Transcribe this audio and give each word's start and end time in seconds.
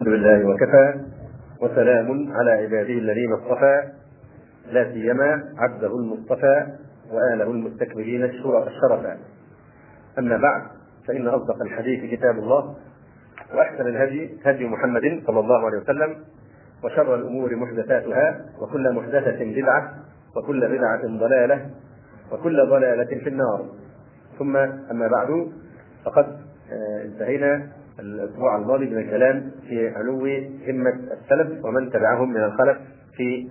الحمد 0.00 0.14
لله 0.14 0.48
وكفى 0.48 0.94
وسلام 1.60 2.32
على 2.32 2.50
عباده 2.50 2.92
الذين 2.92 3.32
اصطفى 3.32 3.82
لا 4.72 4.92
سيما 4.92 5.44
عبده 5.58 5.96
المصطفى 5.96 6.66
وآله 7.12 7.50
المستكبرين 7.50 8.24
الشرفاء. 8.24 9.18
أما 10.18 10.36
بعد 10.36 10.62
فإن 11.08 11.26
أصدق 11.28 11.62
الحديث 11.62 12.10
كتاب 12.14 12.38
الله 12.38 12.74
وأحسن 13.54 13.86
الهدي 13.86 14.38
هدي 14.44 14.64
محمد 14.66 15.22
صلى 15.26 15.40
الله 15.40 15.66
عليه 15.66 15.78
وسلم 15.78 16.16
وشر 16.84 17.14
الأمور 17.14 17.56
محدثاتها 17.56 18.44
وكل 18.60 18.94
محدثة 18.94 19.44
بدعة 19.44 19.94
وكل 20.36 20.60
بدعة 20.68 21.00
ضلالة 21.06 21.70
وكل 22.32 22.66
ضلالة 22.70 23.18
في 23.24 23.28
النار. 23.28 23.66
ثم 24.38 24.56
أما 24.90 25.08
بعد 25.08 25.48
فقد 26.04 26.26
آه، 26.72 27.02
انتهينا 27.04 27.68
الأسبوع 28.00 28.56
الماضي 28.56 28.86
من 28.86 28.98
الكلام 28.98 29.50
في 29.68 29.88
علو 29.88 30.26
همة 30.68 30.90
السلف 31.12 31.64
ومن 31.64 31.90
تبعهم 31.90 32.30
من 32.30 32.44
الخلف 32.44 32.78
في 33.16 33.48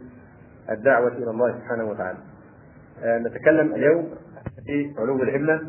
الدعوة 0.70 1.08
إلى 1.08 1.30
الله 1.32 1.52
سبحانه 1.52 1.86
وتعالى. 1.86 2.18
آه، 3.04 3.20
نتكلم 3.20 3.76
اليوم 3.76 4.10
في 4.66 4.94
علو 5.00 5.24
الهمة 5.24 5.62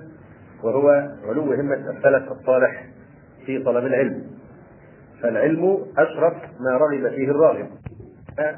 وهو 0.65 0.89
علو 1.29 1.53
همة 1.53 1.91
السلف 1.91 2.33
الصالح 2.33 2.87
في 3.47 3.63
طلب 3.63 3.87
العلم. 3.87 4.27
فالعلم 5.23 5.87
أشرف 5.99 6.35
ما 6.61 6.71
رغب 6.71 7.09
فيه 7.09 7.31
الراغب 7.31 7.67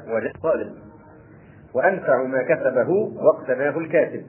وجد 0.07 0.31
طالب 0.43 0.71
وأنفع 1.73 2.23
ما 2.23 2.43
كسبه 2.43 2.89
واقتناه 2.89 3.77
الكاتب. 3.77 4.23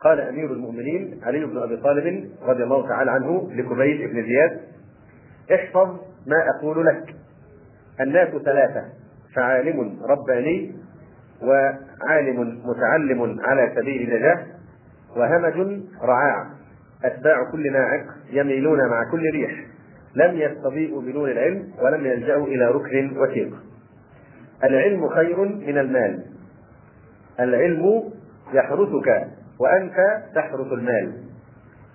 قال 0.00 0.20
أمير 0.20 0.52
المؤمنين 0.52 1.20
علي 1.22 1.44
بن 1.44 1.58
أبي 1.58 1.76
طالب 1.76 2.30
رضي 2.42 2.62
الله 2.62 2.88
تعالى 2.88 3.10
عنه 3.10 3.50
لكبيل 3.52 4.08
بن 4.08 4.22
زياد 4.22 4.60
احفظ 5.54 5.88
ما 6.26 6.36
أقول 6.56 6.86
لك. 6.86 7.14
الناس 8.00 8.28
ثلاثة 8.28 8.84
فعالم 9.34 10.02
رباني 10.02 10.74
وعالم 11.42 12.62
متعلم 12.64 13.40
على 13.40 13.72
سبيل 13.76 14.12
النجاه 14.12 14.46
وهمج 15.16 15.80
رعاع. 16.02 16.46
أتباع 17.04 17.50
كل 17.52 17.72
ناعق 17.72 18.04
يميلون 18.30 18.88
مع 18.88 19.10
كل 19.10 19.22
ريح. 19.32 19.66
لم 20.14 20.36
يستضيئوا 20.36 21.02
بدون 21.02 21.30
العلم 21.30 21.72
ولم 21.82 22.06
يلجأوا 22.06 22.46
إلى 22.46 22.64
ركن 22.64 23.18
وثيق. 23.18 23.54
العلم 24.64 25.08
خير 25.08 25.40
من 25.44 25.78
المال. 25.78 26.24
العلم 27.40 28.12
يحرسك 28.52 29.28
وأنت 29.60 30.22
تحرس 30.34 30.72
المال. 30.72 31.25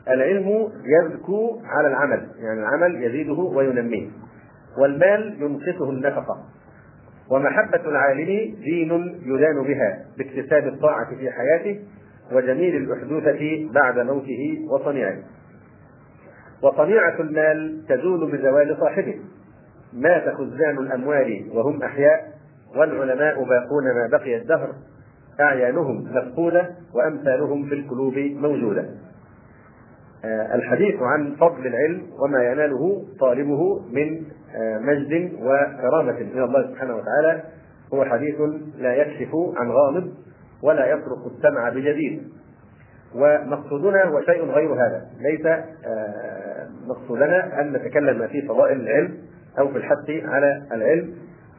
العلم 0.08 0.70
يزكو 0.86 1.62
على 1.66 1.88
العمل 1.88 2.28
يعني 2.40 2.60
العمل 2.60 3.04
يزيده 3.04 3.34
وينميه. 3.34 4.10
والمال 4.78 5.38
ينقصه 5.42 5.90
النفقة. 5.90 6.46
ومحبة 7.32 7.90
العالم 7.90 8.56
دين 8.56 9.22
يدان 9.26 9.64
بها 9.64 10.06
باكتساب 10.18 10.68
الطاعة 10.68 11.16
في 11.16 11.32
حياته 11.32 11.80
وجميل 12.32 12.76
الأحدوثة 12.76 13.70
بعد 13.74 14.00
موته 14.00 14.60
وصنيعه. 14.72 15.18
وطبيعة 16.64 17.20
المال 17.20 17.86
تزول 17.90 18.32
بزوال 18.32 18.78
صاحبه. 18.80 19.20
مات 19.94 20.30
خزان 20.36 20.78
الأموال 20.78 21.50
وهم 21.54 21.84
أحياء 21.84 22.32
والعلماء 22.76 23.36
باقون 23.36 23.84
ما 23.96 24.08
بقي 24.12 24.38
الدهر. 24.38 24.70
أعيانهم 25.40 26.04
مفقودة 26.16 26.70
وأمثالهم 26.94 27.66
في 27.66 27.76
القلوب 27.76 28.18
موجودة. 28.18 28.90
الحديث 30.26 31.02
عن 31.02 31.36
فضل 31.36 31.68
العلم 31.68 32.02
وما 32.20 32.44
يناله 32.44 33.04
طالبه 33.20 33.82
من 33.92 34.24
آه، 34.56 34.80
مجد 34.80 35.34
وكرامة 35.34 36.20
من 36.20 36.44
الله 36.44 36.68
سبحانه 36.68 36.96
وتعالى. 36.96 37.44
هو 37.94 38.06
حديث 38.06 38.36
لا 38.78 38.94
يكشف 38.94 39.30
عن 39.58 39.72
غامض 39.72 40.14
ولا 40.64 40.86
يطرق 40.86 41.26
السمع 41.26 41.70
بجديد. 41.70 42.24
ومقصودنا 43.16 44.04
هو 44.04 44.22
شيء 44.22 44.46
غير 44.46 44.74
هذا. 44.74 45.02
ليس 45.20 45.46
آه، 45.46 46.68
مقصودنا 46.88 47.62
أن 47.62 47.74
نتكلم 47.74 48.28
في 48.28 48.42
فضائل 48.42 48.82
العلم 48.82 49.18
أو 49.60 49.68
في 49.68 49.78
الحث 49.78 50.10
على 50.10 50.62
العلم. 50.72 51.14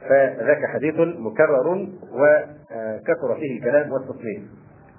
فذاك 0.09 0.67
حديث 0.67 0.95
مكرر 0.99 1.89
وكثر 2.13 3.35
فيه 3.41 3.59
الكلام 3.59 3.93
والتصنيف 3.93 4.43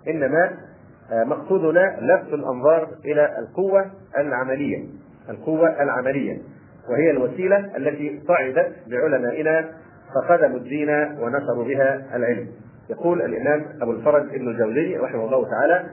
إنما 0.08 0.44
آه، 0.46 0.73
مقصودنا 1.12 1.98
لفت 2.02 2.34
الأنظار 2.34 2.88
إلى 3.06 3.38
القوة 3.40 3.86
العملية. 4.18 4.84
القوة 5.30 5.84
العملية. 5.84 6.38
وهي 6.90 7.12
الوسيلة 7.12 7.78
التي 7.78 8.22
صعدت 8.28 8.72
بعلمائنا 8.88 9.70
فخدموا 10.16 10.58
الدين 10.58 10.90
ونشروا 10.90 11.64
بها 11.66 12.16
العلم. 12.16 12.48
يقول 12.90 13.22
الإمام 13.22 13.66
أبو 13.82 13.92
الفرج 13.92 14.22
ابن 14.36 14.48
الجوزي 14.48 14.98
رحمه 14.98 15.26
الله 15.26 15.50
تعالى 15.50 15.90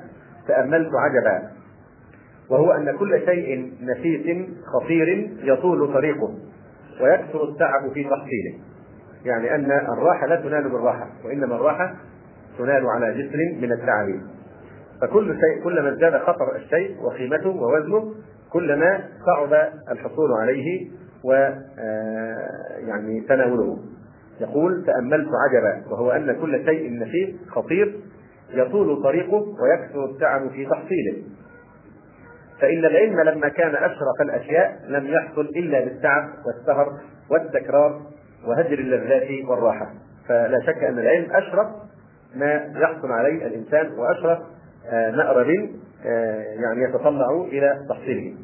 تأملت 0.49 0.91
عجبا. 0.95 1.51
وهو 2.51 2.73
أن 2.73 2.97
كل 2.97 3.21
شيء 3.27 3.73
نفيس 3.83 4.49
خطير 4.75 5.31
يطول 5.43 5.95
طريقه 5.95 6.35
ويكثر 7.01 7.45
التعب 7.45 7.93
في 7.95 8.05
تحصيله 8.05 8.59
يعني 9.25 9.55
أن 9.55 9.73
الراحة 9.73 10.27
لا 10.27 10.37
تنال 10.37 10.71
بالراحة 10.71 11.07
وإنما 11.25 11.55
الراحة 11.57 11.95
تنال 12.59 12.87
على 12.87 13.15
جسر 13.15 13.39
من 13.61 13.73
التعب. 13.73 14.21
فكل 15.01 15.35
شيء 15.41 15.65
كلما 15.65 15.93
ازداد 15.93 16.19
خطر 16.19 16.57
الشيء 16.57 16.97
وقيمته 17.03 17.49
ووزنه 17.49 18.15
كلما 18.53 19.01
صعب 19.27 19.53
الحصول 19.91 20.33
عليه 20.41 20.91
و 21.25 21.33
آه، 21.33 22.79
يعني 22.79 23.21
تناوله. 23.21 23.79
يقول 24.41 24.85
تأملت 24.87 25.29
عجبا 25.35 25.91
وهو 25.91 26.11
أن 26.11 26.41
كل 26.41 26.65
شيء 26.65 26.99
نفيس 26.99 27.35
خطير 27.49 28.01
يطول 28.51 29.03
طريقه 29.03 29.47
ويكثر 29.63 30.05
التعب 30.05 30.51
في 30.51 30.67
تحصيله. 30.67 31.23
فإن 32.61 32.85
العلم 32.85 33.21
لما 33.21 33.49
كان 33.49 33.75
أشرف 33.75 34.21
الأشياء 34.21 34.81
لم 34.89 35.07
يحصل 35.07 35.41
إلا 35.41 35.85
بالتعب 35.85 36.29
والسهر 36.47 37.01
والتكرار 37.31 38.01
وهجر 38.47 38.79
اللذات 38.79 39.45
والراحة. 39.49 39.91
فلا 40.29 40.61
شك 40.67 40.85
أن 40.85 40.99
العلم 40.99 41.31
أشرف 41.31 41.67
ما 42.37 42.73
يحصل 42.77 43.13
عليه 43.13 43.47
الإنسان 43.47 43.99
وأشرف 43.99 44.39
مأرب 45.11 45.71
آه، 46.07 46.41
يعني 46.41 46.83
يتطلع 46.83 47.31
إلى 47.31 47.87
تحصيله. 47.89 48.35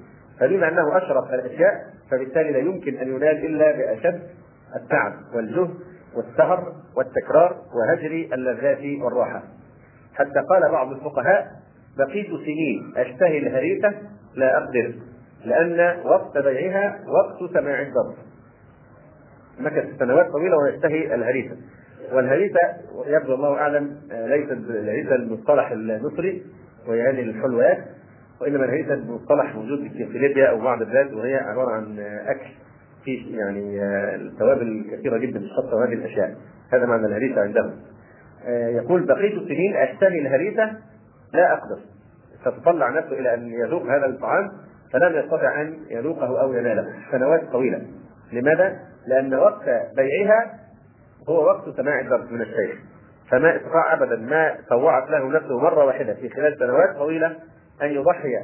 فبما 0.40 0.68
أنه 0.68 0.96
أشرف 0.96 1.34
الأشياء 1.34 1.72
فبالتالي 2.10 2.52
لا 2.52 2.58
يمكن 2.58 2.96
أن 2.96 3.08
ينال 3.08 3.46
إلا 3.46 3.72
بأشد 3.72 4.20
التعب 4.76 5.12
والجهد 5.34 5.74
والسهر 6.16 6.72
والتكرار 6.96 7.56
وهجر 7.74 8.34
اللذات 8.34 9.02
والراحة. 9.02 9.42
حتى 10.14 10.40
قال 10.50 10.72
بعض 10.72 10.92
الفقهاء 10.92 11.46
بقيت 11.98 12.26
سنين 12.26 12.92
أشتهي 12.96 13.38
الهريسة 13.38 13.94
لا 14.34 14.58
أقدر 14.58 14.94
لأن 15.44 16.02
وقت 16.04 16.38
بيعها 16.38 16.98
وقت 17.06 17.52
سماع 17.52 17.80
الدرس 17.82 18.16
مكث 19.60 19.98
سنوات 19.98 20.30
طويلة 20.30 20.56
ويشتهي 20.56 21.14
الهريسة. 21.14 21.56
والهريسة 22.12 22.60
يبدو 23.06 23.34
الله 23.34 23.54
أعلم 23.54 23.96
ليست 24.10 24.52
الهريسة 24.52 25.14
المصطلح 25.14 25.70
المصري 25.70 26.42
وهي 26.88 27.02
هذه 27.02 27.22
الحلويات 27.22 27.78
وإنما 28.40 28.64
الهريسة 28.64 28.94
المصطلح 28.94 29.54
موجود 29.54 29.78
في 30.12 30.18
ليبيا 30.18 30.50
أو 30.50 30.60
بعض 30.60 30.82
البلاد 30.82 31.12
وهي 31.12 31.34
عبارة 31.36 31.70
عن 31.70 31.98
أكل 32.26 32.48
فيه 33.04 33.38
يعني 33.38 33.80
توابل 34.38 34.84
كثيرة 34.92 35.18
جدا 35.18 35.38
الشطة 35.38 35.76
وهذه 35.76 35.92
الأشياء 35.92 36.36
هذا 36.72 36.86
معنى 36.86 37.06
الهريسة 37.06 37.40
عندهم. 37.40 37.72
يقول 38.48 39.06
بقيت 39.06 39.32
سنين 39.48 39.76
أشتري 39.76 40.18
الهريسة 40.18 40.72
لا 41.32 41.52
أقدر. 41.52 41.78
فتطلع 42.44 42.90
نفسه 42.90 43.12
إلى 43.12 43.34
أن 43.34 43.52
يذوق 43.52 43.82
هذا 43.82 44.06
الطعام 44.06 44.50
فلم 44.92 45.18
يستطع 45.18 45.60
أن 45.60 45.74
يذوقه 45.90 46.40
أو 46.40 46.52
يناله 46.52 46.86
سنوات 47.12 47.44
طويلة. 47.52 47.82
لماذا؟ 48.32 48.76
لأن 49.06 49.34
وقت 49.34 49.64
بيعها 49.96 50.65
هو 51.28 51.44
وقت 51.44 51.76
سماع 51.76 52.00
الدرس 52.00 52.30
من 52.30 52.42
الشيخ. 52.42 52.78
فما 53.30 53.56
استطاع 53.56 53.92
ابدا 53.92 54.16
ما 54.16 54.56
طوعت 54.68 55.10
له 55.10 55.28
نفسه 55.28 55.58
مرة 55.58 55.84
واحدة 55.84 56.14
في 56.14 56.28
خلال 56.28 56.58
سنوات 56.58 56.96
طويلة 56.96 57.36
أن 57.82 57.90
يضحي 57.90 58.36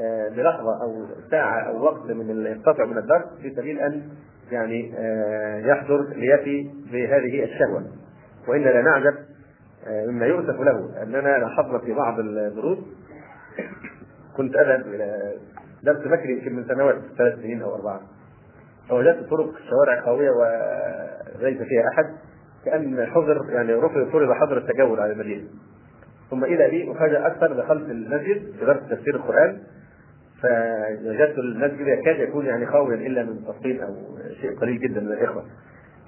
آه، 0.00 0.28
بلحظة 0.28 0.82
أو 0.82 1.06
ساعة 1.30 1.60
أو 1.60 1.84
وقت 1.84 2.10
من 2.10 2.46
ينقطع 2.46 2.84
من 2.84 2.98
الدرس 2.98 3.24
في 3.42 3.54
سبيل 3.54 3.78
أن 3.78 4.08
يعني 4.50 4.94
آه، 4.98 5.58
يحضر 5.58 6.02
ليفي 6.02 6.70
بهذه 6.92 7.44
الشهوة. 7.44 7.84
وأنا 8.48 8.64
لا 8.64 8.82
نعجب 8.82 9.14
آه، 9.86 10.06
مما 10.06 10.26
يؤسف 10.26 10.60
له 10.60 11.02
أننا 11.02 11.38
لاحظنا 11.38 11.78
في 11.78 11.92
بعض 11.92 12.18
الدروس. 12.18 12.78
كنت 14.36 14.56
أذهب 14.56 14.80
إلى 14.80 15.34
درس 15.82 15.98
بكري 15.98 16.32
يمكن 16.32 16.56
من 16.56 16.64
سنوات 16.64 16.98
ثلاث 17.18 17.34
سنين 17.34 17.62
أو 17.62 17.74
أربعة. 17.74 18.00
فوجدت 18.88 19.30
طرق 19.30 19.50
شوارع 19.70 20.00
قوية 20.06 20.30
وليس 20.30 21.58
فيها 21.58 21.88
أحد 21.92 22.04
كأن 22.64 23.06
حظر 23.06 23.50
يعني 23.50 23.74
رفض 23.74 24.08
فرض 24.12 24.32
حظر 24.32 24.58
التجول 24.58 25.00
على 25.00 25.12
المدينة. 25.12 25.44
ثم 26.30 26.44
اذا 26.44 26.68
بي 26.68 26.90
مفاجاه 26.90 27.26
أكثر 27.26 27.52
دخلت 27.52 27.90
المسجد 27.90 28.52
في 28.58 28.66
درس 28.66 28.80
تفسير 28.90 29.16
القرآن 29.16 29.58
فوجدت 30.42 31.38
المسجد 31.38 31.86
يكاد 31.86 32.28
يكون 32.28 32.46
يعني 32.46 32.66
خاويا 32.66 32.94
إلا 33.06 33.22
من 33.22 33.44
تفصيل 33.44 33.82
أو 33.82 33.94
شيء 34.40 34.58
قليل 34.58 34.80
جدا 34.80 35.00
من 35.00 35.12
الإخوة. 35.12 35.44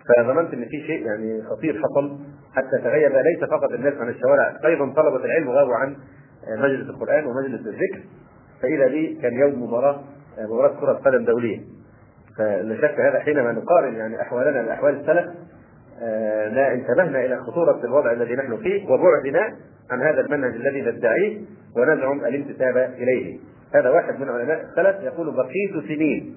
فظننت 0.08 0.54
إن 0.54 0.64
في 0.64 0.86
شيء 0.86 1.06
يعني 1.06 1.42
خطير 1.42 1.82
حصل 1.82 2.18
حتى 2.52 2.78
تغيب 2.84 3.12
ليس 3.12 3.50
فقط 3.50 3.72
الناس 3.72 3.94
عن 3.94 4.08
الشوارع 4.08 4.58
أيضا 4.64 4.92
طلبة 4.92 5.24
العلم 5.24 5.50
غابوا 5.50 5.74
عن 5.74 5.96
مجلس 6.58 6.90
القرآن 6.90 7.26
ومجلس 7.26 7.66
الذكر. 7.66 8.00
فاذا 8.62 8.86
بي 8.86 9.18
كان 9.22 9.32
يوم 9.32 9.62
مباراة 9.62 10.00
مباراة 10.38 10.80
كرة 10.80 10.92
قدم 10.92 11.24
دولية. 11.24 11.60
فلا 12.38 12.76
شك 12.76 13.00
هذا 13.00 13.20
حينما 13.20 13.52
نقارن 13.52 13.94
يعني 13.94 14.20
أحوالنا 14.22 14.62
باحوال 14.62 15.00
السلف 15.00 15.26
لا 16.54 16.72
انتبهنا 16.72 17.24
إلى 17.24 17.36
خطورة 17.36 17.84
الوضع 17.84 18.12
الذي 18.12 18.34
نحن 18.34 18.56
فيه 18.56 18.86
وبعدنا 18.90 19.56
عن 19.90 20.02
هذا 20.02 20.20
المنهج 20.20 20.54
الذي 20.54 20.82
ندعيه 20.82 21.40
ونزعم 21.76 22.24
الانتساب 22.24 22.76
إليه. 22.76 23.38
هذا 23.74 23.90
واحد 23.90 24.20
من 24.20 24.28
علماء 24.28 24.60
السلف 24.60 25.02
يقول 25.02 25.36
بقيت 25.36 25.88
سنين 25.88 26.36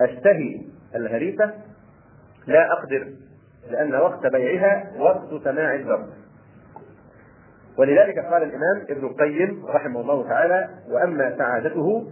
أشتهي 0.00 0.60
الهريسة 0.94 1.52
لا 2.46 2.72
أقدر 2.72 3.08
لأن 3.70 3.94
وقت 3.94 4.26
بيعها 4.26 4.90
وقت 4.98 5.44
سماع 5.44 5.74
الدرس. 5.74 6.08
ولذلك 7.78 8.18
قال 8.18 8.42
الإمام 8.42 8.86
ابن 8.90 9.06
القيم 9.06 9.66
رحمه 9.66 10.00
الله 10.00 10.28
تعالى 10.28 10.68
وأما 10.90 11.36
سعادته 11.38 12.10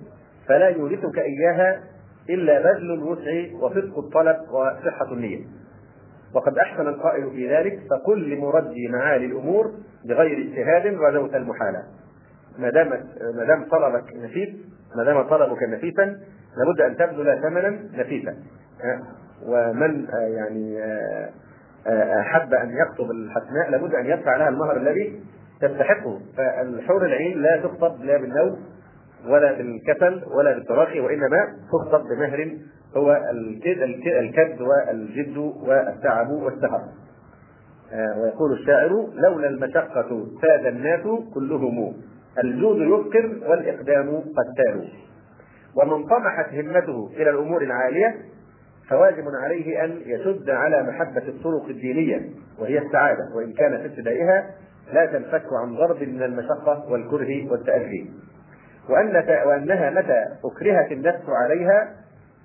فلا 0.48 0.68
يورثك 0.68 1.18
إياها 1.18 1.80
إلا 2.30 2.58
بذل 2.58 2.92
الوسع 2.92 3.56
وصدق 3.60 3.98
الطلب 3.98 4.36
وصحة 4.50 5.12
النية. 5.12 5.44
وقد 6.34 6.58
أحسن 6.58 6.88
القائل 6.88 7.30
في 7.30 7.56
ذلك 7.56 7.80
فقل 7.90 8.30
لمردي 8.30 8.88
معالي 8.88 9.26
الأمور 9.26 9.72
بغير 10.04 10.38
اجتهاد 10.38 10.86
رجوت 10.86 11.34
المحالة. 11.34 11.82
ما 12.58 12.70
دام 12.70 12.88
ما 13.36 13.44
دام 13.44 13.68
طلبك 13.68 14.16
نفيس 14.16 14.48
ما 14.96 15.04
دام 15.04 15.22
طلبك 15.22 15.62
نفيسا 15.62 16.20
لابد 16.56 16.80
أن 16.80 16.96
تبذل 16.96 17.42
ثمنا 17.42 17.78
نفيسا. 17.94 18.36
ومن 19.46 20.06
يعني 20.12 20.78
أحب 22.20 22.54
أن 22.54 22.70
يخطب 22.70 23.10
الحسناء 23.10 23.70
لابد 23.70 23.94
أن 23.94 24.06
يدفع 24.06 24.36
لها 24.36 24.48
المهر 24.48 24.76
الذي 24.76 25.20
تستحقه 25.60 26.20
فالحور 26.36 27.06
العين 27.06 27.42
لا 27.42 27.56
تخطب 27.56 28.02
لا 28.02 28.16
بالنوم 28.18 28.60
ولا 29.28 29.52
بالكسل 29.52 30.22
ولا 30.36 30.52
بالتراخي 30.54 31.00
وإنما 31.00 31.56
تخطب 31.72 32.04
بمهر 32.04 32.50
هو 32.96 33.20
الكد 34.20 34.60
والجد 34.60 35.36
والتعب 35.36 36.30
والسهر. 36.30 36.82
ويقول 38.22 38.52
الشاعر 38.52 39.08
لولا 39.14 39.48
المشقة 39.48 40.26
فاد 40.42 40.66
الناس 40.66 41.02
كلهم 41.34 41.94
الجود 42.44 42.76
يفكر 42.76 43.50
والإقدام 43.50 44.20
قتال 44.20 44.88
ومن 45.76 46.04
طمحت 46.06 46.54
همته 46.54 47.10
إلى 47.16 47.30
الأمور 47.30 47.62
العالية 47.62 48.14
فواجب 48.88 49.24
عليه 49.44 49.84
أن 49.84 50.00
يشد 50.06 50.50
على 50.50 50.82
محبة 50.82 51.28
الطرق 51.28 51.64
الدينية 51.68 52.30
وهي 52.58 52.78
السعادة. 52.78 53.22
وإن 53.36 53.52
كان 53.52 53.78
في 53.78 53.86
ابتدائها 53.86 54.50
لا 54.92 55.06
تنفك 55.06 55.44
عن 55.62 55.76
ضرب 55.76 56.02
من 56.02 56.22
المشقة 56.22 56.90
والكره 56.90 57.50
والتأذي. 57.50 58.10
وأن 58.88 59.24
وأنها 59.46 59.90
متى 59.90 60.26
أكرهت 60.44 60.92
النفس 60.92 61.28
عليها 61.28 61.88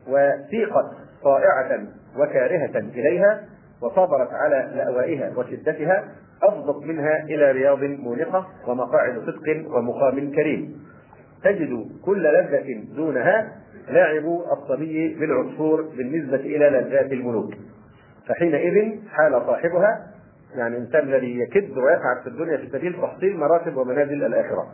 وسيقت 0.07 0.91
طائعة 1.23 1.79
وكارهة 2.17 2.79
إليها 2.79 3.43
وصبرت 3.81 4.29
على 4.33 4.71
لأوائها 4.75 5.31
وشدتها 5.37 6.03
أفضت 6.43 6.85
منها 6.85 7.23
إلى 7.23 7.51
رياض 7.51 7.83
مونقة 7.83 8.47
ومقاعد 8.67 9.19
صدق 9.19 9.75
ومقام 9.77 10.31
كريم. 10.31 10.81
تجد 11.43 11.87
كل 12.05 12.23
لذة 12.23 12.95
دونها 12.95 13.51
لاعب 13.89 14.25
الصبي 14.51 15.15
بالعصفور 15.19 15.81
بالنسبة 15.81 16.35
إلى 16.35 16.69
لذات 16.69 17.11
الملوك. 17.11 17.53
فحينئذ 18.27 18.99
حال 19.09 19.41
صاحبها 19.47 20.07
يعني 20.55 20.77
الإنسان 20.77 21.03
الذي 21.03 21.39
يكد 21.39 21.77
ويتعب 21.77 22.21
في 22.23 22.27
الدنيا 22.27 22.57
في 22.57 22.69
سبيل 22.69 22.93
تحصيل 23.01 23.37
مراتب 23.37 23.77
ومنازل 23.77 24.23
الآخرة. 24.23 24.67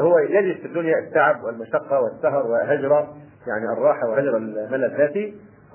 هو 0.00 0.18
يجد 0.18 0.60
في 0.60 0.66
الدنيا 0.66 0.98
التعب 0.98 1.44
والمشقة 1.44 2.00
والسهر 2.00 2.46
وهجر 2.46 3.06
يعني 3.46 3.72
الراحة 3.78 4.08
وهجر 4.08 4.36
الملذات 4.36 5.14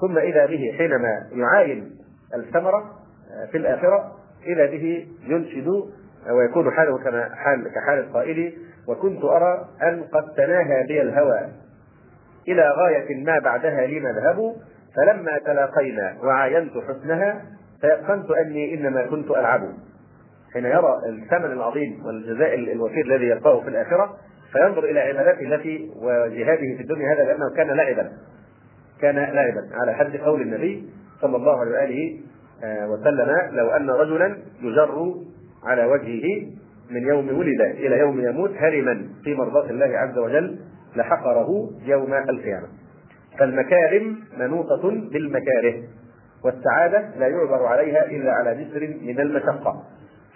ثم 0.01 0.17
إذا 0.17 0.45
به 0.45 0.75
حينما 0.77 1.27
يعاين 1.31 1.91
الثمرة 2.35 2.91
في 3.51 3.57
الآخرة 3.57 4.11
إذا 4.45 4.65
به 4.65 5.07
ينشد 5.27 5.67
ويكون 6.31 6.71
حاله 6.71 6.97
كما 6.97 7.35
حال 7.35 7.71
كحال 7.75 7.99
القائل 7.99 8.53
وكنت 8.87 9.23
أرى 9.23 9.65
أن 9.83 10.03
قد 10.03 10.33
تناهى 10.37 10.83
بي 10.87 11.01
الهوى. 11.01 11.39
إلى 12.47 12.69
غاية 12.69 13.23
ما 13.25 13.39
بعدها 13.39 13.87
لي 13.87 13.99
مذهب 13.99 14.55
فلما 14.95 15.37
تلاقينا 15.45 16.17
وعاينت 16.23 16.71
حسنها 16.77 17.41
تيقنت 17.81 18.31
أني 18.31 18.73
إنما 18.73 19.05
كنت 19.05 19.31
ألعب. 19.31 19.61
حين 20.53 20.65
يرى 20.65 20.99
الثمن 21.09 21.51
العظيم 21.51 22.05
والجزاء 22.05 22.55
الوفير 22.55 23.05
الذي 23.05 23.25
يلقاه 23.25 23.61
في 23.61 23.67
الآخرة 23.67 24.17
فينظر 24.51 24.83
إلى 24.83 24.99
عبادته 24.99 25.55
التي 25.55 25.91
وجهاده 26.01 26.75
في 26.77 26.81
الدنيا 26.81 27.13
هذا 27.13 27.23
لأنه 27.23 27.55
كان 27.55 27.67
لعبا 27.67 28.11
كان 29.01 29.15
لعبا 29.15 29.69
على 29.73 29.93
حد 29.93 30.17
قول 30.17 30.41
النبي 30.41 30.89
صلى 31.21 31.37
الله 31.37 31.59
عليه 31.59 31.71
وآله 31.71 32.19
وسلم 32.63 33.29
لو 33.51 33.69
أن 33.69 33.89
رجلا 33.89 34.37
يجر 34.61 35.15
على 35.63 35.85
وجهه 35.85 36.47
من 36.91 37.07
يوم 37.07 37.37
ولد 37.39 37.61
إلى 37.61 37.99
يوم 37.99 38.19
يموت 38.19 38.51
هرما 38.57 39.07
في 39.23 39.35
مرضاة 39.35 39.69
الله 39.69 39.97
عز 39.97 40.17
وجل 40.17 40.59
لحقره 40.95 41.69
يوم 41.85 42.13
القيامة. 42.13 42.67
فالمكارم 43.39 44.19
منوطة 44.39 44.89
بالمكاره 44.89 45.83
والسعادة 46.45 47.09
لا 47.19 47.27
يعبر 47.27 47.65
عليها 47.65 48.05
إلا 48.05 48.31
على 48.31 48.63
جسر 48.63 48.87
من 49.01 49.19
المشقة. 49.19 49.83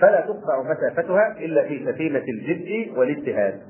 فلا 0.01 0.21
تقطع 0.21 0.63
مسافتها 0.63 1.37
إلا 1.39 1.67
في 1.67 1.85
سفينة 1.85 2.23
الجد 2.29 2.97
والاجتهاد 2.97 3.61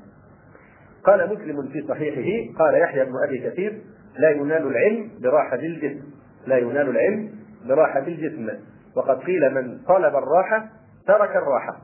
قال 1.04 1.34
مسلم 1.34 1.68
في 1.72 1.86
صحيحه 1.88 2.58
قال 2.58 2.74
يحيى 2.74 3.04
بن 3.04 3.12
أبي 3.28 3.50
كثير 3.50 3.80
لا 4.18 4.30
ينال 4.30 4.66
العلم 4.66 5.10
براحة 5.22 5.56
الجسم 5.56 6.02
لا 6.46 6.58
ينال 6.58 6.88
العلم 6.88 7.30
براحة 7.68 7.98
الجسم. 7.98 8.48
وقد 8.96 9.18
قيل 9.18 9.54
من 9.54 9.78
طلب 9.78 10.16
الراحة 10.16 10.66
ترك 11.06 11.36
الراحة 11.36 11.76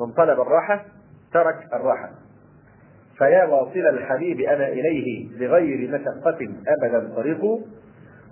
من 0.00 0.12
طلب 0.12 0.40
الراحة 0.40 0.84
ترك 1.32 1.56
الراحة. 1.72 2.10
فيا 3.18 3.44
واصل 3.44 3.78
الحبيب 3.78 4.40
أنا 4.40 4.68
إليه 4.68 5.28
بغير 5.38 5.90
مشقة 5.90 6.38
أبدا 6.68 7.14
طريق 7.16 7.40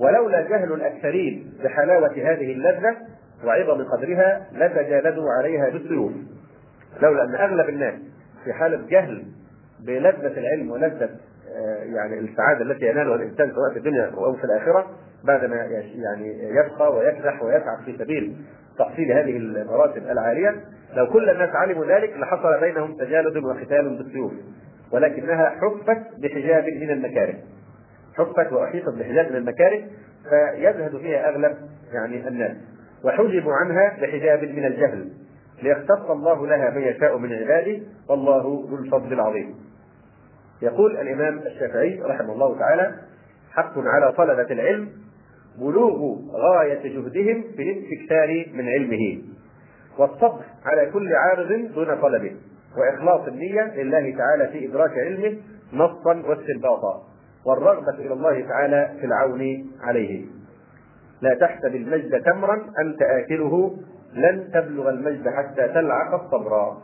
ولولا 0.01 0.41
جهل 0.41 0.73
الأكثرين 0.73 1.53
بحلاوة 1.65 2.12
هذه 2.12 2.53
اللذة 2.53 2.97
وعظم 3.46 3.84
قدرها 3.84 4.46
لتجالدوا 4.53 5.31
عليها 5.39 5.70
بالسيوف. 5.70 6.13
لولا 7.03 7.24
أن 7.24 7.34
أغلب 7.34 7.69
الناس 7.69 7.94
في 8.44 8.53
حالة 8.53 8.86
جهل 8.89 9.24
بلذة 9.86 10.39
العلم 10.41 10.70
ولذة 10.70 11.10
يعني 11.94 12.19
السعادة 12.19 12.63
التي 12.63 12.86
ينالها 12.86 13.15
الإنسان 13.15 13.53
سواء 13.53 13.72
في 13.72 13.79
الدنيا 13.79 14.10
أو 14.15 14.34
في 14.34 14.44
الآخرة 14.44 14.86
بعدما 15.24 15.56
يعني 15.56 16.39
يبقى 16.48 16.96
ويكدح 16.96 17.43
ويسعى 17.43 17.77
في 17.84 17.98
سبيل 17.98 18.36
تحصيل 18.79 19.13
هذه 19.13 19.36
المراتب 19.36 20.03
العالية 20.03 20.55
لو 20.94 21.06
كل 21.06 21.31
الناس 21.31 21.51
علموا 21.55 21.84
ذلك 21.84 22.17
لحصل 22.17 22.60
بينهم 22.60 22.96
تجالد 22.96 23.36
وقتال 23.36 23.96
بالسيوف. 23.96 24.32
ولكنها 24.93 25.51
حفت 25.51 26.20
بحجاب 26.22 26.65
من 26.65 26.91
المكاره. 26.91 27.34
حفت 28.17 28.53
وأحيطت 28.53 28.94
بحجاب 28.94 29.31
من 29.31 29.36
المكاره 29.36 29.81
فيزهد 30.31 30.96
فيها 30.96 31.29
أغلب 31.29 31.56
يعني 31.93 32.29
الناس. 32.29 32.56
وحجبوا 33.05 33.53
عنها 33.53 33.96
بحجاب 34.03 34.44
من 34.44 34.65
الجهل 34.65 35.08
ليختص 35.63 36.11
الله 36.11 36.46
لها 36.46 36.70
من 36.70 36.82
يشاء 36.82 37.19
من 37.19 37.32
عباده 37.32 37.81
والله 38.08 38.67
ذو 38.70 38.77
الفضل 38.77 39.13
العظيم. 39.13 39.55
يقول 40.63 40.96
الإمام 40.96 41.39
الشافعي 41.39 42.01
رحمه 42.03 42.32
الله 42.32 42.58
تعالى 42.58 42.94
حق 43.53 43.73
على 43.79 44.13
طلبة 44.13 44.51
العلم 44.51 44.89
بلوغ 45.58 46.17
غاية 46.32 46.82
جهدهم 46.82 47.44
في 47.56 47.63
الاستكثار 47.63 48.46
من 48.55 48.69
علمه 48.69 49.23
والصبر 49.99 50.41
على 50.65 50.91
كل 50.91 51.15
عارض 51.15 51.49
دون 51.75 52.01
طلبه 52.01 52.37
وإخلاص 52.79 53.29
النية 53.29 53.82
لله 53.82 54.17
تعالى 54.19 54.49
في 54.53 54.69
إدراك 54.69 54.99
علمه 54.99 55.37
نصا 55.73 56.23
واستنباطا 56.29 57.03
والرغبة 57.46 57.99
إلى 57.99 58.13
الله 58.13 58.41
تعالى 58.41 58.93
في 59.01 59.06
العون 59.06 59.67
عليه. 59.82 60.25
لا 61.24 61.34
تحسب 61.34 61.74
المجد 61.74 62.22
تمرا 62.22 62.54
أنت 62.81 63.02
آكله. 63.02 63.76
لن 64.14 64.50
تبلغ 64.54 64.88
المجد 64.88 65.28
حتى 65.28 65.69
تلعق 65.69 66.14
الصبر. 66.24 66.76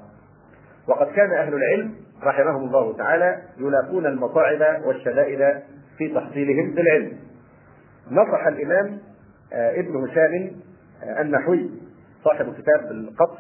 وقد 0.88 1.06
كان 1.06 1.32
أهل 1.32 1.54
العلم 1.54 1.94
رحمهم 2.22 2.64
الله 2.64 2.96
تعالى 2.96 3.42
يلاقون 3.58 4.06
المصاعب 4.06 4.84
والشدائد 4.86 5.62
في 5.98 6.14
تحصيلهم 6.14 6.74
بالعلم 6.74 7.12
نصح 8.10 8.46
الإمام 8.46 8.98
ابن 9.52 9.96
هشام 10.08 10.50
النحوي 11.20 11.70
صاحب 12.24 12.54
كتاب 12.58 12.90
القطر 12.90 13.38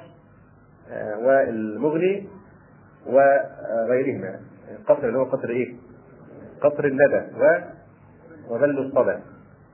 والمغني 1.18 2.28
وغيرهما. 3.06 4.40
قطر 4.88 5.08
اللي 5.08 5.18
هو 5.18 5.24
قطر 5.24 5.50
إيه؟ 5.50 5.74
قطر 6.60 6.84
الندى 6.84 7.22
و 7.40 7.58
وذل 8.50 8.78
الصدى 8.78 9.16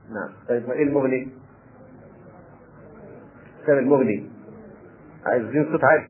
نعم. 0.09 0.29
طيب 0.49 0.71
إيه 0.71 0.83
المغني؟ 0.83 1.27
كتاب 3.63 3.77
المغني. 3.77 4.29
عايزين 5.25 5.65
صوت 5.71 5.83
عالي. 5.83 6.07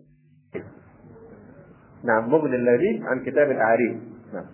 نعم 2.04 2.30
مغني 2.32 2.56
اللبيب 2.56 3.04
عن 3.04 3.20
كتاب 3.20 3.51
الاعاريف 3.51 3.98
نعم. 4.34 4.46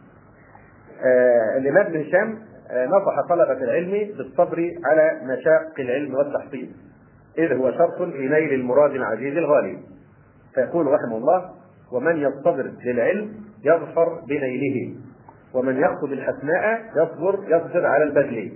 آه 1.05 1.57
الإمام 1.57 1.91
بن 1.91 1.99
هشام 1.99 2.39
آه 2.69 2.85
نصح 2.85 3.27
طلبة 3.29 3.63
العلم 3.63 4.17
بالصبر 4.17 4.71
على 4.85 5.21
مشاق 5.23 5.79
العلم 5.79 6.15
والتحصيل. 6.15 6.75
إذ 7.37 7.53
هو 7.53 7.71
شرط 7.71 8.01
في 8.11 8.27
نيل 8.27 8.53
المراد 8.53 8.91
العزيز 8.91 9.37
الغالي. 9.37 9.79
فيقول 10.55 10.87
رحمه 10.87 11.17
الله 11.17 11.51
ومن 11.91 12.17
يصطبر 12.17 12.71
للعلم 12.85 13.35
يظفر 13.63 14.21
بنيله 14.27 14.95
ومن 15.53 15.77
يقصد 15.77 16.11
الحسناء 16.11 16.81
يصبر 16.91 17.43
يصبر 17.47 17.85
على 17.85 18.03
البذل. 18.03 18.51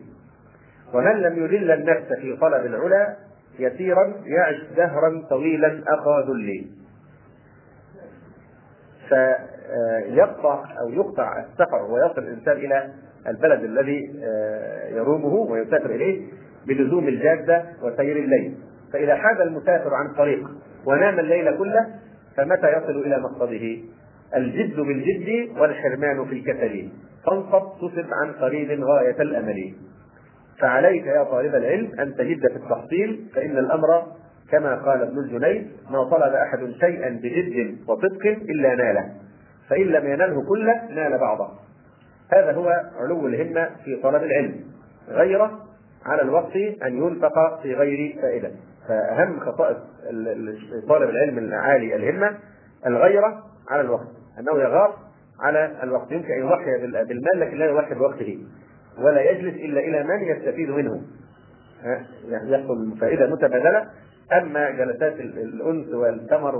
ومن 0.94 1.22
لم 1.22 1.46
يذل 1.46 1.72
النفس 1.72 2.13
في 2.22 2.38
طلب 2.41 2.65
العلا 2.65 3.15
يسيرا 3.60 4.13
يعش 4.25 4.56
دهرا 4.77 5.24
طويلا 5.29 5.84
أخا 5.88 6.32
ذلي. 6.32 6.67
فيقطع 9.10 10.65
أو 10.79 10.89
يقطع 10.89 11.39
السفر 11.39 11.91
ويصل 11.91 12.22
الإنسان 12.22 12.58
إلى 12.58 12.94
البلد 13.27 13.63
الذي 13.63 14.22
يرومه 14.91 15.34
ويسافر 15.34 15.89
إليه 15.89 16.27
بلزوم 16.67 17.08
الجادة 17.08 17.65
وسير 17.84 18.17
الليل. 18.17 18.56
فإذا 18.94 19.15
حاد 19.15 19.41
المسافر 19.41 19.94
عن 19.94 20.13
طريق 20.13 20.50
ونام 20.86 21.20
الليل 21.20 21.58
كله 21.58 21.88
فمتى 22.36 22.72
يصل 22.72 23.00
إلى 23.00 23.20
مقصده؟ 23.20 23.77
الجد 24.36 24.79
بالجد 24.79 25.58
والحرمان 25.60 26.25
في 26.25 26.34
الكسل. 26.34 26.89
فانصب 27.25 27.77
تصب 27.77 28.08
عن 28.22 28.32
قريب 28.32 28.84
غاية 28.84 29.22
الأمل. 29.22 29.74
فعليك 30.61 31.05
يا 31.05 31.23
طالب 31.23 31.55
العلم 31.55 31.91
أن 31.99 32.15
تجد 32.15 32.47
في 32.47 32.55
التحصيل 32.55 33.29
فإن 33.35 33.57
الأمر 33.57 34.03
كما 34.51 34.75
قال 34.75 35.01
ابن 35.01 35.19
الجنيد 35.19 35.71
ما 35.89 36.03
طلب 36.03 36.33
أحد 36.33 36.71
شيئا 36.79 37.09
بجد 37.09 37.77
وصدق 37.87 38.25
إلا 38.25 38.75
ناله 38.75 39.11
فإن 39.69 39.85
لم 39.85 40.07
ينله 40.07 40.45
كله 40.49 40.81
نال 40.89 41.17
بعضه. 41.17 41.49
هذا 42.33 42.51
هو 42.51 42.83
علو 42.99 43.27
الهمة 43.27 43.69
في 43.85 43.95
طلب 43.95 44.23
العلم 44.23 44.55
غير 45.09 45.49
على 46.05 46.21
الوقت 46.21 46.55
أن 46.55 46.97
ينفق 46.97 47.61
في 47.61 47.73
غير 47.73 48.19
فائدة. 48.21 48.51
فأهم 48.87 49.39
خصائص 49.39 49.77
طالب 50.89 51.09
العلم 51.09 51.37
العالي 51.37 51.95
الهمة 51.95 52.37
الغيره 52.85 53.43
على 53.69 53.81
الوقت 53.81 54.07
أنه 54.39 54.61
يغار 54.61 54.95
على 55.41 55.71
الوقت. 55.83 56.11
يمكن 56.11 56.33
أن 56.33 56.39
يضحي 56.39 56.77
بالمال 56.81 57.39
لكن 57.39 57.57
لا 57.57 57.65
يضحي 57.65 57.95
بوقته. 57.95 58.39
ولا 59.00 59.32
يجلس 59.32 59.56
إلا 59.56 59.80
إلى 59.80 60.04
من 60.04 60.24
يستفيد 60.24 60.70
منه. 60.70 61.01
يعني 62.30 62.51
يحصل 62.51 62.98
فائده 63.00 63.27
متبادله 63.30 63.86
أما 64.34 64.70
جلسات 64.70 65.13
الأنس 65.20 65.94
والتمر 65.94 66.56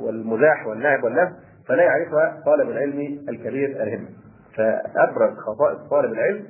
والمزاح 0.00 0.66
واللعب 0.66 1.04
واللهو 1.04 1.32
فلا 1.68 1.82
يعرفها 1.82 2.42
طالب 2.46 2.70
العلم 2.70 3.18
الكبير 3.28 3.82
الهم 3.82 4.06
فأبرز 4.56 5.34
خصائص 5.38 5.90
طالب 5.90 6.12
العلم 6.12 6.44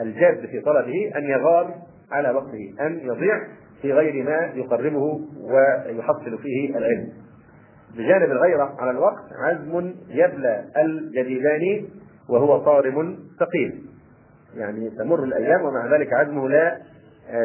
الجاد 0.00 0.46
في 0.46 0.60
طلبه 0.60 1.12
أن 1.16 1.24
يغار 1.24 1.74
على 2.12 2.30
وقته 2.30 2.74
أن 2.80 2.98
يضيع 3.02 3.40
في 3.82 3.92
غير 3.92 4.24
ما 4.24 4.52
يقربه 4.54 5.20
ويحصل 5.40 6.38
فيه 6.38 6.78
العلم. 6.78 7.08
بجانب 7.96 8.30
الغيرة 8.30 8.76
على 8.78 8.90
الوقت 8.90 9.24
عزم 9.44 9.94
يبلى 10.08 10.64
الجديدان 10.76 11.86
وهو 12.28 12.64
صارم 12.64 13.18
ثقيل. 13.40 13.84
يعني 14.56 14.90
تمر 14.90 15.24
الأيام 15.24 15.62
ومع 15.64 15.96
ذلك 15.96 16.12
عزمه 16.12 16.48
لا 16.48 16.78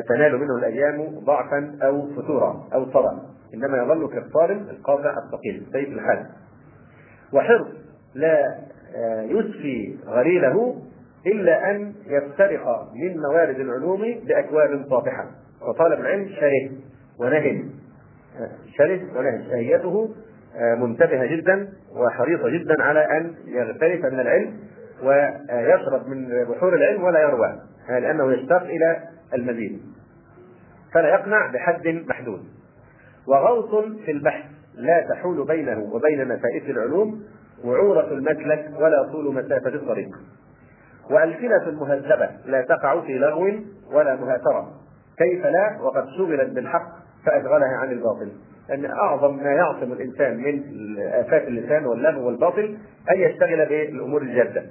تنال 0.09 0.39
منه 0.39 0.55
الأيام 0.57 1.19
ضعفا 1.25 1.77
أو 1.83 2.07
فتورا 2.07 2.67
أو 2.73 2.91
صرا 2.91 3.19
إنما 3.53 3.77
يظل 3.77 4.09
كالصارم 4.09 4.67
القاطع 4.69 5.13
الثقيل 5.25 5.63
سيف 5.71 5.89
الحال. 5.89 6.25
وحرص 7.33 7.67
لا 8.15 8.55
يسفي 9.23 9.97
غليله 10.07 10.81
إلا 11.27 11.71
أن 11.71 11.93
يفترق 12.07 12.91
من 12.93 13.17
موارد 13.17 13.59
العلوم 13.59 14.01
بأكواب 14.27 14.85
صافحة. 14.89 15.25
وطالب 15.61 15.99
العلم 15.99 16.29
شره 16.29 16.71
ونهم 17.19 17.69
شره 18.77 19.01
ونهم 19.17 19.43
شهيته 19.49 20.09
منتبهة 20.77 21.25
جدا 21.25 21.69
وحريصة 21.95 22.49
جدا 22.49 22.83
على 22.83 23.17
أن 23.17 23.33
يغترف 23.47 24.05
من 24.05 24.19
العلم. 24.19 24.53
ويشرب 25.03 26.07
من 26.07 26.45
بحور 26.45 26.75
العلم 26.75 27.03
ولا 27.03 27.19
يروى 27.19 27.59
لأنه 27.89 28.33
يشتاق 28.33 28.61
إلى 28.61 28.97
المزيد. 29.33 29.81
فلا 30.93 31.09
يقنع 31.09 31.51
بحد 31.51 31.87
محدود. 31.87 32.43
وغوص 33.27 33.85
في 34.05 34.11
البحث 34.11 34.45
لا 34.75 35.07
تحول 35.09 35.47
بينه 35.47 35.79
وبين 35.93 36.27
نفائس 36.27 36.63
العلوم 36.69 37.23
وعورة 37.65 38.13
المسلك 38.13 38.71
ولا 38.79 39.03
طول 39.11 39.33
مسافة 39.33 39.69
الطريق. 39.69 40.09
وألسنة 41.11 41.71
مهذبة 41.79 42.29
لا 42.45 42.61
تقع 42.61 43.01
في 43.01 43.17
لغو 43.17 43.51
ولا 43.93 44.15
مهاترة. 44.15 44.71
كيف 45.17 45.45
لا؟ 45.45 45.81
وقد 45.81 46.05
شغلت 46.17 46.49
بالحق 46.49 46.87
فأشغلها 47.25 47.77
عن 47.77 47.91
الباطل. 47.91 48.31
أن 48.71 48.85
أعظم 48.85 49.37
ما 49.37 49.51
يعصم 49.51 49.93
الإنسان 49.93 50.37
من 50.37 50.63
آفات 50.99 51.47
اللسان 51.47 51.85
واللغو 51.85 52.27
والباطل 52.27 52.77
أن 53.11 53.19
يشتغل 53.19 53.65
بالأمور 53.65 54.21
الجادة. 54.21 54.63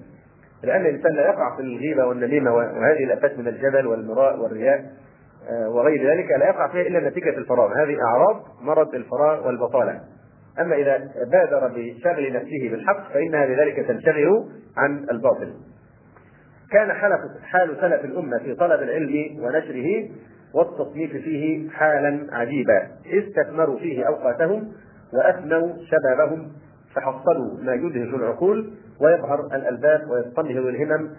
لأن 0.63 0.87
الإنسان 0.87 1.13
لا 1.13 1.23
يقع 1.23 1.57
في 1.57 1.63
الغيبة 1.63 2.07
والنميمة 2.07 2.55
وهذه 2.55 3.05
الآفات 3.05 3.39
من 3.39 3.49
الجبل 3.49 3.87
والمراء 3.87 4.41
والرياء 4.41 4.85
وغير 5.69 6.11
ذلك 6.11 6.31
لا 6.31 6.47
يقع 6.47 6.69
فيها 6.69 6.83
إلا 6.83 7.09
نتيجة 7.09 7.39
الفراغ. 7.39 7.73
هذه 7.73 7.97
أعراض 8.03 8.43
مرض 8.63 8.95
الفراغ 8.95 9.47
والبطالة. 9.47 10.01
أما 10.61 10.77
إذا 10.77 11.09
بادر 11.33 11.69
بشغل 11.69 12.33
نفسه 12.33 12.69
بالحق 12.71 13.13
فإنها 13.13 13.47
بذلك 13.47 13.77
تنشغل 13.77 14.49
عن 14.77 15.07
الباطل. 15.11 15.55
كان 16.73 16.93
حال 17.43 17.77
سلف 17.81 18.05
الأمة 18.05 18.39
في 18.39 18.55
طلب 18.55 18.83
العلم 18.83 19.45
ونشره 19.45 20.09
والتصنيف 20.55 21.13
فيه 21.13 21.71
حالا 21.71 22.27
عجيبا. 22.33 22.89
استثمروا 23.07 23.79
فيه 23.79 24.05
أوقاتهم 24.05 24.73
وأفنوا 25.13 25.73
شبابهم 25.91 26.49
فحصلوا 26.95 27.59
ما 27.63 27.75
يدهش 27.75 28.15
العقول 28.15 28.71
ويظهر 29.01 29.47
الألباب 29.47 30.11
ويستنهض 30.11 30.67
الهمم 30.67 31.11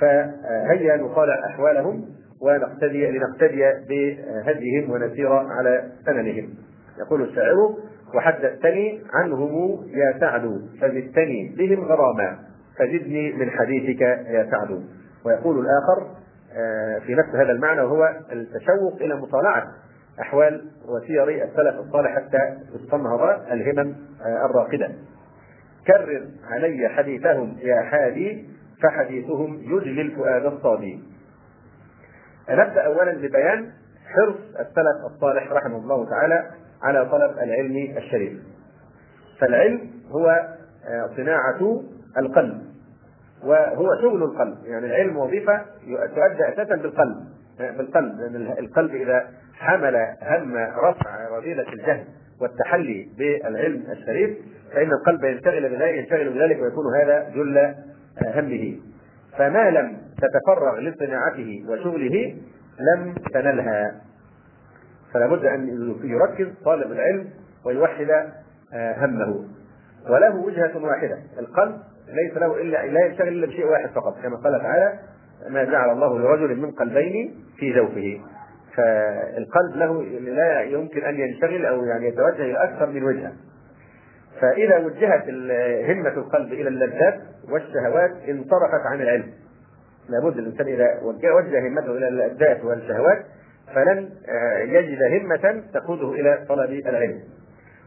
فهيا 0.00 0.96
نطالع 0.96 1.46
أحوالهم 1.46 2.04
ونقتدي 2.42 3.10
لنقتدي 3.10 3.72
بهديهم 3.88 4.90
ونسير 4.90 5.32
على 5.32 5.92
سننهم 6.06 6.54
يقول 6.98 7.22
الشاعر 7.22 7.74
وحدثتني 8.14 9.02
عنهم 9.12 9.80
يا 9.88 10.18
سعد 10.20 10.60
فزدتني 10.80 11.54
بهم 11.58 11.84
غراما 11.84 12.38
فزدني 12.78 13.32
من 13.32 13.50
حديثك 13.50 14.00
يا 14.00 14.48
سعد. 14.50 14.82
ويقول 15.26 15.66
الآخر 15.66 16.06
في 17.06 17.14
نفس 17.14 17.28
هذا 17.28 17.52
المعنى 17.52 17.80
وهو 17.80 18.16
التشوق 18.32 18.94
إلى 19.00 19.16
مطالعة 19.16 19.66
أحوال 20.20 20.64
وسير 20.88 21.28
السلف 21.28 21.74
الصالح 21.80 22.14
حتى 22.16 22.38
تستنهض 22.74 23.20
الهمم 23.52 23.94
الراقدة. 24.50 24.90
كرر 25.86 26.26
علي 26.50 26.88
حديثهم 26.88 27.56
يا 27.58 27.82
حادي 27.82 28.48
فحديثهم 28.82 29.62
يجلي 29.62 30.02
الفؤاد 30.02 30.44
الصادي. 30.46 31.00
نبدأ 32.50 32.82
اولا 32.86 33.12
ببيان 33.12 33.70
حرص 34.06 34.36
السلف 34.60 35.14
الصالح 35.14 35.52
رحمه 35.52 35.76
الله 35.76 36.10
تعالى 36.10 36.50
على 36.82 37.06
طلب 37.06 37.38
العلم 37.38 37.96
الشريف. 37.96 38.32
فالعلم 39.40 39.90
هو 40.10 40.48
صناعة 41.16 41.82
القلب 42.18 42.62
وهو 43.44 44.00
شغل 44.02 44.22
القلب. 44.22 44.58
يعني 44.64 44.86
العلم 44.86 45.16
وظيفة 45.16 45.64
تؤدى 45.86 46.48
أساسا 46.48 46.76
بالقلب 46.76 47.16
بالقلب. 47.58 48.14
لأن 48.20 48.54
القلب 48.58 48.94
إذا 48.94 49.28
حمل 49.54 49.96
هم 50.22 50.56
رفع 50.56 51.28
رذيلة 51.38 51.72
الجهل 51.72 52.04
والتحلي 52.40 53.08
بالعلم 53.18 53.84
الشريف 53.92 54.38
فإن 54.72 54.88
القلب 54.92 55.24
ينشغل 55.24 55.68
بذلك 55.68 55.94
ينشغل 55.94 56.30
بذلك 56.32 56.62
ويكون 56.62 56.84
هذا 57.02 57.30
جل 57.34 57.74
همه. 58.34 58.78
فما 59.38 59.70
لم 59.70 59.96
تتفرغ 60.18 60.80
لصناعته 60.80 61.64
وشغله 61.68 62.36
لم 62.80 63.14
تنلها. 63.34 64.00
فلا 65.12 65.26
بد 65.26 65.44
أن 65.44 65.68
يركز 66.02 66.46
طالب 66.64 66.92
العلم 66.92 67.30
ويوحد 67.64 68.10
همه. 68.74 69.44
وله 70.10 70.36
وجهة 70.36 70.84
واحدة 70.84 71.18
القلب 71.38 71.76
ليس 72.08 72.36
له 72.36 72.62
إلا 72.62 72.86
لا 72.86 73.06
ينشغل 73.06 73.28
إلا 73.28 73.46
بشيء 73.46 73.66
واحد 73.66 73.88
فقط 73.90 74.22
كما 74.22 74.36
قال 74.36 74.60
تعالى 74.62 74.98
ما 75.48 75.64
جعل 75.64 75.90
الله 75.90 76.18
لرجل 76.18 76.56
من 76.56 76.70
قلبين 76.70 77.34
في 77.56 77.72
جوفه. 77.72 78.20
فالقلب 78.76 79.76
له 79.76 80.02
لا 80.20 80.60
يمكن 80.62 81.04
أن 81.04 81.20
ينشغل 81.20 81.66
أو 81.66 81.84
يعني 81.84 82.08
يتوجه 82.08 82.42
إلى 82.42 82.64
أكثر 82.64 82.86
من 82.86 83.04
وجهة. 83.04 83.32
فإذا 84.40 84.78
وجهت 84.78 85.28
همه 85.90 86.08
القلب 86.08 86.52
إلى 86.52 86.68
اللذات 86.68 87.20
والشهوات 87.50 88.10
انصرفت 88.28 88.86
عن 88.92 89.00
العلم. 89.00 89.32
لابد 90.08 90.38
الإنسان 90.38 90.66
إذا 90.66 91.00
وجه 91.04 91.68
همته 91.68 91.92
إلى 91.92 92.26
الذات 92.26 92.64
والشهوات 92.64 93.24
فلن 93.74 94.08
آه، 94.28 94.58
يجد 94.58 94.98
همة 95.02 95.62
تقوده 95.74 96.12
إلى 96.12 96.44
طلب 96.48 96.70
العلم. 96.70 97.20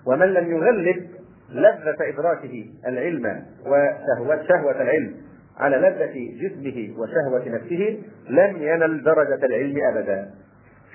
ومن 0.05 0.27
لم 0.27 0.51
يغلب 0.51 1.07
لذة 1.49 1.95
إدراكه 2.01 2.65
العلم 2.87 3.43
وشهوة 3.65 4.43
شهوة 4.47 4.81
العلم 4.81 5.15
على 5.57 5.77
لذة 5.77 6.13
جسمه 6.41 6.99
وشهوة 6.99 7.49
نفسه 7.49 8.03
لم 8.29 8.63
ينل 8.63 9.03
درجة 9.03 9.45
العلم 9.45 9.77
أبدا. 9.91 10.31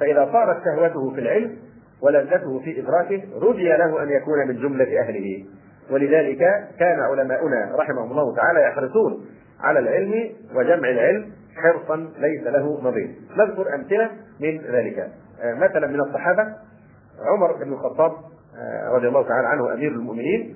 فإذا 0.00 0.28
صارت 0.32 0.64
شهوته 0.64 1.14
في 1.14 1.20
العلم 1.20 1.56
ولذته 2.02 2.58
في 2.58 2.80
إدراكه 2.80 3.22
رجي 3.42 3.68
له 3.68 4.02
أن 4.02 4.08
يكون 4.08 4.48
من 4.48 4.56
جملة 4.56 5.00
أهله. 5.00 5.44
ولذلك 5.90 6.38
كان 6.78 7.00
علماؤنا 7.00 7.76
رحمهم 7.78 8.10
الله 8.10 8.36
تعالى 8.36 8.62
يحرصون 8.62 9.26
على 9.60 9.78
العلم 9.78 10.30
وجمع 10.54 10.88
العلم 10.88 11.32
حرصا 11.56 11.96
ليس 12.18 12.42
له 12.42 12.80
نظير. 12.82 13.10
نذكر 13.36 13.74
أمثلة 13.74 14.10
من 14.40 14.60
ذلك. 14.60 14.98
آه، 15.42 15.54
مثلا 15.54 15.86
من 15.86 16.00
الصحابة 16.00 16.42
عمر 17.20 17.64
بن 17.64 17.72
الخطاب 17.72 18.12
آه، 18.58 18.90
رضي 18.90 19.08
الله 19.08 19.28
تعالى 19.28 19.46
عنه 19.46 19.72
أمير 19.74 19.90
المؤمنين 19.90 20.54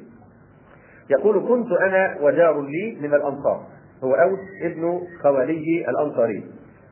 يقول 1.11 1.49
كنت 1.49 1.72
أنا 1.72 2.16
وجار 2.20 2.61
لي 2.61 2.99
من 3.00 3.14
الأنصار. 3.14 3.66
هو 4.04 4.14
أوس 4.14 4.38
ابن 4.62 5.00
خوالي 5.22 5.84
الأنصاري 5.88 6.44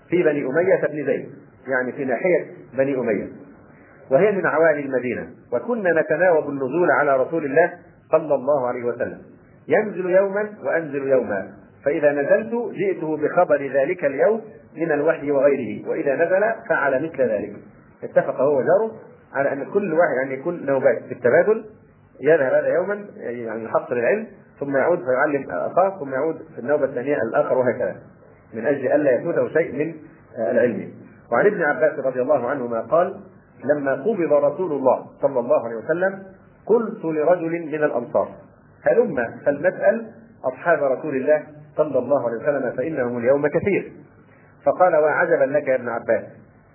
في 0.08 0.22
بني 0.22 0.44
أمية 0.46 0.86
بن 0.86 1.06
زيد. 1.06 1.28
يعني 1.68 1.92
في 1.92 2.04
ناحية 2.04 2.46
بني 2.74 2.94
أمية. 2.94 3.28
وهي 4.10 4.32
من 4.32 4.46
عوالي 4.46 4.80
المدينة 4.80 5.28
وكنا 5.52 6.00
نتناوب 6.00 6.48
النزول 6.48 6.90
على 6.90 7.16
رسول 7.16 7.44
الله 7.44 7.72
صلى 8.12 8.34
الله 8.34 8.68
عليه 8.68 8.84
وسلم. 8.84 9.18
ينزل 9.68 10.10
يوما 10.10 10.50
وأنزل 10.64 11.08
يوما. 11.08 11.48
فإذا 11.84 12.12
نزلت 12.12 12.54
جئته 12.74 13.16
بخبر 13.16 13.70
ذلك 13.74 14.04
اليوم 14.04 14.40
من 14.76 14.92
الوحي 14.92 15.30
وغيره 15.30 15.88
وإذا 15.88 16.14
نزل 16.14 16.44
فعل 16.68 17.04
مثل 17.04 17.22
ذلك. 17.22 17.52
اتفق 18.04 18.40
هو 18.40 18.58
وجاره 18.58 18.92
على 19.34 19.52
أن 19.52 19.64
كل 19.64 19.92
واحد 19.92 20.16
يعني 20.22 20.40
يكون 20.40 20.66
نوبات 20.66 21.02
في 21.02 21.12
التبادل 21.12 21.64
يذهب 22.20 22.52
هذا 22.52 22.68
يوما 22.68 23.06
يعني 23.16 23.64
يحصل 23.64 23.98
العلم 23.98 24.26
ثم 24.60 24.76
يعود 24.76 24.98
فيعلم 24.98 25.50
أخاه 25.50 25.98
ثم 25.98 26.12
يعود 26.12 26.36
في 26.54 26.58
النوبة 26.58 26.84
الثانية 26.84 27.16
الآخر 27.22 27.58
وهكذا. 27.58 27.96
من 28.54 28.66
أجل 28.66 28.92
الا 28.92 29.10
يفوته 29.10 29.48
شيء 29.48 29.72
من 29.72 29.94
العلم. 30.38 30.90
وعن 31.32 31.46
ابن 31.46 31.62
عباس 31.62 31.98
رضي 31.98 32.22
الله 32.22 32.48
عنهما 32.48 32.80
قال 32.80 33.20
لما 33.64 33.92
قبض 33.92 34.32
رسول 34.32 34.72
الله 34.72 35.06
صلى 35.22 35.40
الله 35.40 35.64
عليه 35.66 35.76
وسلم 35.76 36.22
قلت 36.66 37.04
لرجل 37.04 37.50
من 37.50 37.84
الأنصار 37.84 38.28
هلم 38.82 39.16
فلنسأل 39.46 40.10
أصحاب 40.44 40.82
رسول 40.82 41.16
الله 41.16 41.42
صلى 41.76 41.98
الله 41.98 42.28
عليه 42.28 42.36
وسلم 42.36 42.72
فإنهم 42.76 43.18
اليوم 43.18 43.46
كثير. 43.46 43.92
فقال 44.64 44.96
وعجبا 44.96 45.44
لك 45.44 45.68
يا 45.68 45.74
ابن 45.74 45.88
عباس 45.88 46.24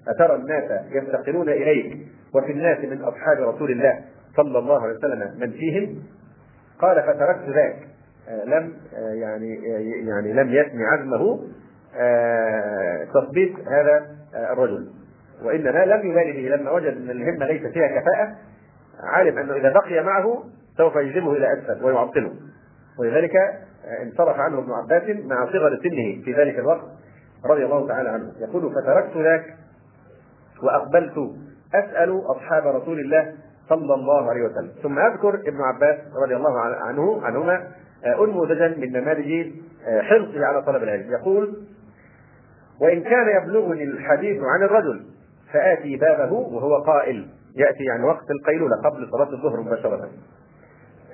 أترى 0.07 0.35
الناس 0.35 0.63
يفتقرون 0.91 1.49
إليك 1.49 2.07
وفي 2.35 2.51
الناس 2.51 2.85
من 2.85 3.01
أصحاب 3.01 3.37
رسول 3.37 3.71
الله 3.71 4.01
صلى 4.37 4.59
الله 4.59 4.81
عليه 4.83 4.97
وسلم 4.97 5.39
من 5.39 5.51
فيهم؟ 5.51 6.03
قال 6.79 7.03
فتركت 7.03 7.49
ذاك. 7.49 7.87
آه، 8.29 8.45
لم 8.45 8.73
آه، 8.95 9.13
يعني 9.13 9.57
آه، 9.75 9.79
يعني 10.09 10.33
لم 10.33 10.53
يثني 10.53 10.85
عزمه 10.85 11.39
تثبيت 13.13 13.53
هذا 13.67 14.05
الرجل. 14.35 14.87
وانما 15.43 15.85
لم 15.85 16.11
يبالي 16.11 16.31
به 16.31 16.55
لما 16.55 16.71
وجد 16.71 16.97
إن 16.97 17.09
الهمة 17.09 17.45
ليس 17.45 17.73
فيها 17.73 17.87
كفاءة 17.87 18.35
علم 19.03 19.37
أنه 19.37 19.53
إذا 19.53 19.73
بقي 19.73 20.03
معه 20.03 20.43
سوف 20.77 20.95
يجذبه 20.95 21.33
إلى 21.33 21.53
أسفل 21.53 21.85
ويعطله. 21.85 22.33
ولذلك 22.99 23.35
انصرف 24.03 24.39
عنه 24.39 24.59
ابن 24.59 24.71
عباس 24.71 25.03
مع 25.25 25.45
صغر 25.45 25.79
سنه 25.83 26.23
في 26.25 26.33
ذلك 26.37 26.59
الوقت 26.59 26.85
رضي 27.45 27.65
الله 27.65 27.87
تعالى 27.87 28.09
عنه. 28.09 28.31
يقول 28.39 28.73
فتركت 28.73 29.17
ذاك 29.17 29.45
وأقبلت 30.63 31.31
أسأل 31.73 32.21
أصحاب 32.25 32.67
رسول 32.67 32.99
الله 32.99 33.33
صلى 33.69 33.93
الله 33.93 34.29
عليه 34.29 34.41
وسلم. 34.45 34.71
ثم 34.83 34.99
أذكر 34.99 35.35
ابن 35.35 35.61
عباس 35.61 35.99
رضي 36.23 36.35
الله 36.35 36.59
عنه 36.59 37.25
عنهما 37.25 37.67
آه، 38.05 38.23
انموذجا 38.23 38.67
من 38.67 38.91
نماذج 38.91 39.51
آه، 39.87 40.01
حرصه 40.01 40.45
على 40.45 40.61
طلب 40.61 40.83
العلم. 40.83 41.11
يقول 41.11 41.55
وإن 42.81 43.01
كان 43.01 43.41
يبلغني 43.41 43.83
الحديث 43.83 44.43
عن 44.43 44.63
الرجل 44.63 45.05
فآتي 45.53 45.95
بابه 45.95 46.31
وهو 46.33 46.77
قائل. 46.77 47.27
يأتي 47.55 47.83
يعني 47.83 48.03
وقت 48.03 48.31
القيلوله 48.31 48.75
قبل 48.75 49.07
صلاة 49.11 49.29
الظهر 49.31 49.61
مباشرة. 49.61 50.09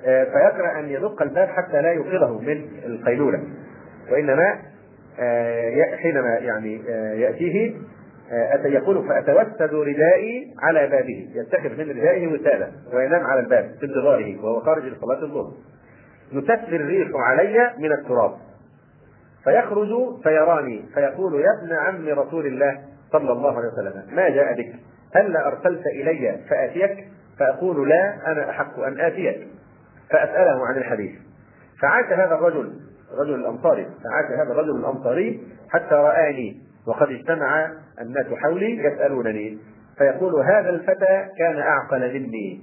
آه، 0.04 0.24
فيكره 0.24 0.78
أن 0.78 0.88
يدق 0.88 1.22
الباب 1.22 1.48
حتى 1.48 1.82
لا 1.82 1.92
يوقظه 1.92 2.38
من 2.38 2.64
القيلولة. 2.86 3.42
وإنما 4.10 4.58
حينما 5.96 6.38
يعني 6.38 6.74
يأتيه 7.20 7.74
يقول 8.64 9.08
فأتوسد 9.08 9.74
ردائي 9.74 10.54
على 10.62 10.86
بابه. 10.86 11.28
يتخذ 11.34 11.70
من 11.70 11.90
ردائه 11.90 12.26
وسادة 12.26 12.68
وينام 12.94 13.20
علعلى 13.20 13.40
الباب 13.40 13.70
في 13.80 13.86
انتظاره 13.86 14.44
وهو 14.44 14.60
خارج 14.60 14.84
لصلاة 14.84 15.22
الظهر. 15.22 15.52
يتسري 16.32 16.76
الريح 16.76 17.08
علي 17.14 17.70
من 17.78 17.92
التراب. 17.92 18.32
فيخرج 19.44 20.22
فيراني 20.22 20.84
فيقول 20.94 21.40
يا 21.40 21.48
ابن 21.62 21.72
عم 21.72 22.08
رسول 22.18 22.46
الله 22.46 22.78
صلى 23.12 23.32
الله 23.32 23.58
عليه 23.58 23.68
وسلم 23.68 24.16
ما 24.16 24.28
جاء 24.28 24.54
بك؟ 24.54 24.74
هل 25.14 25.36
أرسلت 25.36 25.86
إلي 25.86 26.38
فآتيك؟ 26.50 27.08
فأقول 27.38 27.88
لا 27.88 28.32
أنا 28.32 28.50
أحق 28.50 28.80
أن 28.80 29.00
آتيك. 29.00 29.48
فأسأله 30.10 30.66
عن 30.66 30.76
الحديث. 30.76 31.12
فعاش 31.82 32.04
هذا 32.04 32.34
الرجل 32.34 32.72
رجل 33.20 33.34
الأنصاري 33.34 33.84
فعاش 33.84 34.40
هذا 34.44 34.52
الرجل 34.52 34.76
الأنصاري 34.76 35.42
حتى 35.70 35.94
رآني 35.94 36.60
وقد 36.86 37.08
اجتمع 37.08 37.72
الناس 38.00 38.26
حولي 38.26 38.84
يسألونني. 38.84 39.58
فيقول 39.98 40.34
هذا 40.34 40.70
الفتى 40.70 41.28
كان 41.38 41.58
أعقل 41.58 42.14
مني. 42.14 42.60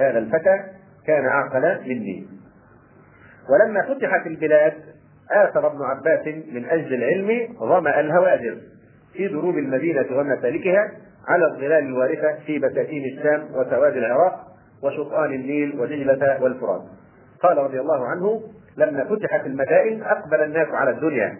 هذا 0.00 0.18
الفتى 0.18 0.62
كان 1.06 1.26
أعقل 1.26 1.80
مني. 1.80 2.26
ولما 3.50 3.82
فتحت 3.82 4.26
البلاد 4.26 4.72
آثر 5.30 5.66
ابن 5.66 5.82
عباس 5.82 6.26
من 6.26 6.64
أجل 6.64 6.94
العلم 6.94 7.54
ظمأ 7.58 8.00
الهوادر 8.00 8.56
في 9.12 9.28
دروب 9.28 9.58
المدينة 9.58 10.06
ومسالكها 10.12 10.90
على 11.28 11.46
الظلال 11.46 11.84
الوارثة 11.84 12.34
في 12.46 12.58
بساتين 12.58 13.04
الشام 13.04 13.44
وسواد 13.54 13.96
العراق 13.96 14.46
وشطآن 14.82 15.32
النيل 15.32 15.80
ودجلة 15.80 16.42
والفرات. 16.42 16.82
قال 17.42 17.58
رضي 17.58 17.80
الله 17.80 18.06
عنه 18.06 18.42
لما 18.76 19.04
فتحت 19.04 19.46
المدائن 19.46 20.02
أقبل 20.02 20.42
الناس 20.42 20.68
على 20.68 20.90
الدنيا 20.90 21.38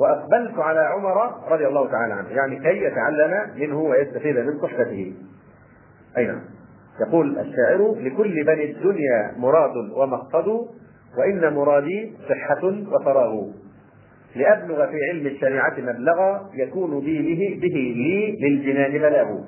وأقبلت 0.00 0.58
على 0.58 0.80
عمر 0.80 1.34
رضي 1.48 1.66
الله 1.66 1.90
تعالى 1.90 2.14
عنه. 2.14 2.28
يعني 2.28 2.58
كي 2.58 2.84
يتعلم 2.84 3.50
منه 3.56 3.80
ويستفيد 3.80 4.38
من 4.38 4.60
صحبته. 4.62 5.14
اي 6.16 6.26
نعم 6.26 6.40
يقول 7.00 7.38
الشاعر 7.38 7.94
لكل 7.98 8.44
بني 8.44 8.70
الدنيا 8.70 9.32
مراد 9.36 9.76
ومقصد 9.96 10.68
وإن 11.18 11.54
مرادي 11.54 12.12
صحة 12.28 12.64
وفراغ 12.64 13.46
لأبلغ 14.36 14.86
في 14.86 14.96
علم 15.10 15.26
الشريعة 15.26 15.74
مبلغا 15.78 16.50
يكون 16.54 17.00
بي 17.00 17.18
به, 17.18 17.60
به 17.60 17.76
لي 17.96 18.38
للجنان 18.40 18.92
بلاغ 18.92 19.38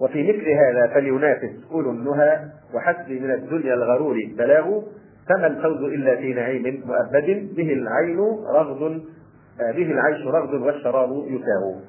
وفي 0.00 0.22
مثل 0.22 0.48
هذا 0.48 0.94
فلينافس 0.94 1.50
أولو 1.72 1.90
النهى 1.90 2.40
وحسبي 2.74 3.20
من 3.20 3.30
الدنيا 3.30 3.74
الغرور 3.74 4.16
بلاغ 4.38 4.80
فما 5.28 5.46
الفوز 5.46 5.82
إلا 5.82 6.16
في 6.16 6.34
نعيم 6.34 6.82
مؤبد 6.86 7.54
به 7.56 7.72
العين 7.72 8.18
رغد 8.54 9.02
آه، 9.60 9.72
به 9.72 9.92
العيش 9.92 10.26
رغد 10.26 10.54
والشراب 10.54 11.10
يساغ. 11.26 11.80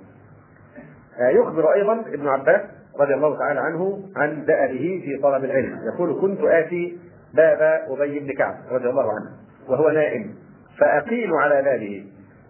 آه، 1.19 1.29
يخبر 1.29 1.73
أيضا 1.73 1.93
ابن 1.93 2.27
عباس 2.27 2.62
رضي 2.99 3.13
الله 3.13 3.38
تعالى 3.38 3.60
عنه 3.60 3.99
عن 4.15 4.45
دأبه 4.45 5.01
في 5.05 5.19
طلب 5.23 5.43
العلم. 5.43 5.79
يقول 5.93 6.21
كنت 6.21 6.39
آتي 6.41 6.97
باب 7.35 7.81
أبي 7.89 8.19
بن 8.19 8.33
كعب 8.33 8.55
رضي 8.71 8.89
الله 8.89 9.03
عنه 9.03 9.29
وهو 9.69 9.89
نائم. 9.89 10.35
فأقيل 10.79 11.33
على 11.33 11.61
بابه 11.61 12.05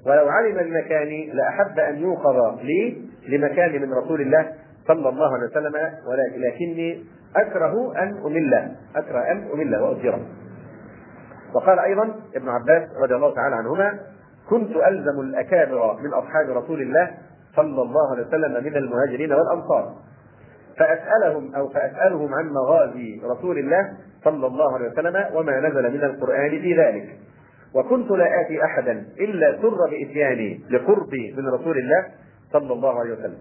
ولو 0.06 0.30
علم 0.30 0.60
المكان 0.60 1.38
لأحب 1.38 1.80
أن 1.80 1.98
يوقظ 1.98 2.60
لي 2.62 2.98
لمكان 3.28 3.82
من 3.82 3.94
رسول 3.94 4.22
الله 4.22 4.52
صلى 4.88 5.10
الله 5.10 5.34
عليه 5.34 5.46
وسلم 5.46 5.74
ولكني 6.08 7.04
أكره 7.36 8.04
أن 8.04 8.18
أمله 8.26 8.72
أكره 8.96 9.32
أن 9.32 9.50
أمله 9.54 9.84
وأجره. 9.84 10.20
وقال 11.56 11.80
أيضا 11.80 12.16
ابن 12.36 12.50
عباس 12.50 12.90
رضي 13.04 13.16
الله 13.16 13.36
تعالى 13.36 13.56
عنهما 13.56 14.00
كنت 14.50 14.76
ألزم 14.76 15.20
الأكابر 15.22 15.98
من 16.02 16.14
أصحاب 16.14 16.50
رسول 16.50 16.82
الله 16.82 17.12
صلى 17.56 17.82
الله 17.82 18.12
عليه 18.12 18.28
وسلم 18.28 18.64
من 18.64 18.76
المهاجرين 18.76 19.34
والأنصار. 19.34 19.96
فأسألهم 20.78 21.56
أو 21.56 21.70
فأسألهم 21.70 22.34
عن 22.34 22.50
مغازي 22.50 23.22
رسول 23.24 23.60
الله 23.60 23.94
صلى 24.24 24.48
الله 24.48 24.74
عليه 24.74 24.90
وسلم 24.90 25.26
وما 25.34 25.60
نزل 25.60 25.94
من 25.94 26.04
القرآن 26.04 26.50
في 26.50 26.78
ذلك. 26.78 27.20
وكنت 27.74 28.12
لا 28.12 28.42
آتي 28.42 28.64
أحدا 28.64 29.06
إلا 29.20 29.62
سر 29.62 29.90
بإتياني 29.90 30.62
لقربي 30.70 31.36
من 31.38 31.48
رسول 31.48 31.78
الله 31.78 32.06
صلى 32.52 32.74
الله 32.74 33.00
عليه 33.00 33.14
وسلم. 33.14 33.38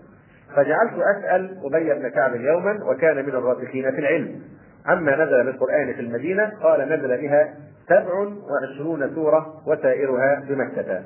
فجعلت 0.57 0.93
أسأل 0.95 1.59
أبي 1.65 1.95
بن 1.95 2.09
كعب 2.09 2.35
يوما 2.35 2.85
وكان 2.85 3.17
من 3.17 3.35
الراسخين 3.35 3.91
في 3.91 3.99
العلم. 3.99 4.43
عما 4.87 5.25
نزل 5.25 5.45
بالقران 5.45 5.95
في 5.95 6.01
المدينة 6.01 6.53
قال 6.63 6.89
نزل 6.89 7.21
بها 7.21 7.55
سبع 7.89 8.15
وعشرون 8.51 9.15
سورة 9.15 9.63
وسائرها 9.67 10.45
بمكة. 10.49 11.03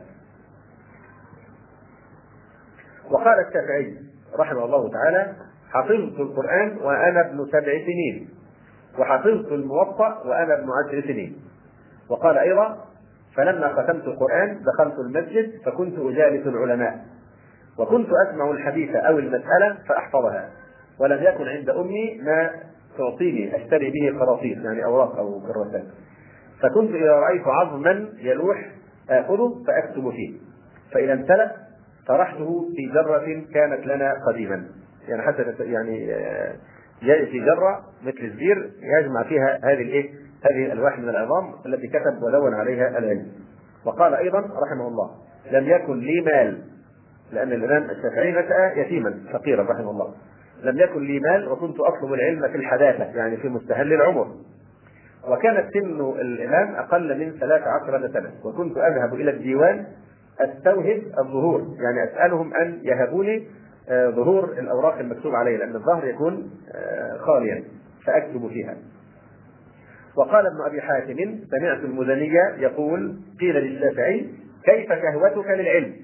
وقال 3.10 3.46
الشافعي 3.48 3.96
رحمه 4.38 4.64
الله 4.64 4.90
تعالى 4.90 5.32
حفظت 5.72 6.20
القرآن 6.20 6.78
وأنا 6.82 7.20
ابن 7.20 7.46
سبع 7.46 7.72
سنين 7.86 8.28
وحفظت 8.98 9.52
الموطأ 9.52 10.22
وأنا 10.26 10.58
ابن 10.58 10.68
عشر 10.70 11.00
سنين. 11.02 11.36
وقال 12.10 12.38
أيضا 12.38 12.84
فلما 13.36 13.68
ختمت 13.68 14.04
القرآن 14.04 14.60
دخلت 14.62 14.98
المسجد 14.98 15.52
فكنت 15.66 15.98
أجالس 15.98 16.46
العلماء 16.46 17.04
وكنت 17.78 18.08
أسمع 18.26 18.50
الحديث 18.50 18.96
أو 18.96 19.18
المسألة 19.18 19.78
فأحفظها 19.88 20.50
ولم 21.00 21.22
يكن 21.22 21.48
عند 21.48 21.68
أمي 21.68 22.20
ما 22.22 22.50
تعطيني 22.98 23.56
أشتري 23.56 23.90
به 23.90 24.18
قراطيس 24.18 24.58
يعني 24.58 24.84
أوراق 24.84 25.16
أو 25.18 25.40
كراسات 25.40 25.84
فكنت 26.62 26.90
إذا 26.90 27.12
رأيت 27.12 27.46
عظما 27.46 28.08
يلوح 28.18 28.70
آخذه 29.10 29.64
فأكتب 29.66 30.10
فيه. 30.10 30.38
فإذا 30.92 31.12
امتلأ 31.12 31.56
طرحته 32.06 32.68
في 32.76 32.86
جرة 32.94 33.42
كانت 33.54 33.86
لنا 33.86 34.14
قديما. 34.28 34.64
يعني 35.08 35.22
حتى 35.22 35.54
يعني 35.60 36.14
آه، 36.14 36.54
في 37.00 37.40
جرة 37.40 37.84
مثل 38.02 38.20
الزير 38.20 38.70
يجمع 39.00 39.22
فيها 39.22 39.58
هذه 39.62 39.82
الإيه؟ 39.82 40.10
هذه 40.50 40.66
الألواح 40.66 40.98
من 40.98 41.08
العظام 41.08 41.54
التي 41.66 41.88
كتب 41.88 42.22
ودون 42.22 42.54
عليها 42.54 42.98
العلم. 42.98 43.26
وقال 43.84 44.14
أيضا 44.14 44.38
رحمه 44.38 44.88
الله: 44.88 45.10
لم 45.52 45.68
يكن 45.68 46.00
لي 46.00 46.20
مال 46.20 46.58
لأن 47.32 47.52
الإمام 47.52 47.90
الشافعي 47.90 48.32
نشا 48.32 48.80
يتيما 48.80 49.14
فقيرا 49.32 49.62
رحمه 49.62 49.90
الله. 49.90 50.14
لم 50.62 50.78
يكن 50.78 51.06
لي 51.06 51.20
مال 51.20 51.48
وكنت 51.48 51.76
أطلب 51.80 52.12
العلم 52.12 52.48
في 52.48 52.56
الحداثة 52.56 53.04
يعني 53.04 53.36
في 53.36 53.48
مستهل 53.48 53.92
العمر. 53.92 54.34
وكانت 55.28 55.72
سن 55.74 56.00
الإمام 56.20 56.74
أقل 56.74 57.18
من 57.18 57.38
13 57.40 58.08
سنة 58.12 58.30
وكنت 58.44 58.78
أذهب 58.78 59.14
إلى 59.14 59.30
الديوان 59.30 59.86
أستوهب 60.40 61.02
الظهور 61.18 61.60
يعني 61.60 62.12
أسألهم 62.12 62.54
أن 62.54 62.80
يهبوني 62.82 63.46
ظهور 63.90 64.44
الأوراق 64.44 64.98
المكتوب 64.98 65.34
عليه 65.34 65.56
لأن 65.56 65.76
الظهر 65.76 66.06
يكون 66.06 66.50
آه، 66.74 67.16
خاليا 67.18 67.64
فأكتب 68.06 68.48
فيها. 68.48 68.76
وقال 70.16 70.46
ابن 70.46 70.60
أبي 70.66 70.80
حاتم 70.80 71.38
سمعت 71.50 71.78
المزنية 71.78 72.54
يقول 72.56 73.16
قيل 73.40 73.54
للشافعي 73.56 74.30
كيف 74.64 74.92
شهوتك 74.92 75.50
للعلم؟ 75.50 75.94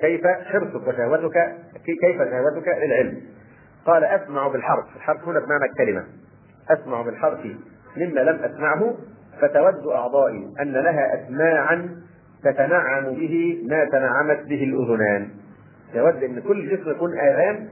كيف 0.00 0.26
حرصك 0.26 0.88
وشهوتك 0.88 1.56
كيف 1.84 2.16
شهوتك 2.16 2.68
للعلم؟ 2.68 3.20
قال 3.86 4.04
أسمع 4.04 4.48
بالحرف، 4.48 4.96
الحرف 4.96 5.28
هنا 5.28 5.40
بمعنى 5.40 5.64
الكلمة. 5.64 6.04
أسمع 6.70 7.02
بالحرف 7.02 7.40
مما 7.96 8.20
لم 8.20 8.36
أسمعه 8.44 8.94
فتود 9.40 9.86
أعضائي 9.86 10.48
أن 10.60 10.72
لها 10.72 11.24
اسماعا 11.24 11.96
تتنعم 12.44 13.04
به 13.04 13.64
ما 13.68 13.84
تنعمت 13.84 14.46
به 14.46 14.64
الأذنان. 14.64 15.28
يود 15.96 16.22
إن 16.22 16.40
كل 16.40 16.76
جسم 16.76 16.90
يكون 16.90 17.18
آذان 17.18 17.68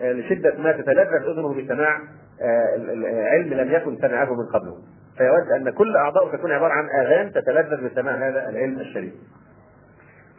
آه، 0.00 0.12
لشدة 0.12 0.58
ما 0.58 0.72
تتلذذ 0.72 1.14
أذنه 1.14 1.54
بسماع 1.54 2.00
آه، 2.42 3.28
علم 3.28 3.54
لم 3.54 3.72
يكن 3.72 3.96
سمعه 3.96 4.34
من 4.34 4.46
قبله. 4.46 4.78
فيود 5.18 5.52
أن 5.56 5.70
كل 5.70 5.96
اعضائه 5.96 6.36
تكون 6.36 6.52
عبارة 6.52 6.72
عن 6.72 6.88
آذان 7.00 7.32
تتلذذ 7.32 7.88
بسماع 7.88 8.28
هذا 8.28 8.48
العلم 8.48 8.80
الشريف 8.80 9.12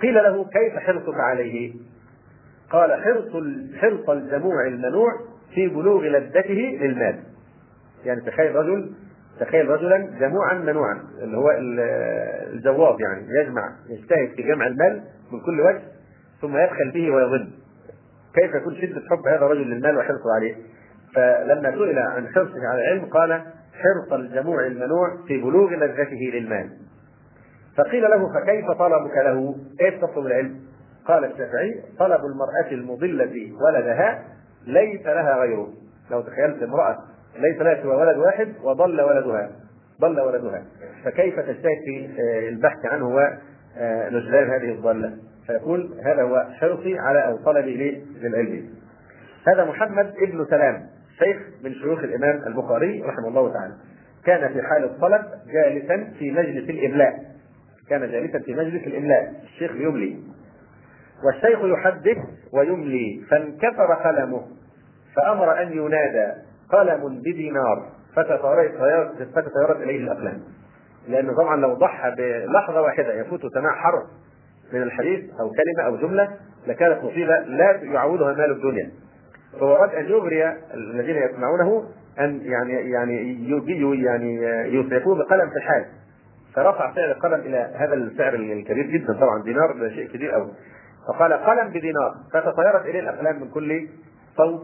قيل 0.02 0.14
له 0.14 0.46
كيف 0.46 0.78
حرصك 0.78 1.20
عليه؟ 1.20 1.74
قال 2.70 3.04
حرص 3.04 3.44
حرص 3.82 4.10
الجموع 4.10 4.68
المنوع 4.68 5.12
في 5.56 5.68
بلوغ 5.68 6.04
لذته 6.04 6.78
للمال. 6.82 7.20
يعني 8.06 8.22
تخيل 8.22 8.56
رجل 8.56 8.92
تخيل 9.40 9.70
رجلا 9.70 9.98
جموعا 10.20 10.54
منوعا 10.54 11.02
اللي 11.22 11.38
هو 11.38 11.52
الجواب 12.54 13.02
يعني 13.02 13.28
يجمع 13.42 13.76
يجتهد 13.90 14.30
في 14.36 14.42
جمع 14.42 14.68
المال 14.68 15.04
من 15.32 15.40
كل 15.46 15.62
وجه 15.62 15.82
ثم 16.42 16.58
يبخل 16.58 16.92
به 16.92 17.12
ويظن. 17.12 17.50
كيف 18.34 18.56
يكون 18.56 18.76
شدة 18.76 19.02
حب 19.10 19.28
هذا 19.28 19.46
الرجل 19.46 19.70
للمال 19.70 19.98
وحرصه 19.98 20.34
عليه؟ 20.36 20.56
فلما 21.16 21.72
سئل 21.72 22.00
عن 22.00 22.28
حرصه 22.28 22.68
على 22.68 22.82
العلم 22.82 23.06
قال 23.06 23.42
حرص 23.74 24.14
الجموع 24.14 24.68
المنوع 24.68 25.18
في 25.28 25.38
بلوغ 25.38 25.74
لذته 25.74 26.32
للمال. 26.34 26.70
فقيل 27.78 28.02
له 28.02 28.34
فكيف 28.34 28.72
طلبك 28.72 29.18
له؟ 29.18 29.56
كيف 29.80 30.02
تطلب 30.02 30.26
العلم؟ 30.26 30.60
قال 31.06 31.26
الشافعي 31.26 31.84
طلب 32.00 32.20
المرأة 32.26 32.72
المضلة 32.72 33.54
ولدها 33.62 34.24
ليس 34.68 35.06
لها 35.06 35.40
غيره. 35.40 35.68
لو 36.12 36.22
تخيلت 36.22 36.64
امرأة 36.64 36.98
ليس 37.40 37.62
لها 37.62 37.84
سوى 37.84 37.96
ولد 37.96 38.18
واحد 38.18 38.54
وضل 38.64 39.02
ولدها 39.02 39.52
ضل 40.02 40.20
ولدها. 40.20 40.64
فكيف 41.06 41.40
تجتهد 41.40 41.80
في 41.86 42.10
آه، 42.20 42.50
البحث 42.50 42.86
عنه 42.86 43.08
ونجلان 43.08 44.50
هذه 44.50 44.72
الضالة؟ 44.72 45.18
فيقول 45.50 46.00
هذا 46.04 46.24
هو 46.24 46.46
حرصي 46.60 47.00
على 47.00 47.28
أو 47.28 47.38
طلبي 47.38 48.04
للعلم. 48.22 48.70
هذا 49.48 49.66
محمد 49.66 50.14
ابن 50.22 50.46
سلام 50.50 50.88
شيخ 51.20 51.38
من 51.64 51.74
شيوخ 51.74 52.00
الإمام 52.00 52.48
البخاري 52.48 53.02
رحمه 53.02 53.28
الله 53.28 53.54
تعالى. 53.54 53.74
كان 54.26 54.54
في 54.54 54.62
حال 54.62 54.84
الطلب 54.84 55.22
جالسا 55.54 56.14
في 56.20 56.32
مجلس 56.32 56.70
الإملاء. 56.70 57.20
كان 57.90 58.12
جالسا 58.12 58.40
في 58.40 58.54
مجلس 58.54 58.88
الإملاء. 58.88 59.34
الشيخ 59.44 59.72
يملي. 59.72 60.18
والشيخ 61.26 61.60
يحدث 61.64 62.18
ويملي. 62.54 63.22
فانكسر 63.30 63.94
قلمه. 63.94 64.42
فأمر 65.16 65.62
أن 65.62 65.74
ينادى. 65.74 66.34
قلم 66.72 67.20
بدينار. 67.20 67.90
فتطيرت 69.36 69.82
إليه 69.82 69.98
الأقلام. 69.98 70.40
لأنه 71.08 71.34
طبعا 71.34 71.56
لو 71.56 71.74
ضحى 71.74 72.16
بلحظة 72.18 72.82
واحدة 72.82 73.14
يفوت 73.14 73.42
سماع 73.54 73.76
حرف. 73.76 74.04
من 74.74 74.82
الحديث 74.82 75.20
أو 75.40 75.50
كلمة 75.50 75.88
أو 75.88 75.98
جملة 75.98 76.30
لكانت 76.68 77.04
مصيبة 77.04 77.40
لا 77.40 77.80
يعوضها 77.84 78.34
مال 78.34 78.52
الدنيا. 78.52 78.92
فهو 79.60 79.76
أراد 79.76 79.96
أن 79.96 80.06
يغري 80.06 80.54
الذين 80.74 81.16
يسمعونه 81.16 81.84
أن 82.20 82.42
يعني 82.44 82.74
يعني 82.92 83.46
يعني 84.04 84.36
يسرفوه 84.76 85.16
بقلم 85.16 85.50
في 85.50 85.56
الحال. 85.56 85.86
فرفع 86.56 86.96
سعر 86.96 87.12
القلم 87.12 87.40
إلى 87.40 87.72
هذا 87.76 87.94
السعر 87.94 88.34
الكبير 88.34 88.86
جدا. 88.86 89.14
طبعا 89.14 89.44
دينار 89.44 89.72
ده 89.80 89.90
شيء 89.90 90.08
كبير 90.08 90.32
قوي 90.32 90.52
فقال 91.08 91.34
قلم 91.34 91.70
بدينار. 91.70 92.14
فتطيرت 92.34 92.86
إليه 92.86 93.00
الأقلام 93.00 93.42
من 93.42 93.50
كل 93.50 93.88
صوت 94.38 94.62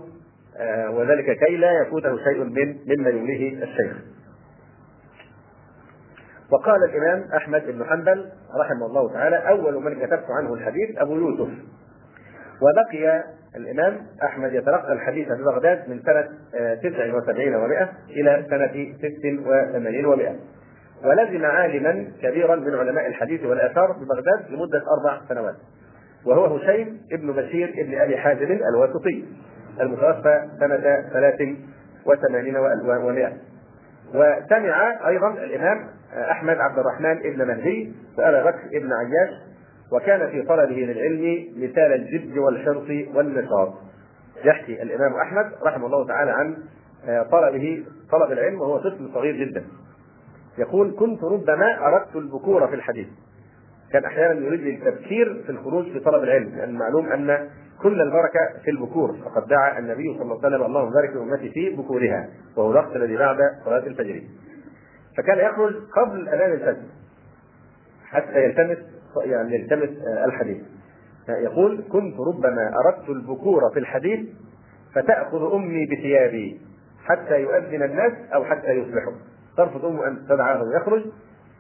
آه 0.58 0.92
وذلك 0.92 1.40
كي 1.40 1.58
لا 1.58 1.72
يفوته 1.82 2.18
شيء 2.24 2.44
من 2.44 2.76
مما 2.88 3.10
يمليه 3.10 3.64
الشيخ. 3.64 3.98
وقال 6.52 6.84
الإمام 6.84 7.32
أحمد 7.38 7.64
بن 7.68 7.86
حنبل 7.86 8.26
رحمه 8.60 8.86
الله 8.86 9.14
تعالى 9.14 9.36
أول 9.36 9.84
من 9.84 9.96
كتبت 9.96 10.26
عنه 10.30 10.54
الحديث 10.54 10.98
أبو 10.98 11.16
يوسف. 11.16 11.50
وبقي 12.62 13.24
الإمام 13.56 14.02
أحمد 14.24 14.54
يتلقى 14.54 14.94
الحديث 14.94 15.28
في 15.28 15.44
بغداد 15.44 15.90
من 15.90 16.00
سنة 16.00 16.28
79 16.84 17.54
آه، 17.54 17.68
و100 17.68 17.88
إلى 18.10 18.46
سنة 18.50 18.94
86 18.98 20.16
و100 20.16 20.32
ولزم 21.06 21.46
عالما 21.46 22.08
كبيرا 22.22 22.56
من 22.56 22.76
علماء 22.76 23.08
الحديث 23.08 23.44
والآثار 23.44 23.92
ببغداد 23.92 24.52
لمدة 24.52 24.84
أربع 24.98 25.22
سنوات 25.30 25.56
وهو 26.26 26.46
هشيم 26.46 27.02
ابن 27.12 27.32
بشير 27.32 27.74
ابن 27.78 28.02
أبي 28.02 28.18
حازم 28.18 28.60
الواسطي 28.74 29.26
المتوفى 29.82 30.48
سنة 30.60 30.78
83 30.78 31.58
و100 32.06 33.32
وسمع 34.16 35.08
أيضا 35.08 35.30
الإمام 35.30 35.95
أحمد 36.16 36.58
عبد 36.58 36.80
الرحمن 36.80 37.18
ابن 37.18 37.48
مهدي 37.48 37.94
سأل 38.18 38.44
بكر 38.44 38.78
ابن 38.78 38.94
عياش 38.94 39.30
وكان 39.92 40.30
في 40.30 40.42
طلبه 40.42 40.76
للعلم 40.76 41.48
مثال 41.58 41.94
الجد 41.94 42.38
والحرص 42.38 42.90
والنشاط. 43.16 43.74
يحكي 44.44 44.82
الإمام 44.82 45.14
أحمد 45.14 45.52
رحمه 45.64 45.86
الله 45.86 46.08
تعالى 46.08 46.32
عن 46.32 46.58
آه، 47.08 47.24
طلبه 47.24 47.84
طلب 48.12 48.32
العلم 48.32 48.62
وهو 48.62 48.78
طفل 48.78 49.10
صغير 49.14 49.36
جدا. 49.36 49.64
يقول 50.58 50.96
كنت 51.00 51.24
ربما 51.24 51.88
أردت 51.88 52.16
البكور 52.16 52.68
في 52.68 52.76
الحديث. 52.76 53.08
كان 53.92 54.06
أحيانا 54.06 54.46
يريد 54.46 54.68
التبكير 54.68 55.44
في 55.46 55.50
الخروج 55.50 55.86
في 55.92 56.00
طلب 56.00 56.24
العلم 56.24 56.50
لأن 56.56 56.74
معلوم 56.74 57.06
أن 57.06 57.50
كل 57.82 58.02
البركة 58.02 58.40
في 58.64 58.72
البكور 58.72 59.16
فقد 59.26 59.48
دعا 59.48 59.80
النبي 59.80 60.14
صلى 60.14 60.22
الله 60.22 60.40
عليه 60.44 60.48
وسلم 60.48 60.66
اللهم 60.66 60.90
بارك 60.94 61.16
لأمتي 61.16 61.50
في 61.50 61.70
بكورها 61.70 62.30
وهو 62.58 62.72
الوقت 62.72 62.96
الذي 62.96 63.18
بعد 63.18 63.38
صلاة 63.66 63.88
الفجر. 63.88 64.22
فكان 65.18 65.38
يخرج 65.38 65.74
قبل 65.76 66.30
اذان 66.30 66.52
الفجر 66.52 66.84
حتى 68.06 68.44
يلتمس 68.44 68.78
يعني 69.26 69.56
يلتمس 69.56 69.90
الحديث. 70.26 70.58
يقول 71.30 71.84
كنت 71.90 72.16
ربما 72.20 72.72
أردت 72.86 73.10
البكور 73.10 73.62
في 73.74 73.80
الحديث 73.80 74.20
فتأخذ 74.94 75.54
أمي 75.54 75.86
بثيابي 75.86 76.62
حتى 77.06 77.42
يؤذن 77.42 77.84
الناس 77.84 78.14
أو 78.34 78.46
حتى 78.46 78.72
يصبحوا. 78.72 79.14
ترفض 79.58 79.86
امه 79.86 80.08
أن 80.08 80.28
تدعاه 80.30 80.64
يخرج 80.76 81.04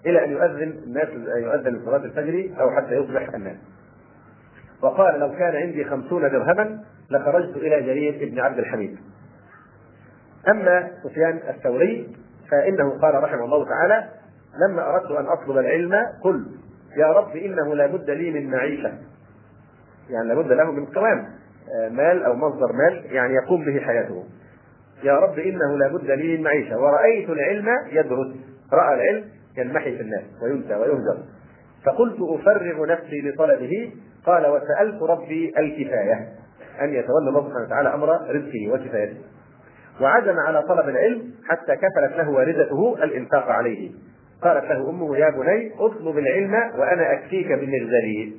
إلى 0.06 0.26
أن 0.26 0.32
يؤذن 0.32 0.84
الناس 0.88 1.10
يؤذن 1.38 1.76
لصلاة 1.76 2.06
الفجر 2.06 2.62
أو 2.62 2.72
حتى 2.72 2.96
يصبح 2.96 3.34
الناس. 3.34 3.58
وقال 4.82 5.20
لو 5.20 5.32
كان 5.32 5.56
عندي 5.56 5.86
خمسون 5.86 6.22
درهما 6.22 6.84
لخرجت 7.12 7.58
إلى 7.58 7.82
جرير 7.82 8.30
بن 8.32 8.40
عبد 8.40 8.60
الحميد. 8.60 8.98
أما 10.48 10.92
سفيان 11.04 11.40
الثوري 11.50 12.16
فإنه 12.52 13.00
قال 13.02 13.24
رحمه 13.24 13.46
الله 13.46 13.66
تعالى 13.66 14.10
لما 14.68 14.90
أردت 14.90 15.12
أن 15.12 15.26
أطلب 15.26 15.58
العلم 15.58 15.94
قلت 16.24 16.48
يا 16.98 17.08
رب 17.08 17.36
إنه 17.36 17.76
لابد 17.76 18.10
لي 18.10 18.32
من 18.32 18.50
معيشة. 18.50 18.94
يعني 20.10 20.28
لابد 20.28 20.52
له 20.52 20.72
من 20.72 20.86
قوام 20.86 21.26
آه، 21.80 21.90
مال 21.90 22.24
أو 22.24 22.36
مصدر 22.36 22.72
مال 22.72 23.06
يعني 23.06 23.34
يقوم 23.34 23.66
به 23.66 23.80
حياته. 23.80 24.24
يا 25.04 25.14
رب 25.14 25.40
إنه 25.40 25.78
لابد 25.78 26.12
لي 26.12 26.38
من 26.38 26.44
معيشة. 26.44 26.80
ورأيت 26.80 27.30
العلم 27.30 27.68
يدرس 27.92 28.36
رأى 28.74 28.96
العلم 28.96 29.24
ينمحي 29.58 29.96
في 29.96 30.02
الناس 30.02 30.24
وينسى 30.44 30.76
ويهجر. 30.76 31.18
فقلت 31.86 32.18
أفرغ 32.22 32.86
نفسي 32.88 33.22
لطلبه 33.22 33.94
قال 34.26 34.48
وسألت 34.48 35.02
ربي 35.02 35.54
الكفاية 35.58 36.30
أن 36.82 36.90
يتولى 36.90 37.30
الله 37.30 37.42
سبحانه 37.42 37.66
وتعالى 37.66 37.94
أمر 37.94 38.10
رزقه 38.10 38.72
وكفايته. 38.74 39.18
وعزم 40.02 40.40
على 40.40 40.62
طلب 40.62 40.90
العلم 40.90 41.32
حتى 41.48 41.76
كفلت 41.76 42.18
له 42.18 42.30
والدته 42.30 43.04
الإنفاق 43.04 43.50
عليه. 43.50 43.92
قالت 44.42 44.66
له 44.66 44.90
أمه 44.90 45.18
يا 45.18 45.30
بني 45.30 45.72
اطلب 45.80 46.18
العلم 46.18 46.54
وأنا 46.54 47.14
أكفيك 47.14 47.48
بمغزلي 47.48 48.34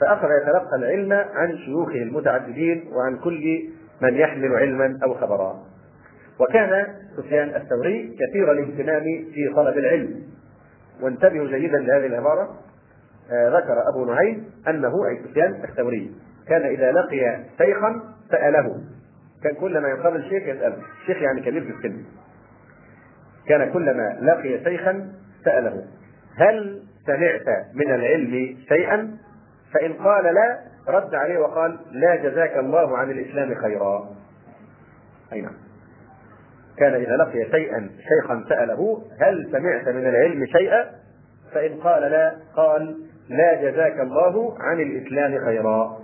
فأخذ 0.00 0.28
يتلقى 0.42 0.76
العلم 0.76 1.12
عن 1.12 1.58
شيوخه 1.58 2.02
المتعددين 2.02 2.90
وعن 2.92 3.16
كل 3.16 3.68
من 4.02 4.14
يحمل 4.14 4.56
علما 4.56 4.98
أو 5.04 5.14
خبرا. 5.14 5.62
وكان 6.40 6.86
سفيان 7.16 7.48
الثوري 7.48 8.16
كثير 8.20 8.52
الاهتمام 8.52 9.02
في 9.34 9.52
طلب 9.56 9.78
العلم. 9.78 10.22
وانتبهوا 11.02 11.46
جيدا 11.46 11.78
لهذه 11.78 12.06
العبارة. 12.06 12.56
آه 13.32 13.48
ذكر 13.48 13.88
أبو 13.94 14.04
نعيم 14.04 14.44
أنه 14.68 14.92
أي 15.08 15.20
سفيان 15.24 15.64
الثوري 15.64 16.12
كان 16.48 16.62
إذا 16.62 16.92
لقي 16.92 17.44
شيخا 17.58 18.00
سأله. 18.30 18.80
كان 19.42 19.54
كلما 19.54 19.88
يقابل 19.88 20.22
شيخ 20.22 20.42
يساله 20.42 20.76
شيخ 21.06 21.16
يعني 21.16 21.40
كبير 21.40 21.62
في 21.62 21.70
السن. 21.70 22.04
كان 23.46 23.72
كلما 23.72 24.18
لقي 24.22 24.64
شيخا 24.64 25.12
سأله 25.44 25.84
هل 26.36 26.82
سمعت 27.06 27.66
من 27.74 27.94
العلم 27.94 28.56
شيئا؟ 28.68 29.18
فإن 29.72 29.92
قال 29.92 30.34
لا 30.34 30.58
رد 30.88 31.14
عليه 31.14 31.38
وقال 31.38 31.78
لا 31.92 32.16
جزاك 32.16 32.56
الله 32.56 32.98
عن 32.98 33.10
الإسلام 33.10 33.54
خيرا. 33.54 34.10
أي 35.32 35.40
نعم. 35.40 35.54
كان 36.78 36.94
إذا 36.94 37.16
لقي 37.16 37.50
شيئا 37.50 37.90
شيخا 38.08 38.44
سأله 38.48 39.02
هل 39.20 39.48
سمعت 39.52 39.88
من 39.88 40.06
العلم 40.06 40.46
شيئا؟ 40.46 40.90
فإن 41.52 41.80
قال 41.80 42.02
لا 42.02 42.36
قال 42.56 42.96
لا 43.28 43.70
جزاك 43.70 44.00
الله 44.00 44.56
عن 44.60 44.80
الإسلام 44.80 45.44
خيرا. 45.44 45.99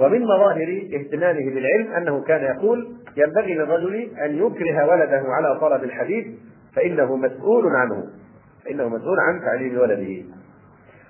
ومن 0.00 0.22
مظاهر 0.22 0.82
اهتمامه 0.94 1.50
بالعلم 1.54 1.92
أنه 1.92 2.22
كان 2.22 2.56
يقول 2.56 2.88
ينبغي 3.16 3.54
للرجل 3.54 4.08
أن 4.24 4.36
يكره 4.36 4.86
ولده 4.86 5.22
على 5.28 5.60
طلب 5.60 5.84
الحديث 5.84 6.26
فإنه 6.76 7.16
مسؤول 7.16 7.66
عنه 7.76 8.04
فإنه 8.64 8.88
مسؤول 8.88 9.20
عن 9.20 9.40
تعليم 9.40 9.78
ولده. 9.78 10.22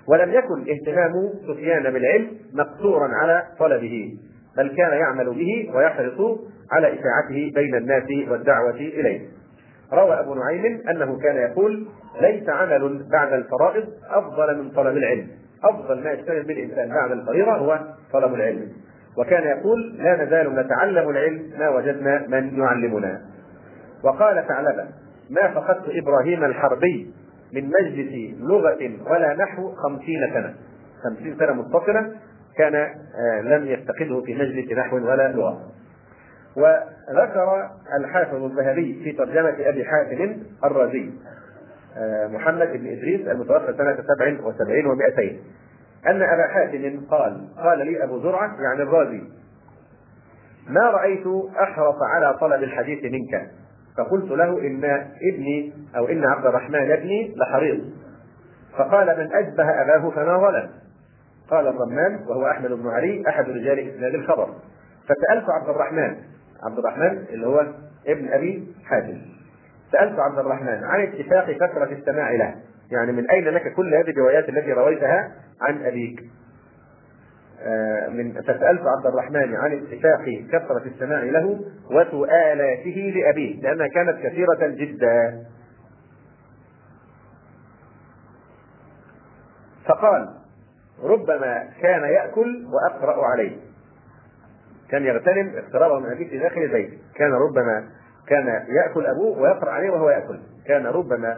ولم 0.07 0.33
يكن 0.33 0.65
اهتمام 0.71 1.11
سفيان 1.47 1.83
بالعلم 1.93 2.27
مقصورا 2.53 3.07
على 3.07 3.43
طلبه 3.59 4.17
بل 4.57 4.67
كان 4.67 4.91
يعمل 4.93 5.25
به 5.25 5.71
ويحرص 5.75 6.39
على 6.71 6.87
إشاعته 6.87 7.51
بين 7.55 7.75
الناس 7.75 8.29
والدعوة 8.29 8.75
إليه. 8.75 9.21
روى 9.93 10.19
أبو 10.19 10.33
نعيم 10.33 10.81
أنه 10.89 11.19
كان 11.19 11.35
يقول 11.35 11.87
ليس 12.21 12.49
عمل 12.49 13.05
بعد 13.11 13.33
الفرائض 13.33 13.83
أفضل 14.09 14.57
من 14.57 14.69
طلب 14.69 14.97
العلم. 14.97 15.27
أفضل 15.69 16.03
ما 16.03 16.11
يشتغل 16.11 16.43
به 16.43 16.53
الإنسان 16.53 16.89
بعد 16.89 17.11
الفريضة 17.11 17.51
هو 17.51 17.79
طلب 18.13 18.33
العلم. 18.33 18.71
وكان 19.17 19.43
يقول 19.43 19.97
لا 19.97 20.25
نزال 20.25 20.55
نتعلم 20.55 21.09
العلم 21.09 21.51
ما 21.59 21.69
وجدنا 21.69 22.27
من 22.27 22.59
يعلمنا. 22.59 23.21
وقال 24.03 24.47
ثعلبة 24.47 24.85
ما 25.29 25.53
فقدت 25.53 25.83
إبراهيم 25.89 26.43
الحربي 26.43 27.13
من 27.53 27.71
مجلس 27.81 28.39
لغة 28.39 29.11
ولا 29.11 29.33
نحو 29.33 29.71
خمسين 29.71 30.33
سنة. 30.33 30.53
خمسين 31.03 31.35
سنة 31.39 31.53
متصلة 31.53 32.11
كان 32.57 32.75
آه، 32.75 33.41
لم 33.41 33.67
يفتقده 33.67 34.21
في 34.21 34.33
مجلس 34.35 34.71
نحو 34.71 34.95
ولا 34.95 35.31
لغة. 35.31 35.61
وذكر 36.57 37.69
الحافظ 37.99 38.43
الذهبي 38.43 39.01
في 39.03 39.11
ترجمة 39.11 39.55
أبي 39.59 39.85
حاتم 39.85 40.37
الرازي. 40.63 41.09
محمد 42.31 42.67
بن 42.67 42.87
إدريس 42.87 43.27
المتوفى 43.27 43.73
سنة 43.77 43.97
77 44.17 44.97
و200 44.97 45.19
أن 46.07 46.21
أبا 46.21 46.47
حاتم 46.47 47.05
قال 47.11 47.47
قال 47.57 47.85
لي 47.85 48.03
أبو 48.03 48.19
زرعة 48.19 48.61
يعني 48.61 48.81
الرازي 48.81 49.21
ما 50.67 50.81
رأيت 50.81 51.27
أحرص 51.59 51.95
على 52.01 52.37
طلب 52.41 52.63
الحديث 52.63 53.03
منك. 53.03 53.51
فقلت 53.97 54.31
له 54.31 54.59
إن 54.59 54.85
ابني 55.33 55.73
أو 55.97 56.07
إن 56.07 56.25
عبد 56.25 56.45
الرحمن 56.45 56.91
ابني 56.91 57.35
لحريص. 57.35 57.81
فقال 58.77 59.07
من 59.19 59.33
أشبه 59.33 59.81
أباه 59.81 60.09
فما 60.09 60.37
ظلم. 60.37 60.69
قال 61.49 61.67
الرمان 61.67 62.19
وهو 62.27 62.47
أحمد 62.47 62.71
بن 62.71 62.87
علي 62.87 63.23
أحد 63.29 63.49
رجال 63.49 63.79
إسناد 63.79 64.15
الخبر. 64.15 64.49
فسألت 65.03 65.49
عبد 65.49 65.69
الرحمن 65.69 66.15
عبد 66.63 66.79
الرحمن 66.79 67.25
اللي 67.29 67.47
هو 67.47 67.65
ابن 68.07 68.27
أبي 68.33 68.67
حاتم. 68.85 69.34
سألت 69.95 70.19
عبد 70.19 70.39
الرحمن 70.39 70.83
عن 70.83 71.01
اتفاق 71.01 71.51
كثره 71.51 71.91
السماع 71.91 72.31
له. 72.31 72.55
يعني 72.91 73.11
من 73.11 73.29
أين 73.29 73.43
لك 73.43 73.73
كل 73.73 73.95
هذه 73.95 74.09
الروايات 74.09 74.49
التي 74.49 74.71
رويتها 74.71 75.31
عن 75.61 75.85
أبيك؟ 75.85 76.19
آه، 77.61 78.07
من 78.09 78.41
فسألت 78.41 78.81
عبد 78.97 79.05
الرحمن 79.05 79.55
عن 79.55 79.71
اتفاق 79.71 80.25
كثره 80.51 80.81
السماع 80.85 81.23
له 81.23 81.59
وسؤالاته 81.91 83.13
لأبيه 83.15 83.61
لأنها 83.61 83.87
كانت 83.87 84.17
كثيرة 84.23 84.67
جدا. 84.67 85.43
فقال 89.85 90.29
ربما 91.03 91.67
كان 91.81 92.03
يأكل 92.03 92.65
وأقرأ 92.65 93.25
عليه. 93.25 93.57
كان 94.89 95.03
يغتنم 95.03 95.53
اقترابه 95.55 95.99
من 95.99 96.11
أبيه 96.11 96.29
في 96.29 96.37
داخل 96.37 96.61
البيت. 96.61 96.99
كان 97.15 97.31
ربما 97.33 97.89
كان 98.27 98.47
يأكل 98.47 99.05
أبوه 99.05 99.41
ويقرأ 99.41 99.71
عليه 99.71 99.89
وهو 99.89 100.09
يأكل. 100.09 100.39
كان 100.67 100.85
ربما 100.85 101.37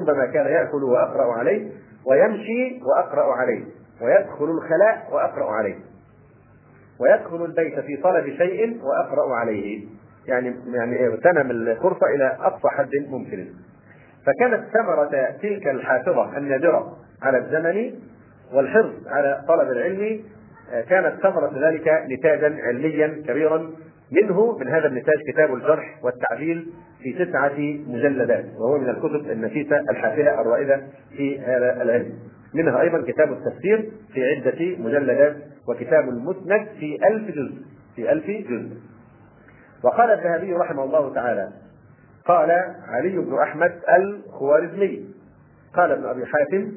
ربما 0.00 0.26
كان 0.26 0.46
يأكل 0.46 0.84
وأقرأ 0.84 1.32
عليه 1.32 1.70
ويمشي 2.06 2.80
وأقرأ 2.82 3.34
عليه. 3.34 3.64
ويدخل 4.02 4.44
الخلاء 4.44 5.08
وأقرأ 5.12 5.50
عليه. 5.50 5.76
ويدخل 7.00 7.44
البيت 7.44 7.80
في 7.80 7.96
طلب 7.96 8.24
شيء 8.24 8.82
وأقرأ 8.84 9.34
عليه. 9.34 9.84
يعني 10.26 10.56
يعني 10.74 11.06
اغتنم 11.06 11.50
الفرصة 11.50 12.06
إلى 12.06 12.36
أقصى 12.40 12.68
حد 12.68 12.90
ممكن. 13.08 13.46
فكانت 14.26 14.64
ثمرة 14.72 15.30
تلك 15.42 15.66
الحافظة 15.66 16.38
النادرة 16.38 16.96
على 17.22 17.38
الزمن 17.38 17.94
والحرص 18.54 18.92
على 19.06 19.44
طلب 19.48 19.70
العلم 19.70 20.20
كانت 20.88 21.22
ثمرة 21.22 21.68
ذلك 21.68 21.88
نتاجا 22.10 22.56
علميا 22.62 23.22
كبيرا 23.28 23.70
منه 24.12 24.58
من 24.58 24.68
هذا 24.68 24.86
النتاج 24.86 25.14
كتاب 25.32 25.54
الجرح 25.54 25.98
والتعديل 26.04 26.72
في 27.02 27.24
تسعة 27.24 27.58
مجلدات 27.86 28.44
وهو 28.58 28.78
من 28.78 28.88
الكتب 28.88 29.30
النفيسة 29.30 29.76
الحافلة 29.90 30.40
الرائدة 30.40 30.82
في 31.16 31.40
هذا 31.40 31.82
العلم. 31.82 32.12
منها 32.54 32.80
أيضا 32.80 33.02
كتاب 33.02 33.32
التفسير 33.32 33.90
في 34.14 34.24
عدة 34.24 34.76
مجلدات 34.78 35.36
وكتاب 35.68 36.08
المسند 36.08 36.66
في 36.80 36.98
ألف 37.08 37.36
جزء 37.36 37.62
في 37.96 38.12
ألف 38.12 38.26
جزء. 38.26 38.76
وقال 39.84 40.10
الذهبي 40.10 40.52
رحمه 40.52 40.84
الله 40.84 41.14
تعالى 41.14 41.52
قال 42.26 42.50
علي 42.88 43.18
بن 43.18 43.38
أحمد 43.38 43.72
الخوارزمي 43.98 45.04
قال 45.74 45.92
ابن 45.92 46.04
أبي 46.04 46.26
حاتم 46.26 46.72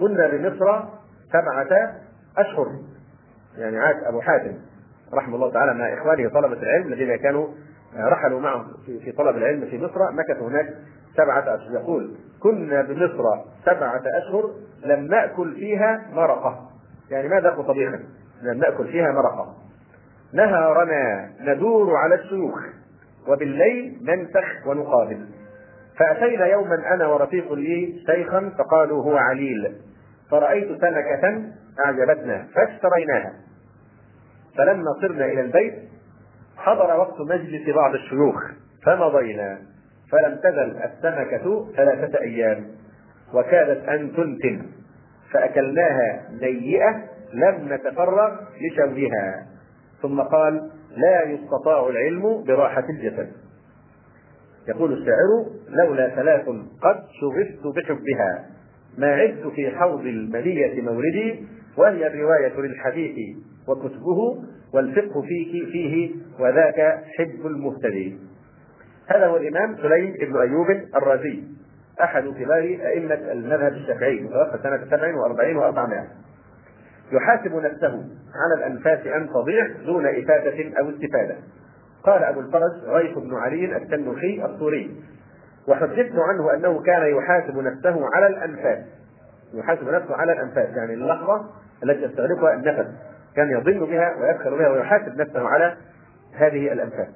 كنا 0.00 0.28
بمصر 0.28 0.84
سبعة 1.32 1.96
أشهر. 2.38 2.66
يعني 3.58 3.78
عاد 3.78 3.96
أبو 4.04 4.20
حاتم. 4.20 4.67
رحمه 5.14 5.36
الله 5.36 5.52
تعالى 5.52 5.74
مع 5.74 5.94
إخوانه 5.94 6.28
طلبة 6.28 6.62
العلم 6.62 6.86
الذين 6.92 7.16
كانوا 7.16 7.48
رحلوا 7.96 8.40
معه 8.40 8.64
في 8.86 9.12
طلب 9.12 9.36
العلم 9.36 9.64
في 9.64 9.78
مصر. 9.78 10.12
مكثوا 10.12 10.48
هناك 10.48 10.74
سبعة 11.16 11.54
أشهر. 11.54 11.74
يقول 11.74 12.14
كنا 12.40 12.82
بمصر 12.82 13.24
سبعة 13.66 14.02
أشهر 14.06 14.50
لم 14.84 15.06
نأكل 15.06 15.54
فيها 15.54 16.02
مرقة. 16.12 16.68
يعني 17.10 17.28
ما 17.28 17.40
ذاقوا 17.40 17.64
طبيخا 17.64 18.00
لم 18.42 18.58
نأكل 18.58 18.88
فيها 18.88 19.12
مرقة. 19.12 19.54
نهارنا 20.32 21.30
ندور 21.40 21.96
على 21.96 22.14
الشيوخ 22.14 22.60
وبالليل 23.28 23.98
ننسخ 24.02 24.66
ونقابل. 24.66 25.26
فأتينا 25.98 26.46
يوما 26.46 26.94
أنا 26.94 27.06
ورفيق 27.06 27.52
لي 27.52 28.02
شيخا 28.06 28.52
فقالوا 28.58 29.02
هو 29.02 29.16
عليل. 29.16 29.74
فرأيت 30.30 30.68
سمكة 30.68 31.42
أعجبتنا 31.84 32.46
فاشتريناها. 32.54 33.32
فلما 34.58 34.92
صرنا 35.00 35.24
إلى 35.24 35.40
البيت 35.40 35.74
حضر 36.56 36.98
وقت 36.98 37.20
مجلس 37.20 37.74
بعض 37.74 37.94
الشيوخ 37.94 38.44
فمضينا 38.86 39.58
فلم 40.12 40.36
تزل 40.36 40.76
السمكة 40.82 41.72
ثلاثة 41.76 42.20
أيام 42.20 42.66
وكادت 43.34 43.88
أن 43.88 44.12
تنتن 44.12 44.66
فأكلناها 45.32 46.28
نيئة 46.40 47.04
لم 47.32 47.72
نتفرغ 47.72 48.36
لشوها 48.60 49.46
ثم 50.02 50.20
قال 50.20 50.70
لا 50.96 51.22
يستطاع 51.22 51.88
العلم 51.88 52.44
براحة 52.44 52.84
الجسد. 52.90 53.32
يقول 54.68 54.92
الشاعر 54.92 55.46
لولا 55.68 56.08
ثلاث 56.08 56.48
قد 56.82 57.04
شغفت 57.20 57.76
بحبها 57.76 58.46
ما 58.98 59.14
عدت 59.14 59.46
في 59.46 59.70
حوض 59.70 60.00
المنية 60.00 60.82
موردي 60.82 61.46
وهي 61.76 62.06
الرواية 62.06 62.60
للحديث 62.60 63.36
وكتبه 63.68 64.44
والفقه 64.74 65.22
فيه 65.22 65.66
فيه 65.72 66.14
وذاك 66.40 67.04
حب 67.18 67.46
المهتدين. 67.46 68.18
هذا 69.06 69.26
هو 69.26 69.36
الإمام 69.36 69.76
سليم 69.76 70.12
بن 70.12 70.40
أيوب 70.40 70.66
الرازي 70.96 71.42
أحد 72.02 72.22
كبار 72.22 72.62
أئمة 72.62 73.14
المذهب 73.14 73.72
الشافعي 73.72 74.20
متوفى 74.20 74.58
سنة 74.62 74.86
47 74.90 75.74
و400 75.74 76.28
يحاسب 77.12 77.54
نفسه 77.54 78.04
على 78.34 78.54
الأنفاس 78.58 79.06
أن 79.06 79.28
تضيع 79.28 79.66
دون 79.86 80.06
إفادة 80.06 80.78
أو 80.80 80.90
استفادة. 80.90 81.36
قال 82.04 82.24
أبو 82.24 82.40
الفرج 82.40 82.72
غيث 82.86 83.18
بن 83.18 83.34
علي 83.34 83.76
التنوخي 83.76 84.44
السوري 84.44 85.02
وحدثت 85.68 86.18
عنه 86.18 86.54
أنه 86.54 86.82
كان 86.82 87.16
يحاسب 87.16 87.56
نفسه 87.58 88.06
على 88.14 88.26
الأنفاس. 88.26 88.84
يحاسب 89.54 89.88
نفسه 89.88 90.16
على 90.16 90.32
الأنفاس 90.32 90.76
يعني 90.76 90.94
اللحظة 90.94 91.46
التي 91.84 92.02
يستغرقها 92.02 92.54
النفس. 92.54 92.88
كان 93.38 93.50
يظن 93.50 93.86
بها 93.86 94.16
ويبخل 94.20 94.58
بها 94.58 94.68
ويحاسب 94.68 95.20
نفسه 95.20 95.48
على 95.48 95.76
هذه 96.34 96.72
الانفاس 96.72 97.08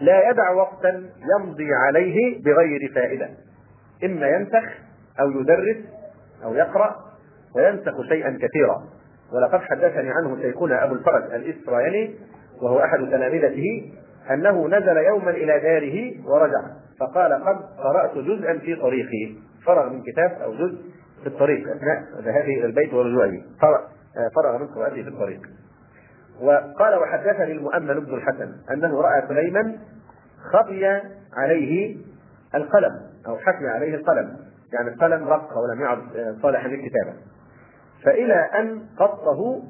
لا 0.00 0.30
يدع 0.30 0.50
وقتا 0.50 1.10
يمضي 1.38 1.74
عليه 1.74 2.42
بغير 2.44 2.92
فائدة. 2.94 3.28
إما 4.04 4.28
ينسخ 4.28 4.64
أو 5.20 5.30
يدرس 5.30 5.76
أو 6.44 6.54
يقرأ 6.54 6.96
وينسخ 7.56 8.02
شيئا 8.08 8.38
كثيرا. 8.42 8.82
ولقد 9.32 9.60
حدثني 9.60 10.10
عنه 10.10 10.42
شيخنا 10.42 10.84
أبو 10.84 10.94
الفرج 10.94 11.22
الإسرائيلي 11.34 12.14
وهو 12.62 12.78
أحد 12.78 12.98
تلامذته 12.98 13.92
أنه 14.30 14.68
نزل 14.68 14.96
يوما 14.96 15.30
إلى 15.30 15.60
داره 15.60 16.28
ورجع 16.30 16.62
فقال 17.00 17.32
قد 17.32 17.56
قرأت 17.78 18.18
جزءا 18.18 18.58
في 18.58 18.74
طريقي. 18.74 19.34
فرغ 19.66 19.92
من 19.92 20.02
كتاب 20.02 20.30
أو 20.42 20.52
جزء 20.54 20.78
في 21.22 21.26
الطريق 21.26 21.68
أثناء 21.68 22.02
ذهابه 22.22 22.54
إلى 22.54 22.64
البيت 22.66 22.94
ورجوعه. 22.94 23.42
فرغ 24.34 24.58
من 24.58 24.66
قراءته 24.66 25.02
في 25.02 25.08
الطريق. 25.08 25.40
وقال 26.40 26.94
وحدثني 26.94 27.52
المؤمل 27.52 28.00
بن 28.00 28.14
الحسن 28.14 28.52
أنه 28.72 29.00
رأى 29.00 29.28
سليما 29.28 29.78
خفي 30.52 31.02
عليه 31.36 31.96
القلم 32.54 33.00
أو 33.26 33.38
حفي 33.38 33.68
عليه 33.68 33.94
القلم. 33.94 34.36
يعني 34.72 34.88
القلم 34.88 35.28
رق 35.28 35.58
ولم 35.58 35.80
يعد 35.80 36.36
صالحا 36.42 36.68
للكتابة. 36.68 37.12
فإلى 38.04 38.34
أن 38.34 38.82
قطه 38.98 39.62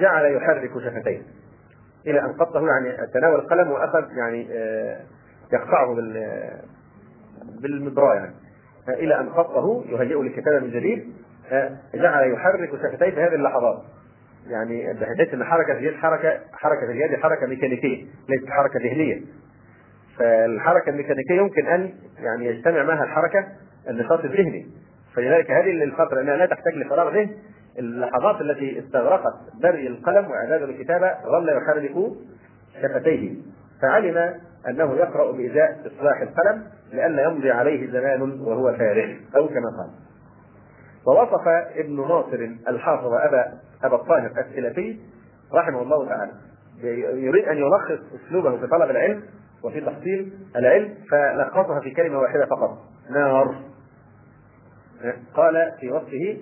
جعل 0.00 0.32
يحرك 0.36 0.70
شفتيه. 0.84 1.22
إلى 2.06 2.20
أن 2.20 2.32
قطه 2.32 2.66
يعني 2.66 3.06
تناول 3.14 3.40
القلم 3.40 3.70
وأخذ 3.70 4.04
يعني 4.16 4.48
آه، 4.52 5.00
يقطعه 5.52 5.94
بال 5.94 6.26
بالمبراه 7.62 8.14
يعني. 8.14 8.34
إلى 8.88 9.20
أن 9.20 9.28
قطه 9.28 9.84
يهيئه 9.86 10.22
للكتابة 10.22 10.58
من 10.58 10.70
جديد. 10.70 11.12
جعل 11.94 12.32
يحرك 12.32 12.70
شفتيه 12.70 13.10
في 13.10 13.20
هذه 13.20 13.34
اللحظات. 13.34 13.82
يعني 14.46 14.92
بحيث 14.92 15.34
إن 15.34 15.44
حركة 15.44 15.72
اليد 15.72 15.94
حركة 15.94 16.40
حركة 16.52 16.90
اليد 16.90 17.16
حركة 17.16 17.46
ميكانيكية 17.46 18.04
ليست 18.28 18.50
حركة 18.50 18.78
ذهنية. 18.78 19.20
فالحركة 20.18 20.90
الميكانيكية 20.90 21.34
يمكن 21.34 21.66
أن 21.66 21.92
يعني 22.18 22.46
يجتمع 22.46 22.82
معها 22.82 23.04
الحركة 23.04 23.46
النشاط 23.88 24.24
الذهني. 24.24 24.66
فلذلك 25.14 25.50
هذه 25.50 25.84
الفترة 25.84 26.20
انها 26.20 26.36
لا 26.36 26.46
تحتاج 26.46 26.74
لفراغ 26.74 27.14
ذهن 27.14 27.30
اللحظات 27.78 28.40
التي 28.40 28.78
استغرقت 28.78 29.34
بري 29.62 29.86
القلم 29.86 30.30
واعداده 30.30 30.66
للكتابه 30.66 31.14
ظل 31.24 31.48
يحرك 31.48 31.92
شفتيه. 32.82 33.34
فعلم 33.82 34.34
أنه 34.68 34.94
يقرأ 34.94 35.32
بإزاء 35.32 35.80
إصلاح 35.86 36.20
القلم 36.20 36.66
لئلا 36.92 37.22
يمضي 37.22 37.50
عليه 37.50 37.90
زمان 37.90 38.22
وهو 38.22 38.74
فارغ 38.74 39.14
أو 39.36 39.48
كما 39.48 39.70
قال. 39.78 39.90
ووصف 41.06 41.48
ابن 41.76 41.96
ناصر 41.96 42.48
الحافظ 42.68 43.12
ابا 43.12 43.58
أبا 43.84 43.96
الطاهر 43.96 44.26
السلفي 44.26 44.98
رحمه 45.54 45.82
الله 45.82 46.08
تعالى. 46.08 46.32
يريد 47.22 47.44
أن 47.44 47.56
يلخص 47.56 48.04
أسلوبه 48.14 48.56
في 48.56 48.66
طلب 48.66 48.90
العلم 48.90 49.22
وفي 49.64 49.80
تحصيل 49.80 50.32
العلم 50.56 50.94
فلخصها 51.10 51.80
في 51.80 51.90
كلمة 51.90 52.18
واحدة 52.18 52.46
فقط. 52.46 52.78
نار. 53.10 53.54
قال 55.34 55.72
في 55.80 55.90
وصفه 55.90 56.38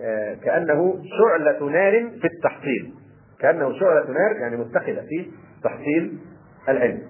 آه، 0.00 0.34
كأنه 0.34 1.02
شعلة 1.18 1.70
نار 1.70 2.10
في 2.20 2.24
التحصيل. 2.26 2.94
كأنه 3.40 3.78
شعلة 3.78 4.10
نار 4.10 4.36
يعني 4.36 4.56
متخذة 4.56 5.00
في 5.08 5.30
تحصيل 5.64 6.18
العلم. 6.68 7.02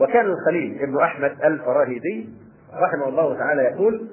وكان 0.00 0.26
الخليل 0.26 0.82
ابن 0.82 1.02
أحمد 1.02 1.44
الفراهيدي 1.44 2.28
رحمه 2.74 3.08
الله 3.08 3.38
تعالى 3.38 3.62
يقول 3.62 4.08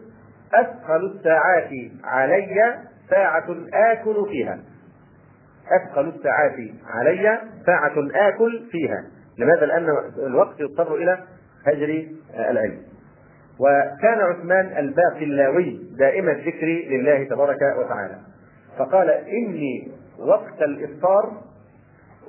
أثقل 0.53 1.15
الساعات 1.15 1.69
علي 2.03 2.79
ساعة 3.09 3.55
آكل 3.73 4.25
فيها. 4.29 4.59
أثقل 5.71 6.09
الساعات 6.09 6.55
علي 6.85 7.39
ساعة 7.65 7.93
آكل 8.15 8.67
فيها. 8.71 9.03
لماذا؟ 9.37 9.65
لأن 9.65 9.87
الوقت 10.17 10.59
يضطر 10.59 10.95
إلى 10.95 11.23
هجر 11.67 12.07
العلم. 12.35 12.81
وكان 13.59 14.19
عثمان 14.19 14.77
الباقلاوي 14.77 15.79
دائم 15.97 16.29
الذكر 16.29 16.65
لله 16.65 17.23
تبارك 17.23 17.61
وتعالى. 17.77 18.15
فقال 18.77 19.09
إني 19.09 19.91
وقت 20.19 20.61
الإفطار 20.61 21.41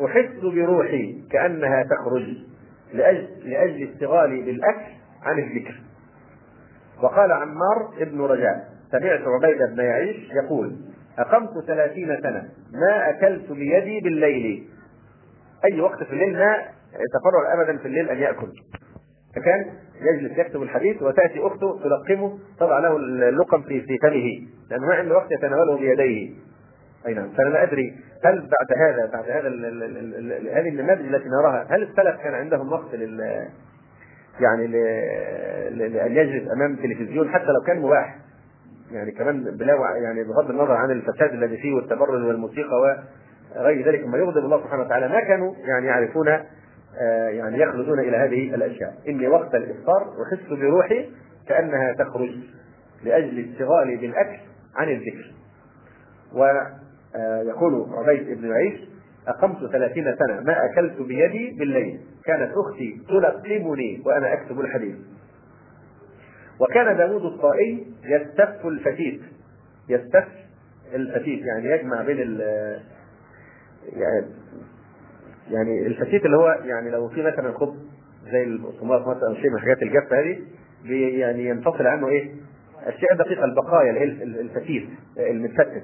أحس 0.04 0.40
بروحي 0.42 1.22
كأنها 1.30 1.82
تخرج 1.82 2.36
لأجل, 2.94 3.28
لأجل 3.44 3.88
اشتغالي 3.92 4.42
بالأكل 4.42 4.92
عن 5.22 5.38
الذكر. 5.38 5.74
وقال 7.02 7.32
عمار 7.32 7.90
ابن 8.00 8.20
رجاء 8.20 8.68
سمعت 8.90 9.20
عبيدة 9.20 9.66
بن 9.66 9.84
يعيش 9.84 10.30
يقول 10.44 10.76
أقمت 11.18 11.64
ثلاثين 11.66 12.20
سنة 12.22 12.48
ما 12.72 13.10
أكلت 13.10 13.52
بيدي 13.52 14.00
بالليل. 14.00 14.68
أي 15.64 15.80
وقت 15.80 16.02
في 16.02 16.12
الليل 16.12 16.38
ما 16.38 16.56
يتفرغ 16.92 17.52
أبدا 17.54 17.78
في 17.78 17.86
الليل 17.88 18.08
أن 18.08 18.18
يأكل. 18.18 18.48
فكان 19.36 19.66
يجلس 20.00 20.38
يكتب 20.38 20.62
الحديث 20.62 21.02
وتأتي 21.02 21.40
أخته 21.46 21.80
تلقمه 21.82 22.38
تضع 22.60 22.78
له 22.78 22.96
اللقم 22.96 23.62
في 23.62 23.80
في 23.80 23.98
فمه 24.02 24.48
لأنه 24.70 24.86
ما 24.86 24.94
عنده 24.94 25.14
وقت 25.14 25.32
يتناوله 25.32 25.76
بيديه. 25.78 26.30
أي 27.06 27.14
نعم. 27.14 27.28
فأنا 27.30 27.48
لا 27.48 27.62
أدري 27.62 27.94
هل 28.24 28.40
بعد 28.40 28.78
هذا 28.78 29.10
بعد 29.12 29.30
هذا 29.30 29.48
هذه 30.58 30.68
النماذج 30.68 31.14
التي 31.14 31.28
نراها 31.28 31.66
هل 31.70 31.82
السلف 31.82 32.16
كان 32.22 32.34
عندهم 32.34 32.72
وقت 32.72 32.94
يعني 34.40 34.66
لأن 35.70 36.16
يجلس 36.16 36.52
أمام 36.52 36.76
تلفزيون 36.76 37.28
حتى 37.28 37.46
لو 37.46 37.60
كان 37.66 37.80
مباح. 37.80 38.16
يعني 38.92 39.12
كمان 39.12 39.44
بلا 39.44 39.74
يعني 40.02 40.24
بغض 40.24 40.50
النظر 40.50 40.72
عن 40.72 40.90
الفساد 40.90 41.32
الذي 41.32 41.56
فيه 41.56 41.74
والتبرج 41.74 42.24
والموسيقى 42.24 43.04
وغير 43.56 43.86
ذلك 43.86 44.06
ما 44.06 44.18
يغضب 44.18 44.44
الله 44.44 44.62
سبحانه 44.62 44.82
وتعالى 44.82 45.08
ما 45.08 45.20
كانوا 45.20 45.54
يعني 45.56 45.86
يعرفون 45.86 46.28
آه، 46.28 47.28
يعني 47.28 47.58
يخلدون 47.58 48.00
إلى 48.00 48.16
هذه 48.16 48.54
الأشياء. 48.54 48.94
إني 49.08 49.28
وقت 49.28 49.54
الإفطار 49.54 50.02
أحس 50.02 50.52
بروحي 50.52 51.10
كأنها 51.48 51.92
تخرج 51.92 52.30
لأجل 53.04 53.50
اشتغالي 53.50 53.96
بالأكل 53.96 54.38
عن 54.76 54.88
الذكر. 54.88 55.32
ويقول 56.34 57.86
عبيد 57.92 58.40
بن 58.40 58.52
يعيش 58.52 58.80
أقمت 59.28 59.72
ثلاثين 59.72 60.04
سنة 60.04 60.40
ما 60.40 60.64
أكلت 60.64 61.02
بيدي 61.02 61.56
بالليل. 61.58 62.00
كانت 62.24 62.52
أختي 62.56 63.00
تلقمني 63.08 64.02
وأنا 64.06 64.32
أكتب 64.32 64.60
الحديث. 64.60 64.96
وكان 66.60 66.96
داود 66.96 67.24
الطائي 67.24 67.86
يستف 68.04 68.66
الفتيت 68.66 69.20
يستف 69.88 70.28
الفتيت 70.94 71.44
يعني 71.46 71.70
يجمع 71.70 72.02
بين 72.02 72.16
ال 72.20 72.40
يعني 73.92 74.26
يعني 75.50 75.86
الفتيت 75.86 76.24
اللي 76.24 76.36
هو 76.36 76.48
يعني 76.64 76.90
لو 76.90 77.08
في 77.08 77.22
مثلا 77.22 77.52
خبز 77.52 77.78
زي 78.32 78.42
البقسماط 78.44 79.00
مثلا 79.00 79.34
شيء 79.34 79.50
من 79.50 79.56
الحاجات 79.56 79.82
الجافة 79.82 80.20
هذه 80.20 80.38
يعني 81.18 81.44
ينفصل 81.44 81.86
عنه 81.86 82.08
إيه؟ 82.08 82.30
الشيء 82.86 83.12
الدقيق 83.12 83.42
البقايا 83.44 83.90
اللي 83.90 84.00
هي 84.00 84.04
الفتيت 84.40 84.88
المتفتت. 85.18 85.82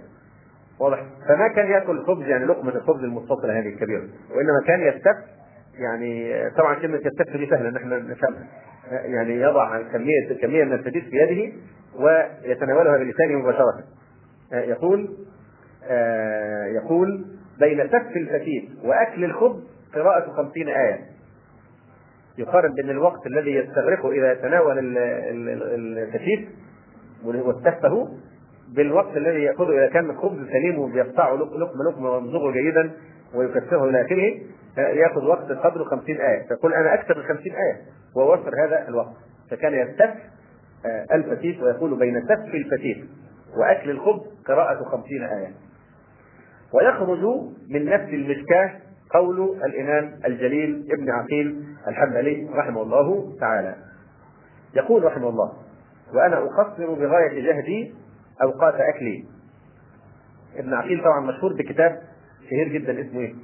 واضح؟ 0.81 1.07
فما 1.29 1.49
كان 1.49 1.71
يأكل 1.71 2.05
خبز 2.05 2.23
يعني 2.27 2.45
لقمة 2.45 2.75
الخبز 2.77 3.05
المتصلة 3.05 3.59
هذه 3.59 3.69
الكبيرة 3.69 4.05
وإنما 4.35 4.61
كان 4.67 4.81
يستف 4.81 5.17
يعني 5.79 6.35
طبعا 6.51 6.75
كلمة 6.75 6.97
يستف 6.97 7.37
دي 7.37 7.47
سهلة 7.47 7.69
إن 7.69 7.77
إحنا 7.77 8.17
يعني 8.91 9.41
يضع 9.41 9.83
كمية 9.83 10.39
كمية 10.43 10.65
من 10.65 10.73
الفتيت 10.73 11.05
في 11.05 11.17
يده 11.17 11.53
ويتناولها 11.99 12.97
بلسانه 12.97 13.39
مباشرة. 13.39 13.85
يقول 14.53 15.17
يقول 16.75 17.25
بين 17.61 17.89
سف 17.89 18.17
الفتيت 18.17 18.65
وأكل 18.85 19.25
الخبز 19.25 19.63
قراءة 19.95 20.31
خمسين 20.33 20.69
آية. 20.69 21.01
يقارن 22.39 22.75
بين 22.75 22.91
الوقت 22.91 23.27
الذي 23.27 23.51
يستغرقه 23.55 24.13
إذا 24.13 24.35
تناول 24.35 24.79
الفتيت 24.79 26.41
واستفه 27.25 28.09
بالوقت 28.77 29.17
الذي 29.17 29.43
ياخذه 29.43 29.71
إذا 29.79 29.87
كان 29.89 30.17
خبز 30.17 30.39
سليم 30.49 30.79
وبيقطعه 30.79 31.35
لقمة 31.37 31.91
لقمة 31.91 32.11
ويمضغه 32.11 32.51
جيدا. 32.51 32.91
ويكسره 33.35 33.85
إلى 33.85 34.01
اخره 34.07 34.41
يأخذ 34.79 35.25
وقت 35.25 35.53
قدره 35.53 35.85
50 35.85 36.17
آية. 36.17 36.49
فيقول 36.49 36.75
أنا 36.75 36.95
أكسب 36.95 37.25
50 37.25 37.53
آية. 37.53 37.81
ووفر 38.17 38.51
هذا 38.67 38.89
الوقت. 38.89 39.15
فكان 39.51 39.75
يستف 39.75 40.11
آه، 40.87 41.15
الفتيت 41.15 41.61
ويقول 41.61 41.99
بين 41.99 42.23
سف 42.23 42.55
الفتيت 42.55 42.97
وأكل 43.57 43.91
الخبز 43.91 44.23
قراءة 44.47 44.85
50 44.85 45.23
آية. 45.23 45.53
ويخرج 46.73 47.25
من 47.71 47.85
نفس 47.85 48.09
المشكاة 48.09 48.71
قول 49.11 49.61
الإمام 49.65 50.21
الجليل 50.25 50.89
ابن 50.93 51.11
عقيل 51.11 51.65
الحنبلي 51.89 52.49
رحمه 52.55 52.83
الله 52.83 53.37
تعالى. 53.41 53.75
يقول 54.75 55.05
رحمه 55.05 55.29
الله 55.29 55.53
وأنا 56.15 56.39
أقصر 56.39 56.95
بغاية 56.95 57.43
جهدي 57.43 57.95
أوقات 58.43 58.75
أكلي. 58.75 59.25
ابن 60.57 60.75
عقيل 60.75 61.05
طبعا 61.05 61.21
مشهور 61.21 61.53
بكتاب 61.53 62.01
شهير 62.51 62.69
جدا 62.69 63.01
اسمه 63.01 63.21
إيه؟ 63.21 63.35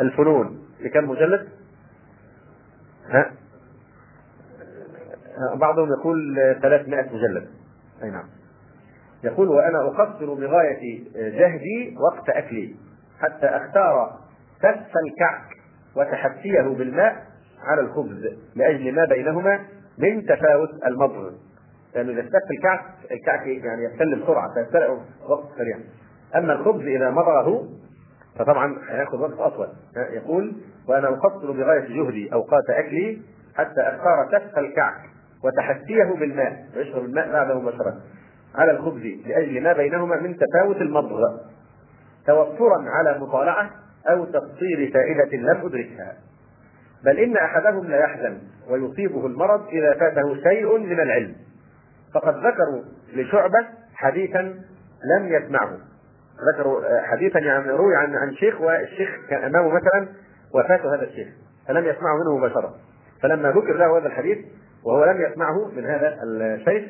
الفنون 0.00 0.58
في 0.78 0.88
كم 0.88 1.10
مجلد؟ 1.10 1.48
ها؟ 3.08 3.32
بعضهم 5.54 5.88
يقول 6.00 6.34
300 6.62 7.02
مجلد 7.02 7.48
أي 8.02 8.10
نعم 8.10 8.28
يقول 9.24 9.48
وأنا 9.48 9.78
أقصر 9.86 10.34
بغاية 10.34 11.04
جهدي 11.14 11.96
وقت 11.98 12.28
أكلي 12.28 12.74
حتى 13.20 13.46
أختار 13.46 14.18
كف 14.62 14.92
الكعك 15.06 15.56
وتحسيه 15.96 16.62
بالماء 16.62 17.26
على 17.62 17.80
الخبز 17.80 18.36
لأجل 18.56 18.94
ما 18.94 19.04
بينهما 19.04 19.60
من 19.98 20.26
تفاوت 20.26 20.70
المضغ 20.86 21.30
لأنه 21.94 22.12
إذا 22.12 22.20
استك 22.20 22.50
الكعك 22.50 22.84
الكعك 23.10 23.46
يعني 23.46 23.84
يختل 23.84 24.22
بسرعة 24.22 24.54
فيسترق 24.54 24.90
وقت 25.28 25.44
سريع 25.58 25.78
أما 26.34 26.52
الخبز 26.52 26.86
إذا 26.86 27.10
مضغه 27.10 27.68
فطبعا 28.38 28.78
هيأخذ 28.88 29.20
وقت 29.20 29.38
أطول. 29.38 29.68
يقول 29.96 30.52
وأنا 30.88 31.08
اقصر 31.08 31.52
بغاية 31.52 31.88
جهدي 31.88 32.32
أوقات 32.32 32.70
أكلي 32.70 33.22
حتى 33.54 33.80
أختار 33.80 34.28
كف 34.32 34.58
الكعك 34.58 35.00
وتحسيه 35.44 36.18
بالماء 36.20 36.66
ويشرب 36.76 37.04
الماء 37.04 37.32
بعده 37.32 37.60
مباشرة. 37.60 37.96
على 38.54 38.70
الخبز 38.70 39.02
لأجل 39.26 39.62
ما 39.62 39.72
بينهما 39.72 40.20
من 40.20 40.36
تفاوت 40.36 40.76
المضغ. 40.76 41.20
توفرا 42.26 42.84
على 42.88 43.18
مطالعة 43.18 43.70
أو 44.10 44.24
تقصير 44.24 44.92
فائدة 44.94 45.36
لم 45.36 45.66
أدركها. 45.66 46.16
بل 47.04 47.18
إن 47.18 47.36
أحدهم 47.36 47.86
لا 47.86 47.98
يحزن 47.98 48.38
ويصيبه 48.70 49.26
المرض 49.26 49.68
إذا 49.68 49.94
فاته 49.94 50.42
شيء 50.42 50.78
من 50.78 51.00
العلم. 51.00 51.34
فقد 52.14 52.34
ذكروا 52.36 52.82
لشعبة 53.14 53.66
حديثا 53.94 54.40
لم 55.18 55.28
يسمعه. 55.28 55.78
ذكروا 56.52 56.82
حديثا 57.02 57.38
يعني 57.38 57.70
روي 57.70 57.96
عن 57.96 58.16
عن 58.16 58.34
شيخ 58.34 58.60
والشيخ 58.60 59.10
كان 59.30 59.44
إمامه 59.44 59.68
مثلا 59.68 60.08
وفاه 60.54 60.94
هذا 60.94 61.02
الشيخ 61.02 61.28
فلم 61.68 61.84
يسمعه 61.84 62.16
منه 62.16 62.38
مباشرة. 62.38 62.74
فلما 63.22 63.50
ذكر 63.50 63.76
له 63.76 63.98
هذا 63.98 64.06
الحديث 64.06 64.38
وهو 64.84 65.04
لم 65.04 65.20
يسمعه 65.20 65.68
من 65.76 65.84
هذا 65.84 66.18
الشيخ 66.22 66.84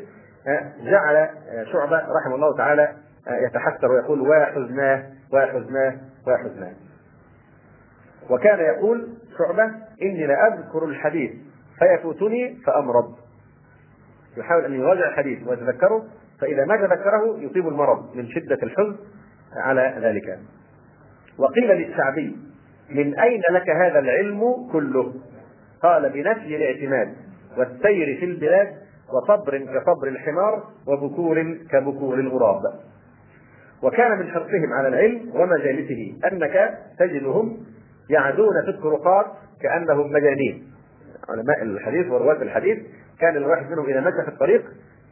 جعل 0.84 1.28
شعبة 1.72 1.96
رحمه 1.96 2.34
الله 2.34 2.56
تعالى 2.56 2.92
يتحسر 3.28 3.92
ويقول 3.92 4.20
وحزناه 4.20 5.04
وحزناه 5.32 5.96
وحزناه 6.26 6.72
وكان 8.30 8.58
يقول 8.58 9.08
شعبة 9.38 9.64
إني 10.02 10.26
لأذكر 10.26 10.84
الحديث 10.84 11.30
فيفوتني 11.78 12.58
فأمرض. 12.66 13.14
يحاول 14.36 14.64
أن 14.64 14.74
يراجع 14.74 15.08
الحديث 15.08 15.48
ويتذكره 15.48 16.04
فإذا 16.40 16.64
ما 16.64 16.76
تذكره 16.76 17.38
يصيب 17.38 17.68
المرض 17.68 18.16
من 18.16 18.28
شدة 18.28 18.58
الحزن 18.62 18.96
على 19.56 19.94
ذلك. 20.00 20.38
وقيل 21.38 21.70
للشعبي 21.70 22.36
من 22.90 23.18
أين 23.18 23.42
لك 23.50 23.70
هذا 23.70 23.98
العلم 23.98 24.68
كله؟ 24.72 25.14
قال 25.82 26.10
بنفي 26.10 26.56
الاعتماد 26.56 27.14
والسير 27.58 28.18
في 28.18 28.24
البلاد 28.24 28.68
وصبر 29.12 29.58
كصبر 29.58 30.08
الحمار 30.08 30.64
وبكور 30.86 31.56
كبكور 31.70 32.14
الغراب. 32.14 32.60
وكان 33.82 34.18
من 34.18 34.30
حرصهم 34.30 34.72
على 34.72 34.88
العلم 34.88 35.30
ومجالسه 35.34 36.14
أنك 36.32 36.78
تجدهم 36.98 37.56
يعدون 38.10 38.62
في 38.64 38.70
الطرقات 38.70 39.26
كأنهم 39.62 40.12
مجانين. 40.12 40.72
علماء 41.28 41.62
الحديث 41.62 42.06
ورواة 42.06 42.42
الحديث 42.42 42.78
كان 43.20 43.36
الواحد 43.36 43.70
منهم 43.70 43.86
إذا 43.86 44.00
مشى 44.00 44.22
في 44.22 44.28
الطريق 44.28 44.64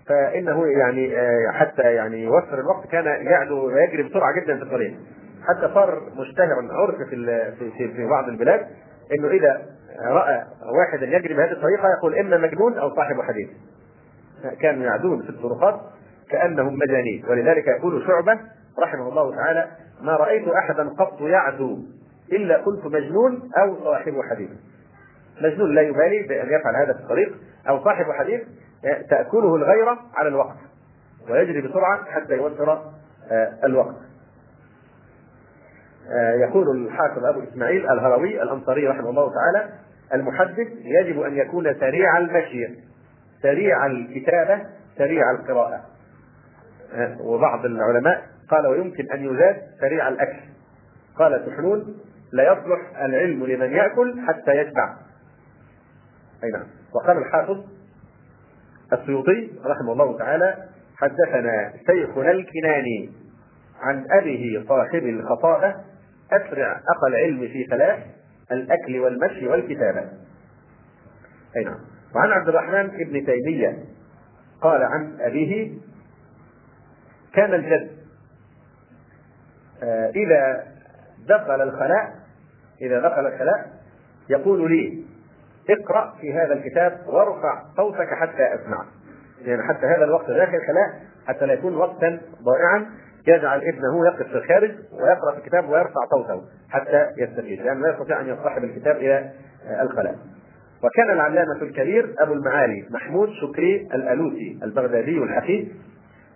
فإنه 0.09 0.67
يعني 0.67 1.13
حتى 1.53 1.83
يعني 1.83 2.25
يوفر 2.25 2.61
الوقت 2.61 2.87
كان 2.87 3.05
يعدو 3.05 3.67
ويجري 3.67 4.03
بسرعة 4.03 4.33
جدا 4.41 4.57
في 4.57 4.63
الطريق. 4.63 4.95
حتى 5.49 5.75
صار 5.75 6.03
مشتهرا 6.17 6.69
عرف 6.73 6.97
في 7.11 7.53
في 7.79 7.89
في 7.89 8.07
بعض 8.07 8.29
البلاد 8.29 8.67
إنه 9.19 9.29
إذا 9.29 9.63
رأى 10.07 10.45
واحدا 10.79 11.07
يجري 11.07 11.35
بهذه 11.35 11.53
الطريقة 11.53 11.89
يقول 11.99 12.19
اما 12.19 12.39
مجنون 12.39 12.79
أو 12.79 12.95
صاحب 12.97 13.21
حديث. 13.21 13.49
كانوا 14.61 14.85
يعدون 14.85 15.23
في 15.23 15.29
الطرقات 15.29 15.81
كأنهم 16.31 16.79
مجانين. 16.79 17.25
ولذلك 17.29 17.67
يقول 17.67 18.07
شعبة 18.07 18.41
رحمه 18.79 19.09
الله 19.09 19.37
تعالى 19.37 19.67
ما 20.03 20.17
رأيت 20.17 20.49
احدا 20.49 20.89
قط 20.89 21.21
يعدو 21.21 21.79
إلا 22.33 22.57
قلت 22.57 22.87
مجنون 22.87 23.51
أو 23.57 23.85
صاحب 23.85 24.15
حديث. 24.31 24.51
مجنون 25.43 25.75
لا 25.75 25.83
يبالي 25.83 26.23
بأن 26.29 26.47
يفعل 26.47 26.77
هذا 26.77 26.93
في 26.93 27.01
الطريق 27.01 27.35
أو 27.69 27.85
صاحب 27.85 28.05
حديث 28.13 28.41
تأكله 29.11 29.57
الغيرة 29.57 29.99
على 30.15 30.29
الوقت 30.29 30.57
ويجري 31.31 31.61
بسرعة 31.61 32.05
حتى 32.05 32.33
يوفر 32.33 32.83
الوقت. 33.65 33.97
يقول 36.35 36.87
الحافظ 36.87 37.25
أبو 37.25 37.43
إسماعيل 37.43 37.91
الهروي 37.91 38.43
الأنصاري 38.43 38.89
رحمه 38.89 39.11
الله 39.11 39.33
تعالى 39.35 39.73
المحدث 40.15 40.69
يجب 41.01 41.21
أن 41.21 41.37
يكون 41.37 41.75
سريع 41.81 42.19
المشي 42.19 42.69
سريع 43.43 43.87
الكتابة 43.87 44.67
سريع 44.99 45.31
القراءة. 45.31 45.81
وبعض 47.21 47.65
العلماء 47.65 48.23
قال 48.51 48.67
ويمكن 48.67 49.13
أن 49.13 49.25
يزاد 49.25 49.57
سريع 49.81 50.09
الأكل. 50.09 50.41
قال 51.19 51.47
سحنون 51.47 51.97
لا 52.33 52.53
يصلح 52.53 53.03
العلم 53.03 53.47
لمن 53.47 53.73
يأكل 53.73 54.21
حتى 54.29 54.51
يشبع 54.51 54.95
أي 56.45 56.51
نعم. 56.51 56.67
وقال 56.95 57.19
الحافظ 57.19 57.65
السيوطي 58.93 59.51
رحمه 59.65 59.93
الله 59.93 60.19
تعالى 60.19 60.57
حدثنا 60.97 61.73
شيخنا 61.87 62.31
الكناني 62.31 63.11
عن 63.81 64.05
أبيه 64.11 64.65
صاحب 64.69 65.03
الخطابة 65.03 65.75
أسرع 66.33 66.73
أقى 66.73 67.09
العلم 67.09 67.41
في 67.41 67.67
ثلاث 67.71 67.99
الأكل 68.53 68.99
والمشي 69.01 69.49
والكتابة. 69.49 70.09
أي 71.57 71.65
نعم. 71.65 71.79
وعن 72.15 72.31
عبد 72.31 72.49
الرحمن 72.49 72.87
بن 72.87 73.27
تيمية 73.27 73.85
قال 74.61 74.83
عن 74.83 75.17
أبيه 75.21 75.73
كان 77.35 77.55
الجد 77.55 77.91
آه 79.83 80.11
إذا 80.11 80.65
دخل 81.29 81.63
الخلاء 81.63 82.15
إذا 82.83 83.01
دخل 83.01 83.27
الخلاء 83.27 83.71
يقول 84.31 84.71
لي 84.71 85.04
اقرأ 85.71 86.15
في 86.21 86.33
هذا 86.33 86.53
الكتاب 86.53 87.01
وارفع 87.07 87.63
صوتك 87.77 88.15
حتى 88.15 88.55
أسمع 88.55 88.85
يعني 89.45 89.63
حتى 89.63 89.87
هذا 89.87 90.05
الوقت 90.05 90.31
داخل 90.31 90.55
الخلاء 90.55 91.03
حتى 91.27 91.47
لا 91.47 91.53
يكون 91.53 91.77
وقتا 91.77 92.21
ضائعا 92.43 92.87
يجعل 93.27 93.59
ابنه 93.59 94.07
يقف 94.07 94.27
في 94.27 94.39
الخارج 94.39 94.71
ويقرأ 94.93 95.33
في 95.33 95.39
الكتاب 95.39 95.69
ويرفع 95.69 96.01
صوته 96.11 96.43
حتى 96.71 97.07
يستفيد 97.19 97.63
لأنه 97.63 97.81
لا 97.81 97.93
يستطيع 97.93 98.21
أن 98.21 98.29
يصطحب 98.29 98.65
الكتاب 98.65 98.97
إلى 98.97 99.31
الخلاء. 99.81 100.17
وكان 100.85 101.11
العلامة 101.11 101.63
الكبير 101.63 102.15
أبو 102.19 102.33
المعالي 102.33 102.87
محمود 102.91 103.29
شكري 103.29 103.89
الألوسي 103.95 104.59
البغدادي 104.63 105.19
الحفيد 105.19 105.73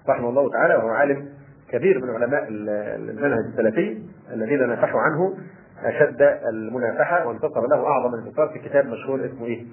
رحمه 0.09 0.29
الله 0.29 0.51
تعالى 0.51 0.75
وهو 0.75 0.89
عالم 0.89 1.29
كبير 1.71 2.05
من 2.05 2.11
علماء 2.11 2.47
المنهج 2.49 3.45
السلفي 3.53 4.03
الذين 4.33 4.69
نافحوا 4.69 5.01
عنه 5.01 5.39
أشد 5.85 6.23
المنافحة 6.53 7.27
وانتصر 7.27 7.67
له 7.67 7.87
أعظم 7.87 8.15
انتصار 8.15 8.49
في 8.49 8.59
كتاب 8.59 8.87
مشهور 8.87 9.25
اسمه 9.27 9.47
إيه؟ 9.47 9.65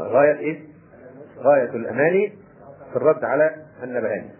غاية 0.00 0.38
إيه؟ 0.38 0.60
غاية 1.38 1.70
الأماني 1.70 2.32
في 2.90 2.96
الرد 2.96 3.24
على 3.24 3.50
النبهاني. 3.82 4.30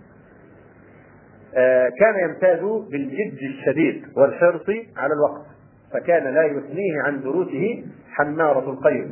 آه 1.55 1.89
كان 2.01 2.31
يمتاز 2.31 2.61
بالجد 2.91 3.39
الشديد 3.43 4.05
والحرص 4.17 4.67
على 4.97 5.13
الوقت 5.15 5.47
فكان 5.93 6.35
لا 6.35 6.43
يثنيه 6.45 7.03
عن 7.07 7.21
دروسه 7.23 7.85
حمارة 8.11 8.71
القير 8.71 9.09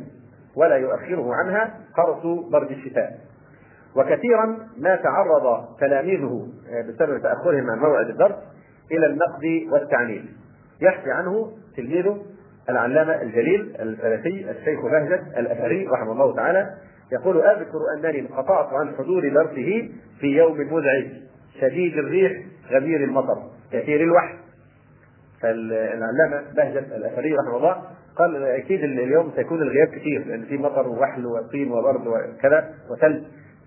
ولا 0.55 0.75
يؤخره 0.75 1.33
عنها 1.35 1.79
قرص 1.97 2.49
برد 2.51 2.71
الشتاء 2.71 3.19
وكثيرا 3.95 4.57
ما 4.77 4.95
تعرض 4.95 5.65
تلاميذه 5.79 6.47
بسبب 6.89 7.21
تأخرهم 7.21 7.69
عن 7.69 7.79
موعد 7.79 8.09
الدرس 8.09 8.35
إلى 8.91 9.05
النقد 9.05 9.71
والتعنيف. 9.71 10.23
يحكي 10.81 11.11
عنه 11.11 11.51
تلميذه 11.77 12.25
العلامة 12.69 13.21
الجليل 13.21 13.75
السلفي 13.79 14.51
الشيخ 14.51 14.79
بهجت 14.85 15.23
الأثري 15.37 15.87
رحمه 15.87 16.11
الله 16.11 16.35
تعالى. 16.35 16.69
يقول 17.11 17.41
أذكر 17.41 17.79
أنني 17.97 18.19
انقطعت 18.19 18.73
عن 18.73 18.95
حضور 18.95 19.29
درسه 19.29 19.89
في 20.19 20.27
يوم 20.27 20.57
مزعج 20.73 21.07
شديد 21.61 21.97
الريح 21.97 22.31
غزير 22.71 23.03
المطر 23.03 23.43
كثير 23.71 24.03
الوحي. 24.03 24.37
فالعلامة 25.41 26.53
بهجت 26.55 26.91
الأثري 26.91 27.35
رحمه 27.35 27.57
الله 27.57 27.83
قال 28.15 28.43
أكيد 28.43 28.83
اليوم 28.83 29.31
سيكون 29.35 29.61
الغياب 29.61 29.87
كثير 29.87 30.25
لأن 30.27 30.45
في 30.45 30.57
مطر 30.57 30.87
ووحل 30.87 31.25
وطين 31.25 31.71
وبرد 31.71 32.07
وكذا 32.07 32.73
وثلج 32.91 33.23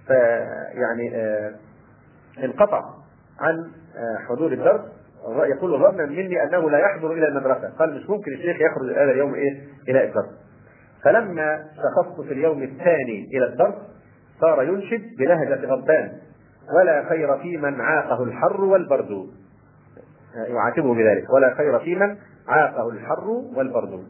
فيعني 0.07 1.17
آه 1.17 1.53
انقطع 2.45 2.83
عن 3.41 3.71
حضور 4.29 4.53
الدرس 4.53 4.81
يقول 5.29 5.79
ظنا 5.81 6.07
مني 6.07 6.43
أنه 6.43 6.71
لا 6.71 6.79
يحضر 6.79 7.13
إلى 7.13 7.29
المدرسة. 7.29 7.69
قال 7.79 7.95
مش 7.95 8.11
ممكن 8.11 8.33
الشيخ 8.33 8.57
يخرج 8.57 8.91
هذا 8.91 9.11
اليوم 9.11 9.35
إيه؟ 9.35 9.61
إلى 9.89 10.05
الدرس. 10.05 10.31
فلما 11.05 11.65
شخصت 11.77 12.21
في 12.21 12.35
اليوم 12.35 12.63
الثاني 12.63 13.29
إلى 13.35 13.47
الدرس 13.47 13.75
صار 14.41 14.63
ينشد 14.63 15.03
بلهجة 15.19 15.67
غضبان 15.67 16.13
ولا 16.77 17.09
خير 17.09 17.39
في 17.39 17.57
من 17.57 17.81
عاقه 17.81 18.23
الحر 18.23 18.65
والبرد. 18.65 19.27
يعاتبه 20.49 20.95
بذلك. 20.95 21.31
ولا 21.31 21.55
خير 21.55 21.79
في 21.79 21.95
من 21.95 22.17
عاقه 22.49 22.89
الحر 22.89 23.29
والبرد. 23.57 24.05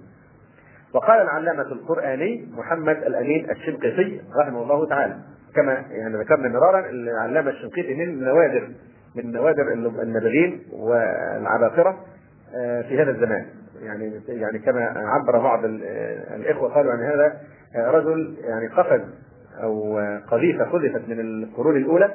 وقال 0.94 1.20
العلامة 1.20 1.62
القرآني 1.72 2.48
محمد 2.56 2.96
الأمين 2.96 3.50
الشنقيطي 3.50 4.20
رحمه 4.40 4.62
الله 4.62 4.86
تعالى. 4.88 5.16
كما 5.54 5.72
يعني 5.72 6.16
ذكرنا 6.16 6.48
مرارا 6.48 6.90
العلامة 6.90 7.50
الشنقيطي 7.50 7.94
من 7.94 8.24
نوادر 8.24 8.68
من 9.16 9.32
نوادر 9.32 9.72
النابغين 10.02 10.62
والعباقرة 10.72 11.96
آه، 12.56 12.82
في 12.82 13.02
هذا 13.02 13.10
الزمان. 13.10 13.46
يعني 13.82 14.20
يعني 14.28 14.58
كما 14.58 14.92
عبر 14.96 15.38
بعض 15.38 15.60
الإخوة 16.34 16.74
قالوا 16.74 16.92
عن 16.92 17.02
هذا 17.02 17.40
آه، 17.76 17.90
رجل 17.90 18.36
يعني 18.44 18.66
قفز 18.66 19.00
أو 19.62 19.98
قذيفة 20.30 20.64
قذفت 20.64 21.08
من 21.08 21.20
القرون 21.20 21.76
الأولى 21.76 22.14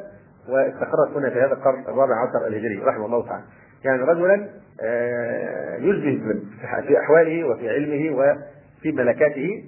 واستقرت 0.50 1.18
هنا 1.18 1.30
في 1.30 1.40
هذا 1.40 1.54
القرن 1.54 1.82
الرابع 1.82 2.16
عشر 2.16 2.48
الهجري 2.48 2.78
رحمه 2.78 3.06
الله 3.06 3.26
تعالى. 3.26 3.44
يعني 3.86 4.02
رجلا 4.02 4.48
آه، 4.82 5.76
يشبه 5.76 6.40
في 6.88 7.00
أحواله 7.00 7.44
وفي 7.44 7.70
علمه 7.70 8.18
وفي 8.18 8.92
ملكاته 8.92 9.64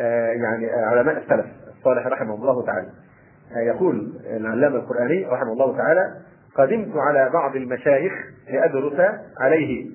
آه، 0.00 0.32
يعني 0.32 0.70
علماء 0.70 1.18
السلف 1.18 1.46
الصالح 1.78 2.06
رحمه 2.06 2.34
الله 2.34 2.66
تعالى. 2.66 2.88
آه، 3.56 3.60
يقول 3.60 4.12
العلامة 4.26 4.76
القرآني 4.76 5.26
رحمه 5.26 5.52
الله 5.52 5.76
تعالى 5.76 6.14
قدمت 6.56 6.96
على 6.96 7.30
بعض 7.32 7.56
المشايخ 7.56 8.12
لأدرس 8.50 9.00
عليه 9.40 9.86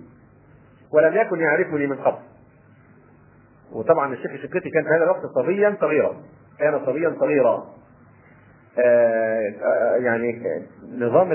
ولم 0.93 1.15
يكن 1.15 1.39
يعرفني 1.39 1.87
من 1.87 1.95
قبل. 1.95 2.19
وطبعا 3.71 4.13
الشيخ 4.13 4.31
الشقيقي 4.31 4.69
كان 4.69 4.83
في 4.83 4.89
هذا 4.89 5.03
الوقت 5.03 5.25
صبيا 5.35 5.77
صغيرا 5.81 6.15
كان 6.59 6.85
صبيا 6.85 7.15
صغيرا. 7.19 7.75
آه، 8.79 9.53
آه، 9.63 9.95
يعني 9.95 10.41
نظام 10.97 11.29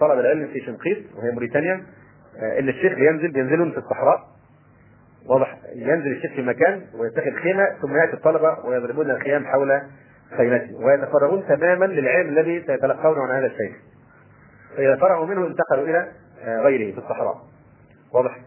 طلب 0.00 0.18
العلم 0.18 0.48
في 0.48 0.60
شنقيط 0.60 0.98
وهي 1.16 1.30
موريتانيا. 1.30 1.74
ان 1.74 2.68
آه، 2.68 2.70
الشيخ 2.70 2.94
بينزل 2.94 3.32
بينزلون 3.32 3.70
في 3.70 3.78
الصحراء. 3.78 4.28
واضح 5.26 5.58
ينزل 5.74 6.12
الشيخ 6.12 6.32
في 6.32 6.42
مكان 6.42 6.82
ويتخذ 6.94 7.30
خيمة 7.30 7.64
ثم 7.82 7.96
يأتي 7.96 8.12
الطلبة 8.12 8.66
ويضربون 8.66 9.10
الخيام 9.10 9.44
حول 9.44 9.82
خيمته 10.36 10.76
ويتفرغون 10.76 11.44
تماما 11.48 11.84
للعلم 11.84 12.28
الذي 12.28 12.62
سيتلقونه 12.66 13.22
عن 13.22 13.38
هذا 13.38 13.46
الشيخ. 13.46 13.76
فإذا 14.78 14.96
فرغوا 14.96 15.26
منه 15.26 15.46
انتقلوا 15.46 15.84
إلى 15.84 16.12
غيره 16.44 16.92
في 16.92 16.98
الصحراء 16.98 17.42
واضح 18.12 18.38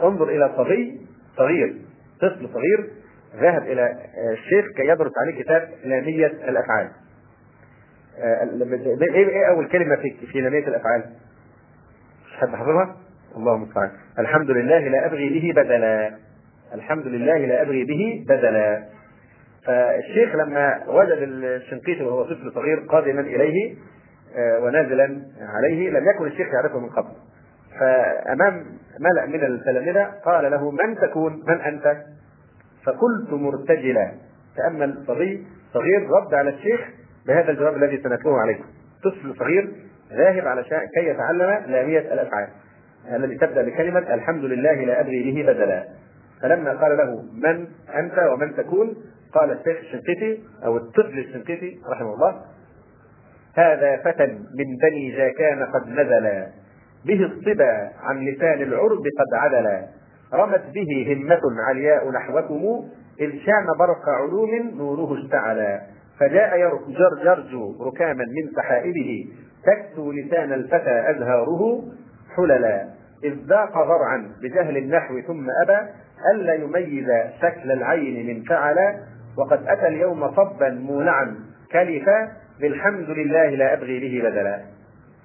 فانظر 0.00 0.28
إلى 0.28 0.52
صبي 0.56 1.00
صغير 1.36 1.74
طفل 2.20 2.48
صغير 2.48 2.90
ذهب 3.36 3.62
إلى 3.62 3.96
الشيخ 4.32 4.64
كي 4.76 4.82
يدرس 4.82 5.12
عليه 5.20 5.42
كتاب 5.42 5.68
لاميه 5.84 6.26
الأفعال. 6.26 6.90
آه، 8.18 8.48
إيه 9.14 9.48
أول 9.50 9.68
كلمة 9.68 9.96
في 9.96 10.26
في 10.26 10.40
لاميه 10.40 10.68
الأفعال؟ 10.68 11.04
مش 12.26 12.36
حد 12.36 12.48
حافظها؟ 12.48 12.96
الله 13.36 13.54
المستعان. 13.54 13.90
الحمد 14.18 14.50
لله 14.50 14.78
لا 14.78 15.06
أبغي 15.06 15.28
به 15.28 15.62
بدلا. 15.62 16.14
الحمد 16.74 17.06
لله 17.06 17.38
لا 17.38 17.62
أبغي 17.62 17.84
به 17.84 18.24
بدلا. 18.28 18.84
فالشيخ 19.66 20.34
لما 20.34 20.84
وجد 20.88 21.18
الشنقيطي 21.20 22.04
وهو 22.04 22.24
طفل 22.24 22.52
صغير 22.54 22.80
قادما 22.88 23.20
إليه 23.20 23.74
آه، 23.74 23.99
ونازلا 24.38 25.22
عليه 25.40 25.90
لم 25.90 26.04
يكن 26.10 26.26
الشيخ 26.26 26.46
يعرفه 26.54 26.78
من 26.78 26.88
قبل. 26.88 27.10
فأمام 27.80 28.64
ملأ 29.00 29.26
من 29.26 29.44
التلامذه 29.44 30.04
قال 30.24 30.50
له 30.50 30.70
من 30.70 30.96
تكون؟ 30.96 31.42
من 31.48 31.60
أنت؟ 31.60 31.96
فقلت 32.84 33.32
مرتجلا 33.32 34.12
تأمل 34.56 35.04
صبي 35.06 35.46
صغير 35.74 36.10
رد 36.10 36.34
على 36.34 36.50
الشيخ 36.50 36.80
بهذا 37.26 37.50
الجواب 37.50 37.76
الذي 37.76 38.02
سنتلوه 38.02 38.40
عليكم 38.40 38.64
طفل 39.04 39.34
صغير 39.38 39.72
ذاهب 40.12 40.46
على 40.46 40.62
كي 40.94 41.06
يتعلم 41.06 41.70
لامية 41.70 41.98
الأفعال 41.98 42.48
الذي 43.14 43.34
تبدأ 43.34 43.62
بكلمة 43.62 44.14
الحمد 44.14 44.44
لله 44.44 44.72
لا 44.72 45.00
أبغي 45.00 45.22
به 45.32 45.52
بدلا 45.52 45.84
فلما 46.42 46.72
قال 46.72 46.96
له 46.96 47.22
من 47.32 47.66
أنت 47.94 48.18
ومن 48.32 48.56
تكون 48.56 48.96
قال 49.32 49.50
الشيخ 49.50 49.76
الشنقيطي 49.78 50.42
أو 50.64 50.76
الطفل 50.76 51.18
الشنقيطي 51.18 51.80
رحمه 51.92 52.14
الله 52.14 52.42
هذا 53.56 53.96
فتى 53.96 54.26
من 54.26 54.76
بني 54.82 55.10
جاكان 55.10 55.62
قد 55.62 55.88
نزل. 55.88 56.46
به 57.04 57.24
الصبا 57.24 57.90
عن 58.02 58.24
لسان 58.24 58.62
العرب 58.62 59.02
قد 59.18 59.34
عدلا 59.34 59.86
رمت 60.34 60.62
به 60.74 61.12
همة 61.12 61.62
علياء 61.68 62.10
نحوكم 62.10 62.88
إذ 63.20 63.30
شام 63.30 63.66
برق 63.78 64.08
علوم 64.08 64.50
نوره 64.76 65.18
اشتعلا 65.18 65.80
فجاء 66.18 66.58
يرجو 67.24 67.84
ركاما 67.86 68.24
من 68.24 68.52
سحائبه. 68.56 69.26
تكسو 69.64 70.12
لسان 70.12 70.52
الفتى 70.52 71.10
أزهاره 71.10 71.82
حللا 72.36 72.86
إذ 73.24 73.34
ذاق 73.48 73.72
ضرعا 73.72 74.32
بجهل 74.42 74.76
النحو 74.76 75.20
ثم 75.20 75.46
أبى. 75.62 75.88
ألا 76.34 76.54
يميز 76.54 77.08
شكل 77.42 77.72
العين 77.72 78.26
من 78.26 78.42
فعلا 78.42 78.94
وقد 79.38 79.66
أتى 79.66 79.88
اليوم 79.88 80.30
صبا 80.30 80.70
مولعا 80.70 81.36
كلفا. 81.72 82.28
بالحمد 82.60 83.10
لله 83.10 83.48
لا 83.48 83.72
أبغي 83.72 84.00
به 84.00 84.28
بدلا. 84.28 84.60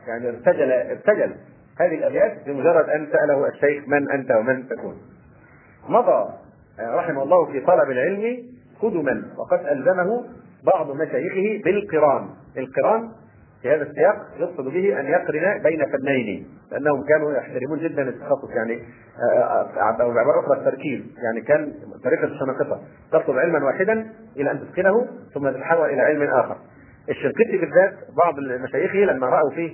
يعني 0.07 0.29
ارتجل 0.29 0.71
ارتجل. 0.71 1.36
هذه 1.79 1.95
الأبيات 1.95 2.38
بمجرد 2.45 2.89
أن 2.89 3.07
سأله 3.11 3.47
الشيخ 3.47 3.88
من 3.88 4.11
أنت 4.11 4.31
ومن 4.31 4.67
تكون. 4.69 4.97
مضى 5.89 6.29
آه، 6.79 6.95
رحمه 6.95 7.23
الله 7.23 7.45
في 7.51 7.59
طلب 7.59 7.91
العلم 7.91 8.43
قدما 8.81 9.23
وقد 9.38 9.65
ألزمه 9.65 10.25
بعض 10.73 10.95
مشايخه 10.95 11.63
بالقران، 11.63 12.29
القران 12.57 13.11
في 13.61 13.69
هذا 13.69 13.83
السياق 13.83 14.15
يقصد 14.39 14.63
به 14.63 14.99
أن 14.99 15.05
يقرن 15.05 15.63
بين 15.63 15.86
فنين 15.86 16.47
لأنهم 16.71 17.03
كانوا 17.05 17.33
يحترمون 17.33 17.79
جدا 17.79 18.09
التخصص. 18.09 18.49
يعني 18.49 18.79
آه، 19.19 19.39
آه، 19.39 20.01
أو 20.01 20.13
بعباره 20.13 20.39
أخرى 20.39 20.57
التركيز. 20.57 21.01
يعني 21.23 21.41
كان 21.41 21.73
طريقة 22.03 22.23
الشنقطه 22.23 22.81
تطلب 23.11 23.38
علما 23.38 23.65
واحدا 23.65 24.07
إلى 24.38 24.51
أن 24.51 24.59
تتقنه 24.59 25.07
ثم 25.33 25.49
تتحول 25.49 25.89
إلى 25.89 26.01
علم 26.01 26.23
آخر. 26.23 26.57
الشنقيطي 27.10 27.58
بالذات 27.58 27.93
بعض 28.24 28.39
مشايخه 28.39 28.97
لما 28.97 29.28
رأوا 29.28 29.49
فيه 29.49 29.72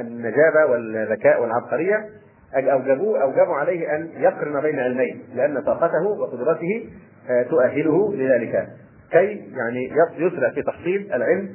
النجابة 0.00 0.66
والذكاء 0.70 1.42
والعبقرية 1.42 2.08
أوجبوه 2.56 3.22
أوجبوا 3.22 3.54
عليه 3.54 3.96
أن 3.96 4.10
يقرن 4.16 4.60
بين 4.60 4.78
علمين 4.78 5.22
لأن 5.34 5.62
طاقته 5.62 6.02
وقدرته 6.02 6.88
آه، 7.30 7.42
تؤهله 7.42 8.14
لذلك. 8.14 8.68
كي 9.10 9.52
يعني 9.56 9.92
يسرع 10.18 10.50
في 10.50 10.62
تحصيل 10.62 11.12
العلم 11.14 11.54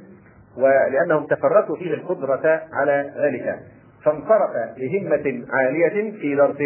ولأنهم 0.57 1.25
تفرقوا 1.25 1.75
فيه 1.75 1.93
القدرة 1.93 2.61
على 2.73 3.13
ذلك. 3.17 3.59
فانصرف 4.05 4.49
بهمة 4.77 5.45
عالية 5.49 6.11
في 6.11 6.35
درس 6.35 6.57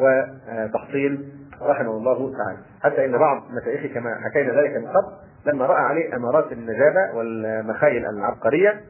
وتحصيل 0.00 1.28
رحمه 1.62 1.90
الله 1.90 2.32
تعالى. 2.32 2.58
حتى 2.82 3.04
إن 3.04 3.18
بعض 3.18 3.42
مشايخه 3.62 3.94
كما 3.94 4.20
حكينا 4.24 4.60
ذلك 4.60 4.76
من 4.76 4.86
قبل 4.86 5.27
لما 5.46 5.66
رأى 5.66 5.82
عليه 5.82 6.16
أمارات 6.16 6.52
النجابة 6.52 7.14
والمخايل 7.14 8.06
العبقرية 8.06 8.80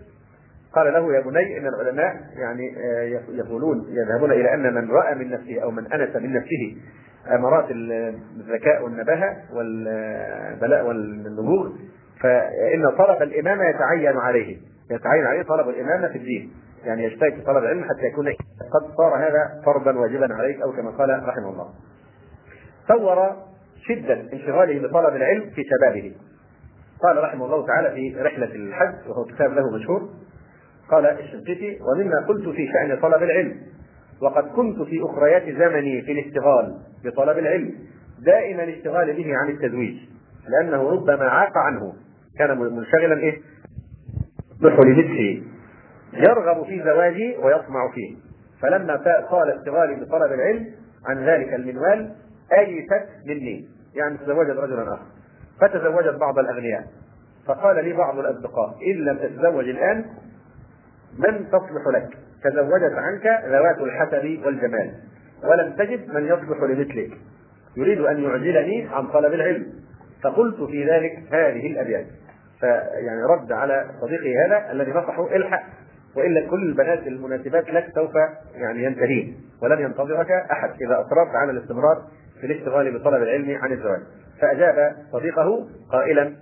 قال 0.73 0.93
له 0.93 1.15
يا 1.15 1.21
بني 1.21 1.59
إن 1.59 1.67
العلماء 1.67 2.17
يعني 2.37 2.77
آه، 2.79 3.21
يقولون 3.29 3.87
يذهبون 3.89 4.33
إلى 4.33 4.55
أن 4.55 4.75
من 4.75 4.91
رأى 4.91 5.15
من 5.15 5.31
نفسه 5.31 5.63
أو 5.63 5.71
من 5.71 5.93
أنس 5.93 6.17
من 6.17 6.33
نفسه 6.33 6.77
أمارات 7.35 7.67
الذكاء 7.71 8.85
والنباهة 8.85 9.37
والبلاء 9.53 10.87
والنبوغ 10.87 11.71
فإن 12.21 12.91
طلب 12.99 13.23
الإمامة 13.23 13.65
يتعين 13.65 14.17
عليه 14.17 14.57
يتعين 14.91 15.27
عليه 15.27 15.43
طلب 15.43 15.69
الإمامة 15.69 16.09
في 16.09 16.19
الدين 16.19 16.53
يعني 16.85 17.05
يجتهد 17.05 17.35
في 17.35 17.41
طلب 17.41 17.57
العلم 17.57 17.85
حتى 17.85 18.07
يكون 18.07 18.27
قد 18.73 18.97
صار 18.97 19.17
هذا 19.17 19.63
فرضا 19.67 19.93
واجبا 19.99 20.35
عليك 20.35 20.61
أو 20.63 20.73
كما 20.73 20.91
قال 20.91 21.29
رحمه 21.29 21.51
الله. 21.51 21.69
صور 22.89 23.37
شدة 23.89 24.21
انشغاله 24.33 24.89
بطلب 24.89 25.17
العلم 25.17 25.51
في 25.51 25.65
شبابه. 25.65 26.15
قال 27.03 27.17
رحمه 27.25 27.45
الله 27.45 27.67
تعالى 27.67 27.91
في 27.91 28.23
رحلة 28.23 28.55
الحج 28.55 29.09
وهو 29.09 29.25
كتاب 29.25 29.53
له 29.53 29.71
مشهور 29.71 30.09
قال 30.91 31.07
الشنقيطي 31.07 31.79
ومما 31.81 32.27
قلت 32.29 32.49
في 32.49 32.69
شأن 32.73 33.01
طلب 33.01 33.23
العلم 33.23 33.57
وقد 34.23 34.45
كنت 34.45 34.83
في 34.83 35.01
أخريات 35.03 35.43
زمني 35.43 36.03
في 36.03 36.13
الاشتغال 36.13 36.79
بطلب 37.05 37.39
العلم 37.39 37.75
دائما 38.19 38.65
الاشتغال 38.65 39.17
به 39.17 39.37
عن 39.37 39.51
التزويج 39.51 39.97
لأنه 40.49 40.91
ربما 40.91 41.25
عاق 41.25 41.59
عنه 41.59 41.93
كان 42.39 42.59
منشغلا 42.59 43.19
إيه؟ 43.19 43.41
بحلمته 44.63 45.43
يرغب 46.13 46.65
في 46.67 46.83
زواجي 46.85 47.37
ويطمع 47.37 47.91
فيه 47.95 48.17
فلما 48.63 48.97
طال 49.31 49.51
اشتغالي 49.59 49.95
بطلب 49.95 50.33
العلم 50.33 50.67
عن 51.07 51.25
ذلك 51.25 51.55
المنوال 51.55 52.13
أيست 52.59 53.09
مني 53.27 53.69
يعني 53.95 54.19
تزوجت 54.19 54.51
رجلا 54.51 54.95
آخر 54.95 55.07
فتزوجت 55.61 56.15
بعض 56.21 56.39
الأغنياء. 56.39 56.85
فقال 57.47 57.85
لي 57.85 57.93
بعض 57.93 58.19
الأصدقاء 58.19 58.77
إن 58.87 59.05
لم 59.05 59.17
تتزوج 59.17 59.69
الآن 59.69 60.05
من 61.19 61.49
تصلح 61.49 61.87
لك؟ 61.95 62.09
تزوجت 62.45 62.93
عنك 62.95 63.27
ذوات 63.45 63.79
الحسب 63.81 64.47
والجمال. 64.47 64.95
ولم 65.45 65.73
تجد 65.73 66.15
من 66.15 66.27
يصلح 66.27 66.63
لمثلك. 66.63 67.11
يريد 67.77 68.01
أن 68.01 68.23
يعزلني 68.23 68.89
عن 68.93 69.07
طلب 69.07 69.35
العلم. 69.35 69.67
فقلت 70.23 70.63
في 70.63 70.91
ذلك 70.91 71.19
هذه 71.33 71.67
الأبيات. 71.67 72.07
فيعني 72.61 73.23
رد 73.31 73.53
على 73.53 73.91
صديقي 74.01 74.35
هذا 74.47 74.73
الذي 74.73 74.91
نصحه 74.91 75.37
إلحق. 75.37 75.63
والا 76.17 76.51
كل 76.51 76.63
البنات 76.63 77.07
المناسبات 77.07 77.71
لك 77.71 77.87
سوف 77.95 78.15
يعني 78.55 78.85
ينتهين. 78.85 79.37
ولن 79.63 79.81
ينتظرك 79.81 80.31
أحد 80.31 80.71
إذا 80.71 81.01
أصررت 81.01 81.35
على 81.35 81.51
الاستمرار 81.51 82.03
في 82.41 82.47
الاشتغال 82.47 82.99
بطلب 82.99 83.23
العلم 83.23 83.59
عن 83.63 83.73
الزواج. 83.73 84.01
فأجاب 84.41 84.97
صديقه 85.13 85.69
قائلا 85.93 86.35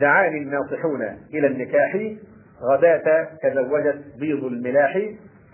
دعاني 0.00 0.38
الناصحون 0.38 1.02
إلى 1.34 1.46
النكاح 1.46 1.96
غداة 2.62 3.28
تزوجت 3.42 4.04
بيض 4.20 4.44
الملاح 4.44 5.02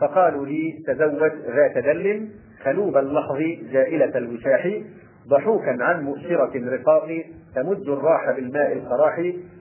فقالوا 0.00 0.46
لي 0.46 0.82
تزوج 0.86 1.32
ذات 1.56 1.78
دل 1.84 2.28
خلوب 2.64 2.96
اللحظ 2.96 3.38
جائلة 3.72 4.18
الوشاح 4.18 4.68
ضحوكا 5.28 5.76
عن 5.80 6.02
مؤشرة 6.04 6.52
رقاق 6.54 7.24
تمد 7.54 7.88
الراح 7.88 8.30
بالماء 8.36 8.72
القراح 8.72 9.16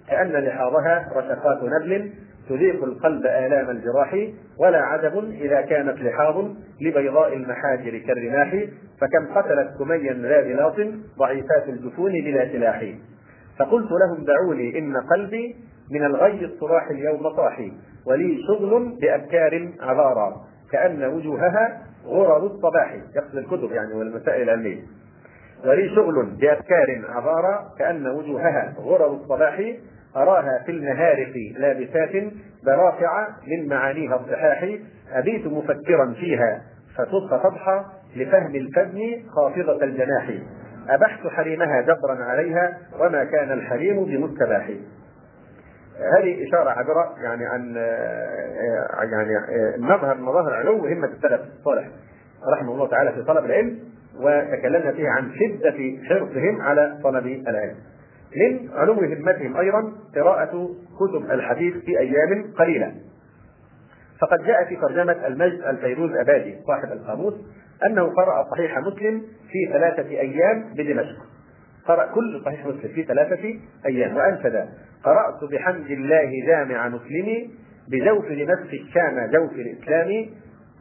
كأن 0.10 0.32
لحاظها 0.32 1.10
رشقات 1.16 1.64
نبل 1.64 2.12
تذيق 2.50 2.84
القلب 2.84 3.26
آلام 3.26 3.70
الجراح 3.70 4.28
ولا 4.60 4.78
عجب 4.78 5.32
إذا 5.32 5.62
كانت 5.62 6.00
لحاظ 6.00 6.46
لبيضاء 6.82 7.34
المحاجر 7.34 7.98
كالرماح 7.98 8.66
فكم 9.02 9.34
قتلت 9.36 9.70
سميا 9.78 10.14
ذا 10.14 10.42
بلاط 10.42 10.76
ضعيفات 11.18 11.70
الجفون 11.70 12.12
بلا 12.12 12.52
سلاح. 12.52 12.86
فقلت 13.60 13.90
لهم 13.92 14.26
دعوني 14.26 14.80
إن 14.80 14.98
قلبي 14.98 15.56
من 15.92 16.06
الغي 16.06 16.46
الصراح 16.46 16.90
اليوم 16.90 17.36
صاحي 17.36 17.72
ولي 18.06 18.38
شغل 18.48 18.98
بأبكار 19.02 19.70
عذارى 19.82 20.36
كأن 20.72 21.04
وجوهها 21.04 21.82
غرر 22.06 22.46
الصباح. 22.46 22.98
يقصد 23.16 23.38
الكتب 23.38 23.72
يعني 23.72 23.94
والمسائل 23.94 24.44
العلمية 24.44 24.82
ولي 25.66 25.96
شغل 25.96 26.26
بأفكار 26.26 27.02
عبارة 27.10 27.74
كأن 27.80 28.08
وجوهها 28.08 28.74
غرر 28.78 29.14
الصباح 29.14 29.74
أراها 30.16 30.64
في 30.66 30.72
النهار 30.72 31.16
في 31.34 31.56
لابسات 31.58 32.34
برافع 32.66 33.28
من 33.48 33.68
معانيها 33.68 34.16
الصحاح 34.16 34.70
أبيت 35.14 35.48
مفكرا 35.48 36.14
فيها 36.14 36.62
فتص 36.98 37.44
تضحى 37.44 37.86
لفهم 38.16 38.56
الفم 38.56 39.00
خافضة 39.36 39.84
الجناح. 39.84 40.30
أبحت 40.90 41.28
حريمها 41.28 41.82
جبرا 41.82 42.24
عليها 42.24 42.78
وما 43.00 43.24
كان 43.24 43.52
الحريم 43.52 44.06
بمستباح. 44.06 44.70
هذه 46.18 46.48
إشارة 46.48 46.70
عبرة 46.70 47.16
يعني 47.24 47.46
عن 47.46 47.76
يعني 49.12 49.38
مظهر 49.78 50.18
مظاهر 50.18 50.54
علو 50.54 50.86
همة 50.86 51.08
السلف 51.08 51.42
الصالح 51.60 51.88
رحمه 52.54 52.74
الله 52.74 52.88
تعالى 52.88 53.12
في 53.12 53.24
طلب 53.24 53.46
العلم 53.46 53.80
وتكلمنا 54.20 54.92
فيه 54.92 55.10
عن 55.10 55.32
شدة 55.32 56.08
حرصهم 56.10 56.62
على 56.62 57.00
طلب 57.04 57.26
العلم. 57.26 57.76
من 58.36 58.70
علو 58.74 58.94
همتهم 58.94 59.58
أيضا 59.58 59.94
قراءة 60.16 60.70
كتب 61.00 61.32
الحديث 61.32 61.74
في 61.74 62.00
أيام 62.00 62.54
قليلة. 62.60 62.96
فقد 64.22 64.44
جاء 64.44 64.66
في 64.66 64.76
ترجمة 64.76 65.28
المجد 65.28 65.62
الفيروز 65.62 66.12
أبادي 66.12 66.56
صاحب 66.68 66.92
القاموس 66.92 67.34
أنه 67.86 68.04
قرأ 68.04 68.44
صحيح 68.52 68.80
مسلم 68.80 69.22
في 69.52 69.74
ثلاثة 69.74 70.10
أيام 70.10 70.74
بدمشق. 70.74 71.18
قرأ 71.86 72.06
كل 72.06 72.42
صحيح 72.46 72.66
مسلم 72.66 72.92
في 72.96 73.04
ثلاثة 73.04 73.60
أيام 73.86 74.16
وأنشد 74.16 74.70
قرأت 75.04 75.52
بحمد 75.52 75.92
الله 75.92 76.46
جامع 76.48 76.90
مسلمي 76.90 77.50
بجوف 77.88 78.26
لنفس 78.32 78.74
الشام 78.74 79.32
جوف 79.32 79.52
الإسلام 79.52 80.30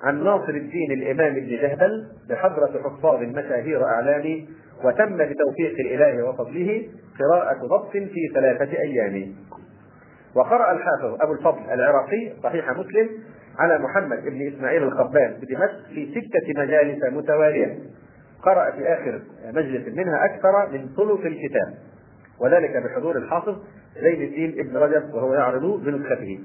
عن 0.03 0.25
ناصر 0.25 0.49
الدين 0.49 0.93
الإمام 0.93 1.37
ابن 1.37 1.49
جهبل 1.49 2.07
بحضرة 2.29 2.83
حفاظ 2.85 3.23
مشاهير 3.23 3.85
أعلام 3.85 4.47
وتم 4.85 5.17
بتوفيق 5.17 5.75
الإله 5.81 6.29
وفضله 6.29 6.89
قراءة 7.19 7.67
ضبط 7.67 7.91
في 7.91 8.31
ثلاثة 8.35 8.79
أيام. 8.79 9.35
وقرأ 10.35 10.73
الحافظ 10.73 11.23
أبو 11.23 11.33
الفضل 11.33 11.61
العراقي 11.73 12.33
صحيح 12.43 12.71
مسلم 12.71 13.09
على 13.59 13.79
محمد 13.79 14.25
بن 14.25 14.53
إسماعيل 14.55 14.83
الخبان 14.83 15.35
بدمشق 15.41 15.87
في 15.95 16.11
ستة 16.11 16.63
مجالس 16.63 17.05
متوالية. 17.13 17.79
قرأ 18.43 18.71
في 18.71 18.85
آخر 18.85 19.21
مجلس 19.55 19.89
منها 19.97 20.25
أكثر 20.25 20.69
من 20.73 20.89
ثلث 20.97 21.27
الكتاب 21.27 21.75
وذلك 22.41 22.77
بحضور 22.77 23.17
الحافظ 23.17 23.57
زين 24.01 24.23
الدين 24.23 24.55
ابن 24.59 24.77
رجب 24.77 25.15
وهو 25.15 25.35
يعرض 25.35 25.85
بنسخته. 25.85 26.41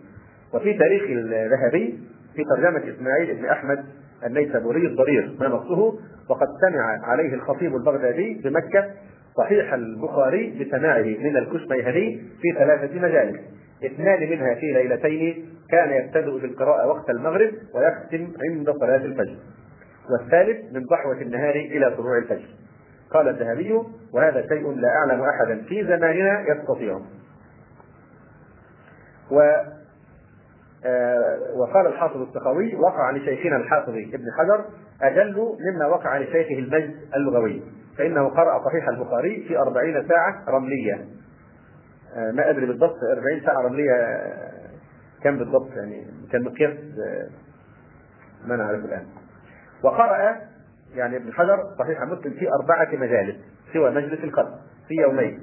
وفي 0.53 0.73
تاريخ 0.73 1.03
الذهبي 1.09 1.99
في 2.35 2.43
ترجمة 2.43 2.95
إسماعيل 2.95 3.35
بن 3.35 3.45
أحمد 3.45 3.85
النيسابوري 4.25 4.88
الضرير 4.88 5.35
ما 5.39 5.47
نصه 5.47 5.99
وقد 6.30 6.47
سمع 6.61 6.99
عليه 7.03 7.34
الخطيب 7.34 7.75
البغدادي 7.75 8.41
بمكة 8.43 8.89
صحيح 9.38 9.73
البخاري 9.73 10.65
بسماعه 10.65 11.01
من 11.01 11.38
الكشميهني 11.38 12.21
في 12.41 12.59
ثلاثة 12.59 12.99
مجالس. 12.99 13.39
اثنان 13.86 14.30
منها 14.30 14.55
في 14.55 14.73
ليلتين 14.73 15.45
كان 15.69 15.89
يبتدئ 15.91 16.39
بالقراءة 16.41 16.88
وقت 16.88 17.09
المغرب 17.09 17.51
ويختم 17.75 18.28
عند 18.49 18.71
صلاة 18.71 19.05
الفجر. 19.05 19.36
والثالث 20.11 20.73
من 20.73 20.84
ضحوة 20.86 21.21
النهار 21.21 21.55
إلى 21.55 21.95
طلوع 21.97 22.17
الفجر. 22.17 22.47
قال 23.11 23.28
الذهبي 23.28 23.82
وهذا 24.13 24.47
شيء 24.47 24.71
لا 24.71 24.89
أعلم 24.89 25.21
أحدا 25.21 25.61
في 25.69 25.84
زماننا 25.84 26.45
يستطيعه 26.49 27.01
و 29.32 29.41
آه، 30.86 31.38
وقال 31.55 31.88
الحافظ 31.88 32.21
السخاوي 32.21 32.75
وقع 32.75 33.11
لشيخنا 33.11 33.57
الحافظ 33.57 33.89
ابن 33.89 34.25
حجر 34.38 34.65
أجل 35.01 35.57
مما 35.59 35.85
وقع 35.87 36.17
لشيخه 36.17 36.59
المجد 36.59 36.95
اللغوي 37.15 37.63
فإنه 37.97 38.29
قرأ 38.29 38.63
صحيح 38.65 38.87
البخاري 38.89 39.45
في 39.47 39.57
أربعين 39.57 40.07
ساعة 40.07 40.45
رملية. 40.49 41.05
آه، 42.15 42.31
ما 42.31 42.49
أدري 42.49 42.65
بالضبط 42.65 42.95
أربعين 43.17 43.41
ساعة 43.45 43.61
رملية 43.61 43.91
آه، 43.91 44.69
كم 45.23 45.37
بالضبط 45.37 45.69
يعني 45.75 46.07
كان 46.31 46.43
مقياس 46.43 46.77
ما 48.45 48.55
نعرف 48.55 48.85
الآن. 48.85 49.05
وقرأ 49.83 50.35
يعني 50.95 51.17
ابن 51.17 51.33
حجر 51.33 51.63
صحيح 51.79 52.01
مسلم 52.01 52.33
في 52.33 52.49
أربعة 52.61 52.89
مجالس 52.95 53.35
سوى 53.73 53.91
مجلس 53.91 54.23
القدر 54.23 54.55
في 54.87 54.93
يومين. 54.93 55.41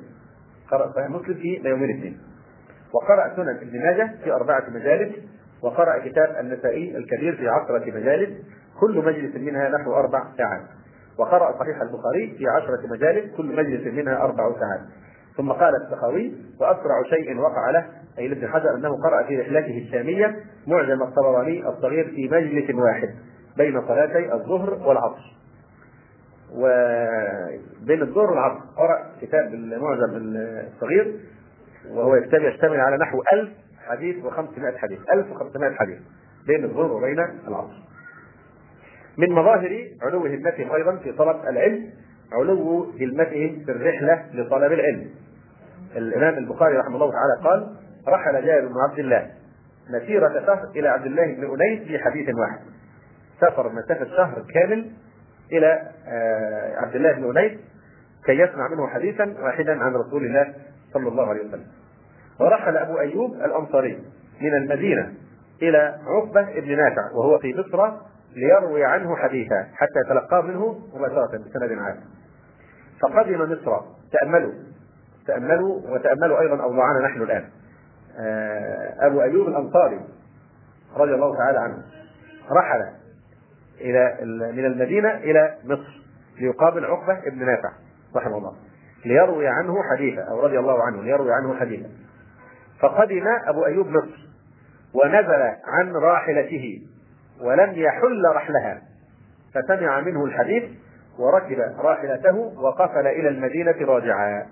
قرأ 0.71 0.93
صحيح 0.93 1.11
مسلم 1.11 1.35
في 1.35 1.69
يومين 1.69 1.99
اثنين 1.99 2.19
وقرأ 2.95 3.37
سنن 3.37 3.49
ابن 3.49 3.79
ماجه 3.79 4.15
في 4.25 4.33
أربعة 4.33 4.71
مجالس 4.71 5.15
وقرأ 5.63 5.99
كتاب 5.99 6.37
النسائي 6.41 6.97
الكبير 6.97 7.37
في 7.37 7.49
عشرة 7.49 7.85
مجالس 7.99 8.31
كل 8.81 9.05
مجلس 9.05 9.37
منها 9.37 9.69
نحو 9.69 9.95
أربع 9.95 10.25
ساعات. 10.37 10.63
وقرأ 11.19 11.59
صحيح 11.59 11.81
البخاري 11.81 12.35
في 12.39 12.45
عشرة 12.49 12.87
مجالس 12.91 13.37
كل 13.37 13.57
مجلس 13.57 13.87
منها 13.87 14.23
أربع 14.23 14.53
ساعات. 14.61 14.81
ثم 15.37 15.53
قال 15.53 15.75
السخاوي 15.77 16.35
وأسرع 16.61 17.03
شيء 17.11 17.39
وقع 17.39 17.71
له 17.71 17.87
أي 18.19 18.29
لابن 18.29 18.49
حجر 18.49 18.75
أنه 18.75 19.03
قرأ 19.03 19.23
في 19.23 19.41
رحلته 19.41 19.79
الشامية 19.79 20.37
معجم 20.67 21.03
الطبراني 21.03 21.69
الصغير 21.69 22.05
في 22.05 22.29
مجلس 22.29 22.75
واحد 22.75 23.15
بين 23.57 23.89
صلاتي 23.89 24.35
الظهر 24.35 24.75
والعصر. 24.75 25.35
وبين 26.53 28.03
الظهر 28.03 28.31
والعصر. 28.31 28.61
قرأ 28.77 29.11
كتاب 29.21 29.55
المعجم 29.55 30.11
الصغير 30.15 31.21
وهو 31.91 32.17
يشتمل 32.17 32.81
على 32.81 32.97
نحو 32.97 33.23
1000 33.33 33.49
حديث 33.87 34.25
و500 34.25 34.77
حديث. 34.77 34.99
1500 35.13 35.75
حديث 35.75 35.99
بين 36.47 36.65
الظهر 36.65 36.93
وبين 36.93 37.19
العصر. 37.49 37.85
من 39.19 39.33
مظاهر 39.33 39.89
علو 40.03 40.27
همتهم 40.27 40.73
أيضا 40.75 40.97
في 40.97 41.13
طلب 41.13 41.37
العلم 41.49 41.91
علو 42.33 42.85
همتهم 43.01 43.65
في 43.65 43.73
الرحلة 43.73 44.25
لطلب 44.35 44.73
العلم. 44.73 45.11
الإمام 45.97 46.39
البخاري 46.39 46.77
رحمه 46.77 46.95
الله 46.95 47.13
تعالى 47.13 47.49
قال 47.49 47.77
رحل 48.09 48.47
جابر 48.47 48.67
بن 48.67 48.75
عبد 48.91 48.99
الله 48.99 49.31
مسيرة 49.91 50.47
شهر 50.47 50.71
إلى 50.77 50.89
عبد 50.89 51.07
الله 51.07 51.35
بن 51.35 51.63
أنيس 51.63 51.89
في 51.89 51.99
حديث 51.99 52.29
واحد. 52.35 52.59
سافر 53.41 53.73
مسافة 53.73 54.17
شهر 54.17 54.45
كامل 54.55 54.91
إلى 55.53 55.83
آه، 56.09 56.77
عبد 56.77 56.95
الله 56.95 57.13
بن 57.13 57.39
أنيس 57.39 57.53
كي 58.27 58.33
يسمع 58.33 58.69
منه 58.69 58.87
حديثا 58.89 59.35
واحدا 59.43 59.85
عن 59.85 59.95
رسول 59.95 60.25
الله 60.25 60.55
صلى 60.93 61.09
الله 61.09 61.29
عليه 61.29 61.49
وسلم. 61.49 61.67
ورحل 62.41 62.77
أبو 62.77 62.99
أيوب 62.99 63.35
الأنصاري 63.35 63.99
من 64.41 64.55
المدينة 64.55 65.13
إلى 65.63 65.99
عقبة 66.07 66.61
بن 66.61 66.77
نافع 66.77 67.13
وهو 67.15 67.39
في 67.39 67.55
مصر 67.55 67.93
ليروي 68.37 68.85
عنه 68.85 69.17
حديثا 69.17 69.67
حتى 69.75 70.01
يتلقاه 70.07 70.41
منه 70.41 70.79
مباشرة 70.95 71.27
بسند 71.27 71.79
عام 71.79 72.01
فقدم 73.03 73.53
مصر. 73.53 73.81
تأملوا. 74.13 74.53
تأملوا 75.27 75.81
وتأملوا 75.89 76.41
أيضا 76.41 76.63
أوضاعنا 76.63 77.01
نحن 77.07 77.23
الآن. 77.23 77.45
آه، 78.19 79.07
أبو 79.07 79.23
أيوب 79.23 79.49
الأنصاري 79.49 80.01
رضي 80.97 81.15
الله 81.15 81.37
تعالى 81.37 81.59
عنه 81.59 81.83
رحل 82.51 82.91
إلى 83.81 84.19
من 84.53 84.65
المدينة 84.65 85.15
إلى 85.17 85.55
مصر 85.65 86.03
ليقابل 86.41 86.85
عقبة 86.85 87.31
بن 87.31 87.47
نافع 87.47 87.73
رحمه 88.17 88.39
الله. 88.39 88.57
ليروي 89.05 89.49
عنه 89.49 89.75
حديثا 89.83 90.23
أو 90.23 90.41
رضي 90.41 90.59
الله 90.59 90.83
عنه 90.83 91.03
ليروي 91.03 91.33
عنه 91.33 91.55
حديثا. 91.55 91.89
فقدم 92.81 93.27
أبو 93.47 93.67
أيوب 93.67 93.89
مصر 93.89 94.29
ونزل 94.95 95.43
عن 95.65 95.93
راحلته. 95.93 96.83
ولم 97.45 97.73
يحل 97.75 98.23
رحلها. 98.35 98.83
فسمع 99.55 100.01
منه 100.01 100.25
الحديث 100.25 100.65
وركب 101.19 101.59
راحلته 101.79 102.37
وقفل 102.37 103.07
إلى 103.07 103.29
المدينة 103.29 103.77
راجعا. 103.81 104.47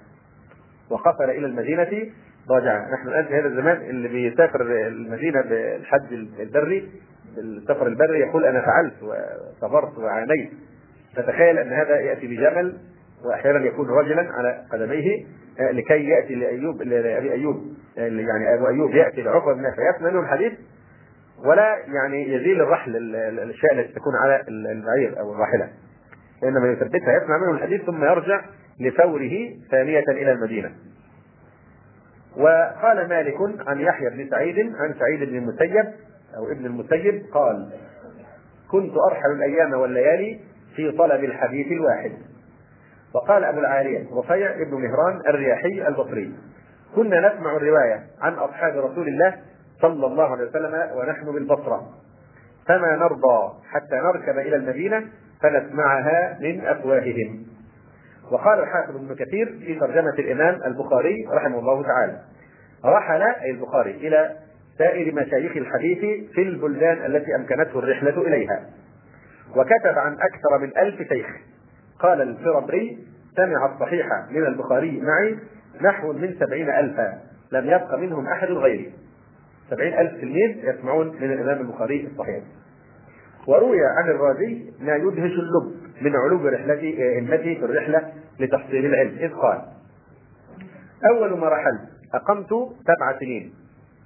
وقفل 0.91 1.31
إلى 1.31 1.47
المدينة 1.47 2.11
راجعا. 2.51 2.89
نحن 2.95 3.09
الآن 3.09 3.25
في 3.25 3.39
هذا 3.39 3.47
الزمان 3.47 3.77
اللي 3.77 4.09
بيسافر 4.09 4.63
المدينة 4.63 5.41
بالحج 5.41 6.13
البري 6.41 6.91
السفر 7.39 7.87
البري 7.87 8.19
يقول 8.21 8.45
أنا 8.45 8.61
فعلت 8.61 8.95
وصبرت 9.03 9.99
وعانيت. 9.99 10.51
تتخيل 11.17 11.59
أن 11.59 11.73
هذا 11.73 12.01
يأتي 12.01 12.27
بجمل 12.27 12.79
وأحيانا 13.25 13.67
يكون 13.67 13.89
رجلا 13.89 14.33
على 14.33 14.65
قدميه 14.73 15.27
لكي 15.61 16.09
يأتي 16.09 16.35
لأيوب 16.35 16.83
لأبي 16.83 17.33
أيوب 17.33 17.57
يعني 17.97 18.55
أبو 18.55 18.69
أيوب 18.69 18.91
يأتي 18.91 19.23
لعقبة 19.23 19.53
بن 19.55 19.63
فيسمع 19.71 20.11
منه 20.11 20.21
الحديث 20.21 20.53
ولا 21.47 21.77
يعني 21.87 22.35
يزيل 22.35 22.61
الرحل 22.61 22.97
الأشياء 23.17 23.73
التي 23.73 23.93
تكون 23.93 24.13
على 24.17 24.45
البعير 24.49 25.21
أو 25.21 25.33
الراحلة. 25.33 25.69
وانما 26.43 26.73
يثبتها 26.73 27.23
يسمع 27.23 27.39
منه 27.39 27.51
الحديث 27.51 27.83
ثم 27.83 28.05
يرجع 28.05 28.45
لفوره 28.81 29.51
ثانية 29.71 30.05
إلى 30.09 30.33
المدينة. 30.33 30.73
وقال 32.37 33.09
مالك 33.09 33.37
عن 33.67 33.81
يحيى 33.81 34.11
بن 34.11 34.31
سعيد 34.31 34.59
عن 34.59 34.95
سعيد 34.99 35.31
بن 35.31 35.37
المسيب 35.37 35.93
أو 36.37 36.53
ابن 36.53 36.67
المسيب 36.67 37.23
قال 37.33 37.73
كنت 38.71 38.93
أرحل 39.11 39.31
الأيام 39.31 39.73
والليالي 39.73 40.41
في 40.77 40.91
طلب 40.91 41.25
الحديث 41.25 41.67
الواحد. 41.67 42.13
وقال 43.15 43.45
أبو 43.45 43.61
العالية 43.61 44.07
رفيع 44.13 44.53
بن 44.53 44.75
مهران 44.75 45.21
الرياحي 45.29 45.89
البصري. 45.89 46.35
كنا 46.95 47.33
نسمع 47.35 47.57
الرواية 47.57 48.07
عن 48.21 48.33
أصحاب 48.33 48.77
رسول 48.77 49.09
الله 49.09 49.35
صلى 49.83 50.07
الله 50.07 50.31
عليه 50.31 50.45
وسلم 50.45 50.91
ونحن 50.95 51.33
بالبصرة. 51.33 51.91
فما 52.69 52.97
نرضى 52.97 53.53
حتى 53.71 53.97
نركب 53.97 54.39
إلى 54.39 54.57
المدينة 54.57 55.05
فنسمعها 55.43 56.39
من 56.41 56.67
أفواههم. 56.67 57.47
وقال 58.31 58.59
الحافظ 58.59 58.97
ابن 58.97 59.15
كثير 59.15 59.47
في 59.47 59.75
ترجمة 59.75 60.15
الإمام 60.19 60.63
البخاري 60.67 61.29
رحمه 61.31 61.59
الله 61.59 61.83
تعالى 61.83 62.19
رحل 62.85 63.23
أي 63.23 63.51
البخاري 63.51 63.91
إلى 63.91 64.37
سائر 64.79 65.15
مشايخ 65.15 65.57
الحديث 65.57 65.99
في 66.33 66.43
البلدان 66.43 67.07
التي 67.07 67.37
أمكنته 67.37 67.79
الرحلة 67.79 68.23
إليها. 68.23 68.61
وكتب 69.57 69.99
عن 69.99 70.13
أكثر 70.13 70.59
من 70.61 70.79
ألف 70.79 71.09
شيخ. 71.09 71.27
قال 71.99 72.23
الفربري 72.23 72.99
سمع 73.37 73.75
الصحيح 73.75 74.07
من 74.31 74.47
البخاري 74.47 75.01
معي 75.01 75.39
نحو 75.81 76.13
من 76.13 76.35
سبعين 76.41 76.71
ألفا. 76.71 77.19
لم 77.53 77.67
يبق 77.67 77.95
منهم 77.95 78.27
أحد 78.27 78.49
غيري. 78.49 78.93
سبعين 79.73 79.99
ألف 79.99 80.21
تلميذ 80.21 80.65
يسمعون 80.65 81.07
من 81.07 81.33
الإمام 81.33 81.61
البخاري 81.61 82.09
الصحيح. 82.13 82.43
وروي 83.47 83.79
عن 83.99 84.11
الرازي 84.11 84.73
ما 84.81 84.97
يدهش 84.97 85.33
اللب 85.33 85.75
من 86.03 86.17
علو 86.17 86.49
رحلته 86.49 87.19
همته 87.19 87.55
في 87.55 87.65
الرحلة 87.65 88.13
لتحصيل 88.41 88.87
العلم. 88.87 89.19
إذ 89.19 89.33
قال 89.35 89.63
أول 91.11 91.39
ما 91.39 91.49
رحلت 91.49 91.81
أقمت 92.15 92.49
سبع 92.87 93.19
سنين 93.21 93.53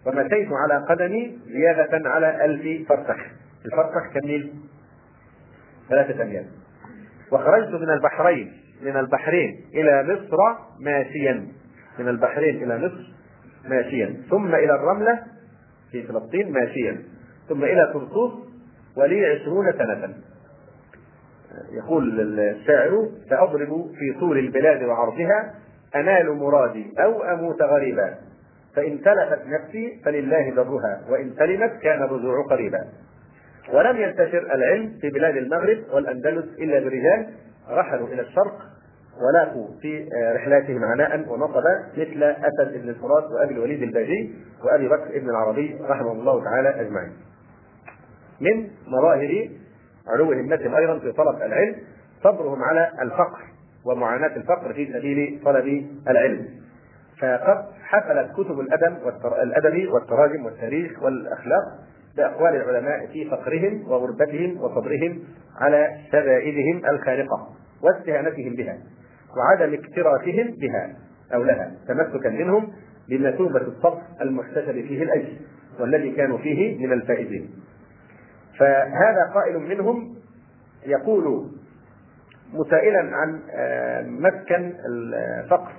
ومشيت 0.06 0.48
على 0.52 0.84
قدمي 0.88 1.38
زيادة 1.46 2.10
على 2.10 2.44
ألف 2.44 2.88
فرسخ. 2.88 3.20
الفرسخ 3.66 4.12
كم 4.14 4.26
ميل؟ 4.26 4.52
ثلاثة 5.88 6.22
أميال 6.22 6.46
وخرجت 7.32 7.74
من 7.74 7.90
البحرين 7.90 8.52
من 8.82 8.96
البحرين 8.96 9.64
إلى 9.74 10.02
مصر 10.02 10.36
ماشيا. 10.80 11.46
من 11.98 12.08
البحرين 12.08 12.62
إلى 12.62 12.78
مصر 12.78 13.12
ماشيا. 13.68 14.16
ثم 14.30 14.54
إلى 14.54 14.74
الرملة 14.74 15.35
في 15.92 16.02
فلسطين 16.02 16.52
ماشيا. 16.52 17.02
ثم 17.48 17.64
إلى 17.64 17.90
طرطوس 17.94 18.32
ولي 18.96 19.26
عشرون 19.26 19.72
سنة. 19.72 20.14
يقول 21.72 22.20
الشاعر 22.40 23.08
سأضرب 23.30 23.90
في 23.98 24.20
طول 24.20 24.38
البلاد 24.38 24.82
وعرضها 24.82 25.54
أنال 25.94 26.32
مرادي 26.32 26.92
أو 26.98 27.22
أموت 27.22 27.62
غريبا. 27.62 28.14
فإن 28.76 29.00
تلفت 29.02 29.42
نفسي 29.46 30.00
فلله 30.04 30.54
ضرها 30.54 31.00
وإن 31.10 31.34
سلمت 31.38 31.72
كان 31.82 32.02
الرجوع 32.02 32.46
قريبا. 32.50 32.84
ولم 33.72 33.96
ينتشر 33.96 34.54
العلم 34.54 34.98
في 35.00 35.10
بلاد 35.10 35.36
المغرب 35.36 35.78
والأندلس 35.92 36.46
إلا 36.58 36.80
برجال 36.80 37.26
رحلوا 37.70 38.08
إلى 38.08 38.22
الشرق 38.22 38.75
ولاقوا 39.20 39.68
في 39.80 40.08
رحلاتهم 40.34 40.84
عناء 40.84 41.28
ونصبا 41.28 41.84
مثل 41.96 42.22
أسد 42.22 42.82
بن 42.82 42.88
الفرات 42.88 43.24
وأبي 43.32 43.54
الوليد 43.54 43.82
الباجي 43.82 44.34
وأبي 44.64 44.88
بكر 44.88 45.18
بن 45.18 45.30
العربي 45.30 45.76
رحمه 45.82 46.12
الله 46.12 46.44
تعالى 46.44 46.68
أجمعين. 46.68 47.12
من 48.40 48.68
مظاهر 48.86 49.48
علو 50.08 50.32
همتهم 50.32 50.74
أيضا 50.74 50.98
في 50.98 51.12
طلب 51.12 51.36
العلم 51.42 51.76
صبرهم 52.24 52.62
على 52.62 52.90
الفقر 53.02 53.40
ومعاناة 53.84 54.36
الفقر 54.36 54.72
في 54.72 54.92
سبيل 54.92 55.40
طلب 55.44 55.86
العلم. 56.08 56.48
فقد 57.20 57.64
حفلت 57.82 58.32
كتب 58.32 58.60
الأدب 58.60 58.96
الأدب 59.42 59.92
والتراجم 59.92 60.44
والتاريخ 60.44 61.02
والأخلاق 61.02 61.62
بأقوال 62.16 62.56
العلماء 62.56 63.06
في 63.06 63.30
فقرهم 63.30 63.88
وغربتهم 63.88 64.60
وصبرهم 64.60 65.22
على 65.60 65.98
شدائدهم 66.12 66.82
الخارقة 66.90 67.48
واستهانتهم 67.82 68.56
بها 68.56 68.78
وعدم 69.36 69.74
اكتراثهم 69.74 70.50
بها 70.50 70.96
أو 71.34 71.42
لها 71.42 71.72
تمسكا 71.88 72.30
منهم 72.30 72.72
بمثوبة 73.08 73.60
الصف 73.60 73.98
المحتسب 74.20 74.72
فيه 74.72 75.02
الأجر 75.02 75.32
والذي 75.80 76.10
كانوا 76.10 76.38
فيه 76.38 76.86
من 76.86 76.92
الفائزين. 76.92 77.50
فهذا 78.58 79.30
قائل 79.34 79.58
منهم 79.58 80.14
يقول 80.86 81.46
مسائلا 82.52 83.16
عن 83.16 83.40
آه، 83.50 84.02
مسكن 84.02 84.72
الفقر 84.88 85.72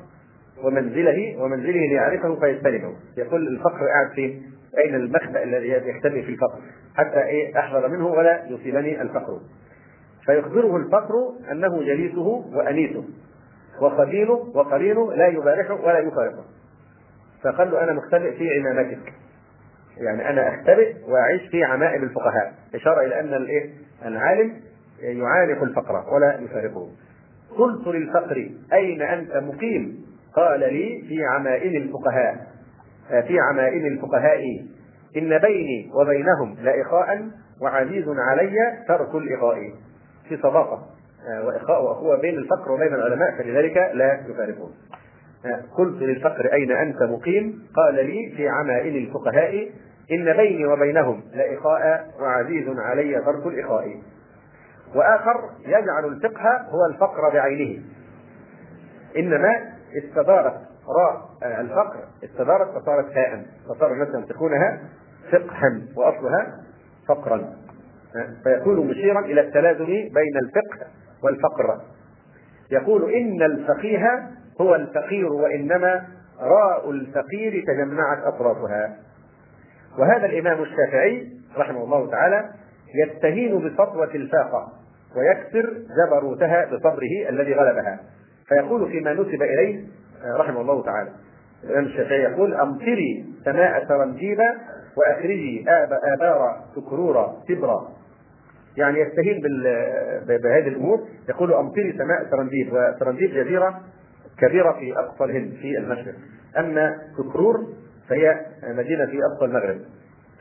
ومنزله 0.63 1.37
ومنزله 1.41 1.87
ليعرفه 1.89 2.35
فيستلمه. 2.35 2.95
يقول 3.17 3.47
الفقر 3.47 3.87
قاعد 3.87 4.09
فين؟ 4.15 4.43
أين 4.85 4.95
المخبأ 4.95 5.43
الذي 5.43 5.67
يختبئ 5.67 6.21
في 6.21 6.29
الفقر؟ 6.29 6.59
حتى 6.95 7.23
إيه 7.23 7.59
أحذر 7.59 7.87
منه 7.87 8.07
ولا 8.07 8.45
يصيبني 8.49 9.01
الفقر. 9.01 9.39
فيخبره 10.25 10.77
الفقر 10.77 11.13
أنه 11.51 11.83
جليسه 11.83 12.45
وأنيسه. 12.53 13.03
وخبيله 13.81 14.51
وقرينه 14.53 15.13
لا 15.13 15.27
يبارحه 15.27 15.73
ولا 15.73 15.99
يفارقه 15.99 16.43
فقال 17.43 17.71
له 17.71 17.83
أنا 17.83 17.93
مختبئ 17.93 18.37
في 18.37 18.49
عمامتك. 18.59 19.13
يعني 19.97 20.29
أنا 20.29 20.55
أختبئ 20.55 20.95
وأعيش 21.07 21.49
في 21.51 21.63
عمائم 21.63 22.03
الفقهاء. 22.03 22.53
إشارة 22.75 23.05
إلى 23.05 23.19
أن 23.19 23.33
الإيه؟ 23.33 23.69
العالم 24.05 24.53
يعانق 24.99 25.63
الفقر 25.63 26.13
ولا 26.13 26.39
يفارقه. 26.39 26.89
قلت 27.57 27.87
للفقر 27.87 28.49
أين 28.73 29.01
أنت 29.01 29.35
مقيم؟ 29.35 30.05
قال 30.35 30.59
لي 30.59 31.03
في 31.07 31.23
عمائم 31.35 31.75
الفقهاء. 31.75 32.47
في 33.09 33.39
عمائم 33.39 33.85
الفقهاء. 33.85 34.65
إن 35.17 35.37
بيني 35.37 35.91
وبينهم 35.93 36.57
لإخاء 36.61 37.27
وعزيز 37.61 38.05
علي 38.07 38.55
ترك 38.87 39.15
الإخاء 39.15 39.71
في 40.29 40.37
صداقة. 40.37 40.96
آه، 41.27 41.45
وإخاء 41.45 41.83
واخوه 41.83 42.21
بين 42.21 42.37
الفقر 42.37 42.71
وبين 42.71 42.93
العلماء 42.93 43.37
فلذلك 43.37 43.77
لا 43.93 44.21
يفارقون. 44.29 44.71
آه، 45.45 45.63
قلت 45.77 46.01
للفقر 46.01 46.53
أين 46.53 46.71
أنت 46.71 47.03
مقيم؟ 47.03 47.67
قال 47.75 47.95
لي 47.95 48.33
في 48.37 48.49
عمائل 48.49 48.95
الفقهاء 48.95 49.69
إن 50.11 50.33
بيني 50.37 50.65
وبينهم 50.65 51.23
لإخاء 51.33 52.07
وعزيز 52.19 52.69
علي 52.77 53.21
ترك 53.21 53.47
الإخاء. 53.47 54.01
وآخر 54.95 55.49
يجعل 55.65 56.05
الفقه 56.05 56.61
هو 56.69 56.85
الفقر 56.89 57.29
بعينه. 57.33 57.83
إنما 59.17 59.51
استدارت 59.97 60.57
راء 60.87 61.29
آه، 61.43 61.61
الفقر 61.61 61.99
استدارت 62.23 62.67
فصارت 62.69 63.17
هاء 63.17 63.45
فصار 63.69 63.93
مثلا 63.95 64.25
تكونها 64.25 64.79
فقها 65.31 65.81
وأصلها 65.95 66.63
فقرا 67.07 67.53
فيكون 68.43 68.87
مشيرا 68.87 69.19
إلى 69.19 69.41
التلازم 69.41 69.85
بين 69.85 70.37
الفقه 70.41 70.87
والفقر. 71.23 71.81
يقول 72.71 73.13
إن 73.13 73.41
الفقيه 73.43 74.29
هو 74.61 74.75
الفقير 74.75 75.33
وإنما 75.33 76.05
راء 76.39 76.91
الفقير 76.91 77.63
تجمعت 77.67 78.23
أطرافها. 78.23 78.97
وهذا 79.99 80.25
الإمام 80.25 80.63
الشافعي 80.63 81.27
رحمه 81.57 81.83
الله 81.83 82.11
تعالى 82.11 82.49
يستهين 82.95 83.67
بسطوة 83.67 84.15
الفاقة 84.15 84.73
ويكسر 85.17 85.73
جبروتها 85.97 86.65
بصبره 86.65 87.29
الذي 87.29 87.53
غلبها. 87.53 87.99
فيقول 88.47 88.91
فيما 88.91 89.13
نسب 89.13 89.41
إليه 89.41 89.85
رحمه 90.39 90.61
الله 90.61 90.83
تعالى. 90.83 91.11
الإمام 91.63 91.85
الشافعي 91.85 92.21
يقول 92.21 92.53
أمطري 92.53 93.25
سماء 93.45 93.87
سرنجيبا 93.87 94.57
وأخرجي 94.97 95.65
آب 95.67 95.89
آبار 96.03 96.55
سكرورا 96.75 97.35
تبرا 97.47 97.96
يعني 98.77 98.99
يستهين 98.99 99.41
بهذه 100.27 100.67
الأمور. 100.67 101.07
يقول 101.29 101.53
أمطري 101.53 101.93
سماء 101.97 102.27
سرنديب 102.31 102.73
وسرنديب 102.73 103.29
جزيرة 103.29 103.81
كبيرة 104.39 104.71
في 104.71 104.99
أقصى 104.99 105.23
الهند 105.23 105.53
في 105.61 105.77
المشرق. 105.77 106.13
أما 106.57 106.97
سكرور 107.17 107.67
فهي 108.09 108.45
مدينة 108.63 109.05
في 109.05 109.19
أقصى 109.25 109.45
المغرب. 109.45 109.79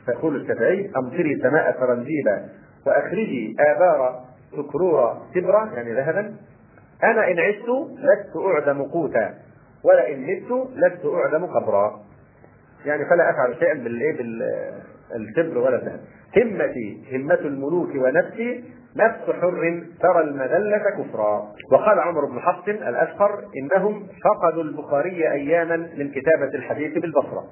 فيقول 0.05 0.35
الشافعي 0.41 0.91
أمطري 0.97 1.39
سماء 1.41 1.71
فرنجيبا 1.79 2.49
وأخرجي 2.87 3.55
آبار 3.59 4.23
سكرورا 4.51 5.21
تبرا 5.35 5.71
يعني 5.75 5.93
ذهبا. 5.93 6.35
أنا 7.03 7.31
إن 7.31 7.39
عشت 7.39 7.69
لست 7.97 8.37
أعدم 8.37 8.83
قوتا 8.83 9.33
ولئن 9.83 10.21
مت 10.21 10.69
لست 10.75 11.05
أعدم 11.05 11.45
قبرا. 11.45 12.01
يعني 12.85 13.05
فلا 13.05 13.29
أفعل 13.29 13.55
شيئا 13.59 13.73
بالإيه؟ 13.73 14.17
بالتبر 15.13 15.57
ولا 15.57 15.75
الذهب. 15.75 15.99
همتي 16.35 17.03
همة 17.11 17.39
الملوك 17.39 17.89
ونفسي 17.95 18.63
نفس 18.95 19.29
حر 19.41 19.83
ترى 20.01 20.21
المذلة 20.21 20.77
كفرا. 20.77 21.53
وقال 21.71 21.99
عمر 21.99 22.25
بن 22.25 22.39
حفص 22.39 22.67
الأشقر 22.67 23.43
إنهم 23.57 24.07
فقدوا 24.23 24.63
البخاري 24.63 25.31
أياما 25.31 25.77
من 25.77 26.11
كتابة 26.11 26.55
الحديث 26.55 26.97
بالبصرة. 26.97 27.43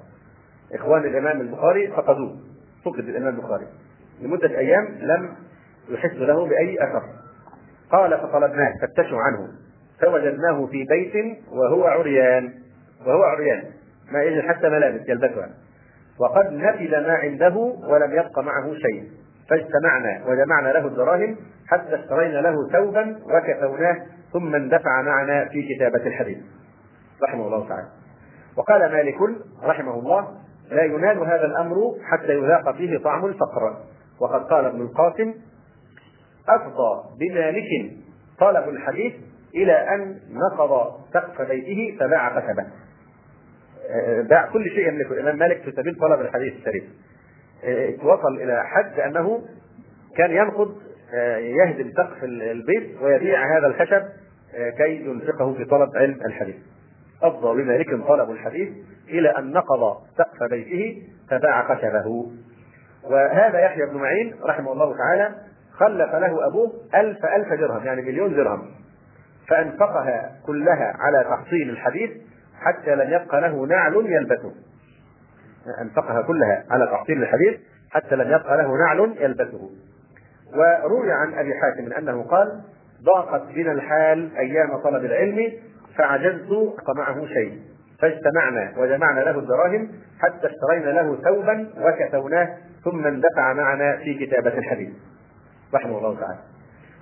إخوان 0.74 1.04
الإمام 1.04 1.40
البخاري 1.40 1.88
فقدوه. 1.88 2.36
فقد 2.84 2.98
الإمام 2.98 3.34
البخاري. 3.34 3.66
لمدة 4.22 4.58
أيام 4.58 4.84
لم 5.00 5.36
يحس 5.90 6.14
له 6.14 6.46
بأي 6.46 6.74
أثر. 6.74 7.02
قال 7.92 8.18
فطلبناه 8.18 8.72
فتشوا 8.82 9.18
عنه. 9.18 9.48
فوجدناه 10.00 10.66
في 10.66 10.84
بيت 10.84 11.38
وهو 11.52 11.84
عريان. 11.84 12.52
وهو 13.06 13.22
عريان. 13.22 13.64
ما 14.12 14.22
يجد 14.22 14.40
حتى 14.40 14.68
ملابس 14.68 15.08
يلبسها. 15.08 15.50
وقد 16.20 16.52
نفد 16.52 16.94
ما 16.94 17.14
عنده 17.14 17.54
ولم 17.88 18.12
يبق 18.12 18.38
معه 18.38 18.74
شيء. 18.74 19.04
فاجتمعنا 19.50 20.24
وجمعنا 20.26 20.68
له 20.68 20.86
الدراهم 20.86 21.36
حتى 21.68 21.94
اشترينا 21.94 22.38
له 22.38 22.68
ثوبا 22.72 23.18
وكفوناه 23.24 23.96
ثم 24.32 24.54
اندفع 24.54 25.02
معنا 25.02 25.44
في 25.44 25.74
كتابة 25.74 26.06
الحديث. 26.06 26.38
رحمه 27.22 27.46
الله 27.46 27.68
تعالى. 27.68 27.88
وقال 28.56 28.92
مالك 28.92 29.16
رحمه 29.64 29.94
الله 29.94 30.28
لا 30.70 30.82
ينال 30.84 31.18
هذا 31.18 31.46
الأمر 31.46 31.76
حتى 32.02 32.32
يذاق 32.32 32.76
فيه 32.76 32.98
طعم 32.98 33.26
الفقر 33.26 33.76
وقد 34.20 34.44
قال 34.44 34.64
ابن 34.64 34.80
القاسم 34.80 35.34
أفضى 36.48 37.04
بمالك 37.20 37.92
طلب 38.38 38.68
الحديث 38.68 39.14
إلى 39.54 39.72
أن 39.72 40.20
نقض 40.30 41.00
سقف 41.14 41.42
بيته 41.42 41.96
فباع 42.00 42.40
كتبه 42.40 42.66
باع 44.28 44.46
كل 44.52 44.70
شيء 44.70 44.88
يملكه. 44.88 45.12
الإمام 45.12 45.38
مالك 45.38 45.60
في 45.60 45.72
سبيل 45.72 45.94
طلب 45.94 46.20
الحديث 46.20 46.54
الشريف. 46.54 46.84
وصل 48.04 48.42
إلى 48.42 48.62
حد 48.66 49.00
أنه 49.00 49.42
كان 50.16 50.30
ينقض 50.30 50.76
يهدم 51.38 51.92
سقف 51.96 52.24
البيت 52.24 53.02
ويبيع 53.02 53.58
هذا 53.58 53.66
الخشب 53.66 54.02
كي 54.78 55.04
ينفقه 55.04 55.54
في 55.54 55.64
طلب 55.64 55.96
علم 55.96 56.18
الحديث. 56.26 56.56
أفضى 57.22 57.62
بمالك 57.62 58.06
طلب 58.08 58.30
الحديث 58.30 58.68
إلى 59.08 59.28
أن 59.28 59.52
نقض 59.52 59.96
سقف 60.18 60.50
بيته 60.50 61.02
فباع 61.30 61.74
خشبه. 61.74 62.30
وهذا 63.04 63.58
يحيى 63.60 63.86
بن 63.86 63.96
معين 63.96 64.34
رحمه 64.44 64.72
الله 64.72 64.96
تعالى 64.96 65.34
خلف 65.72 66.14
له 66.14 66.46
أبوه 66.46 66.72
ألف 66.94 67.26
ألف 67.26 67.60
درهم 67.60 67.86
يعني 67.86 68.02
مليون 68.02 68.34
درهم. 68.34 68.70
فأنفقها 69.48 70.32
كلها 70.46 70.96
على 70.98 71.24
تحصيل 71.24 71.70
الحديث 71.70 72.10
حتى 72.60 72.94
لم 72.94 73.14
يبق 73.14 73.34
له 73.34 73.66
نعل 73.66 73.94
يلبسه. 73.94 74.52
أنفقها 75.82 76.22
كلها 76.22 76.64
على 76.70 76.86
تحصيل 76.86 77.22
الحديث 77.22 77.60
حتى 77.90 78.16
لم 78.16 78.28
يبق 78.32 78.54
له 78.54 78.76
نعل 78.76 79.16
يلبسه. 79.20 79.70
وروي 80.54 81.12
عن 81.12 81.34
أبي 81.34 81.54
حاتم 81.54 81.92
أنه 81.92 82.22
قال 82.22 82.60
ضاقت 83.02 83.42
بنا 83.54 83.72
الحال 83.72 84.36
أيام 84.36 84.76
طلب 84.76 85.04
العلم 85.04 85.52
فعجزت 85.96 86.50
معه 86.96 87.26
شيء. 87.26 87.60
فاجتمعنا 88.00 88.72
وجمعنا 88.78 89.20
له 89.20 89.38
الدراهم 89.38 89.88
حتى 90.20 90.46
اشترينا 90.46 91.00
له 91.00 91.16
ثوبا 91.16 91.70
وكسوناه 91.78 92.56
ثم 92.84 93.06
اندفع 93.06 93.52
معنا 93.52 93.96
في 93.96 94.26
كتابة 94.26 94.58
الحديث. 94.58 94.90
رحمه 95.74 95.98
الله 95.98 96.20
تعالى. 96.20 96.38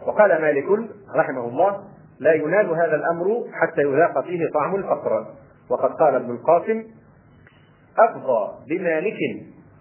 وقال 0.06 0.42
مالك 0.42 0.90
رحمه 1.16 1.48
الله 1.48 1.84
لا 2.20 2.32
ينال 2.32 2.66
هذا 2.70 2.94
الأمر 2.96 3.44
حتى 3.52 3.80
يذاق 3.80 4.24
فيه 4.24 4.50
طعم 4.54 4.74
الفقر. 4.74 5.26
وقد 5.70 5.90
قال 5.90 6.14
ابن 6.14 6.30
القاسم 6.30 6.84
أفضى 7.98 8.54
بمالك 8.68 9.18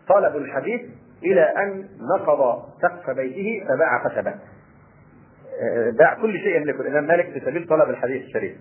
طلب 0.08 0.36
الحديث 0.36 0.82
إلى 1.24 1.42
أن 1.42 1.88
نقض 2.16 2.64
سقف 2.82 3.10
بيته 3.10 3.66
فباع 3.68 4.04
خشبه 4.10 4.34
باع 5.98 6.14
كل 6.22 6.40
شيء 6.40 6.56
يملكه 6.56 6.82
الإمام 6.82 7.08
مالك 7.08 7.30
في 7.30 7.40
سبيل 7.40 7.68
طلب 7.68 7.90
الحديث 7.90 8.24
الشريف. 8.24 8.58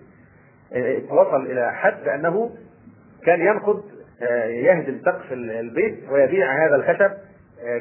وصل 1.09 1.45
إلى 1.45 1.73
حد 1.73 2.07
أنه 2.07 2.51
كان 3.25 3.39
ينقض 3.41 3.83
يهدم 4.47 5.01
سقف 5.05 5.33
البيت 5.33 6.09
ويبيع 6.09 6.65
هذا 6.65 6.75
الخشب 6.75 7.11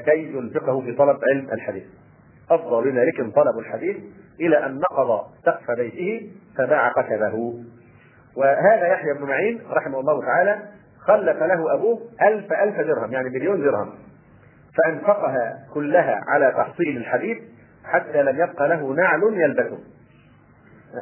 كي 0.04 0.32
ينفقه 0.32 0.80
في 0.80 0.92
طلب 0.92 1.18
علم 1.32 1.48
الحديث. 1.52 1.84
أفضى 2.50 2.90
بمالك 2.90 3.34
طلب 3.34 3.58
الحديث 3.58 3.96
إلى 4.40 4.66
أن 4.66 4.80
نقض 4.80 5.26
سقف 5.44 5.70
بيته 5.70 6.30
فباع 6.58 6.92
خشبه 6.92 7.54
وهذا 8.36 8.86
يحيى 8.86 9.12
بن 9.14 9.24
معين 9.24 9.60
رحمه 9.70 10.00
الله 10.00 10.20
تعالى 10.20 10.58
خلف 11.06 11.42
له 11.42 11.74
أبوه 11.74 12.00
ألف 12.22 12.52
ألف 12.52 12.80
درهم 12.80 13.12
يعني 13.12 13.28
مليون 13.28 13.62
درهم. 13.62 13.94
فأنفقها 14.78 15.66
كلها 15.74 16.20
على 16.28 16.52
تحصيل 16.56 16.96
الحديث 16.96 17.38
حتى 17.84 18.22
لم 18.22 18.40
يبق 18.40 18.62
له 18.62 18.94
نعل 18.94 19.22
يلبسه. 19.22 19.78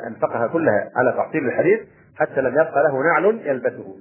أنفقها 0.07 0.47
كلها 0.47 0.91
على 0.97 1.13
تحصيل 1.13 1.47
الحديث 1.47 1.81
حتى 2.17 2.41
لم 2.41 2.53
يبق 2.53 2.79
له 2.79 3.03
نعل 3.03 3.41
يلبسه. 3.45 3.97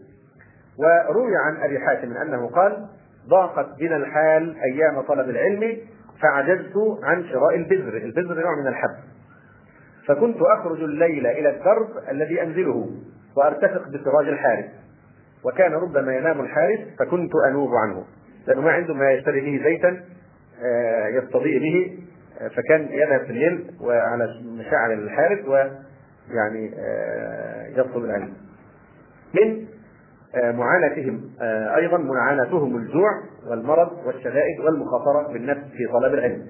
وروي 0.77 1.31
عن 1.45 1.63
أبي 1.63 1.79
حاتم 1.79 2.17
أنه 2.17 2.47
قال 2.47 2.87
ضاقت 3.29 3.79
بنا 3.79 3.95
الحال 3.95 4.55
أيام 4.59 5.01
طلب 5.01 5.29
العلم 5.29 5.77
فعجزت 6.21 6.73
عن 7.03 7.23
شراء 7.23 7.55
البذر. 7.55 7.97
البذر 7.97 8.41
نوع 8.41 8.61
من 8.61 8.67
الحب. 8.67 8.95
فكنت 10.07 10.37
أخرج 10.41 10.83
الليل 10.83 11.27
إلى 11.27 11.49
الدرب 11.49 11.87
الذي 12.11 12.41
أنزله. 12.43 12.89
وأرتفق 13.37 13.87
بسراج 13.87 14.27
الحارس 14.27 14.65
وكان 15.45 15.73
ربما 15.73 16.15
ينام 16.15 16.41
الحارس 16.41 16.79
فكنت 16.99 17.31
أنوب 17.47 17.69
عنه. 17.75 18.03
لأنه 18.47 18.61
ما 18.61 18.71
عنده 18.71 18.93
ما 18.93 19.11
يشتري 19.11 19.41
به 19.41 19.63
زيتا 19.63 20.01
يستضيء 21.09 21.59
به. 21.59 21.99
فكان 22.55 22.87
يذهب 22.91 23.19
في 23.19 23.29
الليل 23.29 23.71
وعلى 23.81 24.27
مشاعر 24.45 24.93
الحارس 24.93 25.39
ويعني 25.45 26.71
يطلب 27.77 28.03
العلم 28.05 28.33
من 29.33 29.65
معاناتهم 30.57 31.31
أيضا 31.75 31.97
معاناتهم 31.97 32.77
الجوع 32.77 33.11
والمرض 33.49 34.05
والشدائد 34.05 34.59
والمخاطرة 34.59 35.33
بالنفس 35.33 35.63
في 35.77 35.87
طلب 35.93 36.13
العلم. 36.13 36.45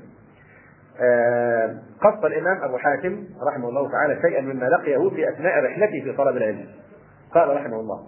قص 2.01 2.23
الإمام 2.25 2.63
أبو 2.63 2.77
حاتم 2.77 3.23
رحمه 3.47 3.69
الله 3.69 3.91
تعالى 3.91 4.21
شيئا 4.21 4.41
مما 4.41 4.65
لقيه 4.65 5.09
في 5.09 5.29
أثناء 5.29 5.63
رحلته 5.63 6.01
في 6.03 6.13
طلب 6.17 6.37
العلم. 6.37 6.65
قال 7.33 7.55
رحمه 7.55 7.79
الله: 7.79 8.07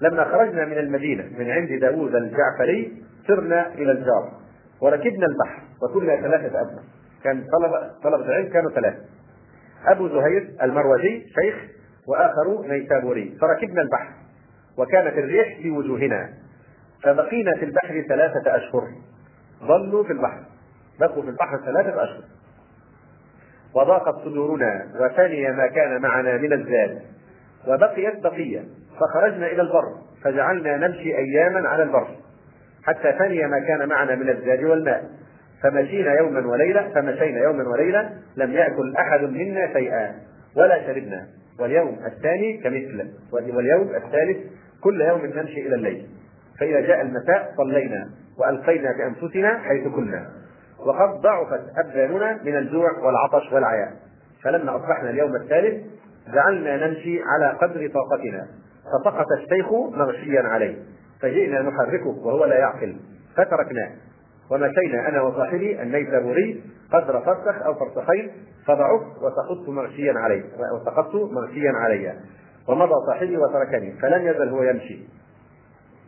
لما 0.00 0.24
خرجنا 0.24 0.64
من 0.64 0.78
المدينة 0.78 1.24
من 1.38 1.50
عند 1.50 1.72
داوود 1.72 2.14
الجعفري 2.14 3.02
سرنا 3.26 3.74
إلى 3.74 3.92
الجار 3.92 4.32
وركبنا 4.82 5.26
البحر 5.26 5.62
وكنا 5.82 6.16
ثلاثة 6.16 6.60
أبناء. 6.60 6.82
كان 7.24 7.44
طلبه 7.52 7.90
طلبة 8.02 8.28
العلم 8.28 8.48
كانوا 8.48 8.70
ثلاثة. 8.70 8.98
أبو 9.86 10.08
زهير 10.08 10.50
المروزي 10.62 11.22
شيخ 11.40 11.54
وآخر 12.08 12.66
نيسابوري 12.68 13.36
فركبنا 13.40 13.82
البحر 13.82 14.12
وكانت 14.78 15.18
الريح 15.18 15.58
في 15.62 15.70
وجوهنا 15.70 16.28
فبقينا 17.02 17.56
في 17.56 17.64
البحر 17.64 18.04
ثلاثة 18.08 18.56
أشهر 18.56 18.88
ظلوا 19.62 20.04
في 20.04 20.12
البحر 20.12 20.40
بقوا 21.00 21.22
في 21.22 21.28
البحر 21.28 21.58
ثلاثة 21.64 22.04
أشهر. 22.04 22.22
وضاقت 23.74 24.14
صدورنا 24.24 24.86
وفني 25.00 25.52
ما 25.52 25.66
كان 25.66 26.02
معنا 26.02 26.36
من 26.36 26.52
الزاد. 26.52 27.02
وبقيت 27.68 28.22
بقية 28.22 28.64
فخرجنا 29.00 29.46
إلى 29.46 29.62
البر 29.62 29.94
فجعلنا 30.24 30.76
نمشي 30.76 31.16
أياما 31.16 31.68
على 31.68 31.82
البر 31.82 32.08
حتى 32.84 33.12
فني 33.12 33.46
ما 33.46 33.58
كان 33.58 33.88
معنا 33.88 34.14
من 34.14 34.28
الزاد 34.28 34.64
والماء. 34.64 35.04
فمشينا 35.62 36.14
يوما 36.14 36.46
وليلة 36.46 36.88
فمشينا 36.94 37.42
يوما 37.42 37.68
وليلة 37.68 38.10
لم 38.36 38.52
يأكل 38.52 38.96
أحد 38.96 39.20
منا 39.20 39.72
شيئا 39.72 40.14
ولا 40.56 40.86
شربنا. 40.86 41.26
واليوم 41.60 41.98
الثاني 42.06 42.56
كمثل 42.56 43.10
واليوم 43.32 43.94
الثالث 43.94 44.36
كل 44.82 45.00
يوم 45.00 45.26
نمشي 45.26 45.66
إلى 45.66 45.74
الليل. 45.74 46.06
فإذا 46.60 46.80
جاء 46.80 47.00
المساء 47.00 47.54
صلينا 47.56 48.08
وألقينا 48.38 48.92
بأنفسنا 48.92 49.58
حيث 49.58 49.88
كنا. 49.88 50.30
وقد 50.86 51.20
ضعفت 51.20 51.64
أبداننا 51.78 52.42
من 52.44 52.56
الجوع 52.56 52.90
والعطش 52.98 53.52
والعياء 53.52 53.92
فلما 54.42 54.76
أصبحنا 54.76 55.10
اليوم 55.10 55.36
الثالث 55.36 55.86
جعلنا 56.34 56.86
نمشي 56.86 57.22
على 57.22 57.58
قدر 57.58 57.90
طاقتنا. 57.94 58.46
فسقط 58.86 59.26
الشيخ 59.32 59.72
مغشيا 59.72 60.42
عليه. 60.42 60.76
فجئنا 61.22 61.62
نحركه 61.62 62.26
وهو 62.26 62.44
لا 62.44 62.58
يعقل. 62.58 62.96
فتركناه 63.36 63.90
ومشينا 64.50 65.08
أنا 65.08 65.22
وصاحبي 65.22 65.82
النيسابوري 65.82 66.62
قدر 66.92 67.20
فرسخ 67.20 67.62
أو 67.62 67.74
فرسخين 67.74 68.32
فضعفت 68.66 69.22
وسقطت 69.22 69.68
مغشيا 69.68 70.12
عليه. 70.16 70.44
وسقطت 70.74 71.14
مغشيا 71.14 71.72
علي. 71.72 72.14
ومضى 72.68 72.94
صاحبي 73.06 73.36
وتركني. 73.36 73.92
فلم 73.92 74.26
يزل 74.26 74.48
هو 74.48 74.62
يمشي. 74.62 75.08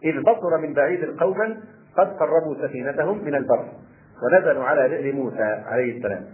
إذ 0.04 0.20
بصر 0.20 0.58
من 0.62 0.72
بعيد 0.72 1.20
قوما 1.20 1.56
قد 1.96 2.16
قربوا 2.16 2.54
سفينتهم 2.62 3.24
من 3.24 3.34
البر. 3.34 3.64
ونزلوا 4.22 4.64
على 4.64 4.88
بئر 4.88 5.14
موسى 5.14 5.42
عليه 5.42 5.96
السلام. 5.96 6.24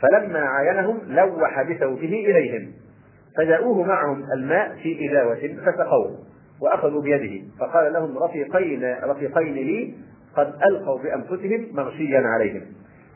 فلما 0.00 0.40
عاينهم 0.40 0.98
لوح 1.06 1.62
بثوبه 1.62 2.24
إليهم. 2.28 2.72
فجاءوه 3.36 3.82
معهم 3.82 4.24
الماء 4.32 4.76
في 4.82 5.10
إداوة 5.10 5.56
فسقوه 5.66 6.18
وأخذوا 6.60 7.02
بيده. 7.02 7.44
فقال 7.60 7.92
لهم 7.92 8.18
رفيقين 8.18 8.94
رفيقين 9.04 9.54
لي 9.54 9.94
قد 10.36 10.54
ألقوا 10.70 10.98
بأنفسهم 10.98 11.66
مغشيا 11.72 12.20
عليهم. 12.20 12.62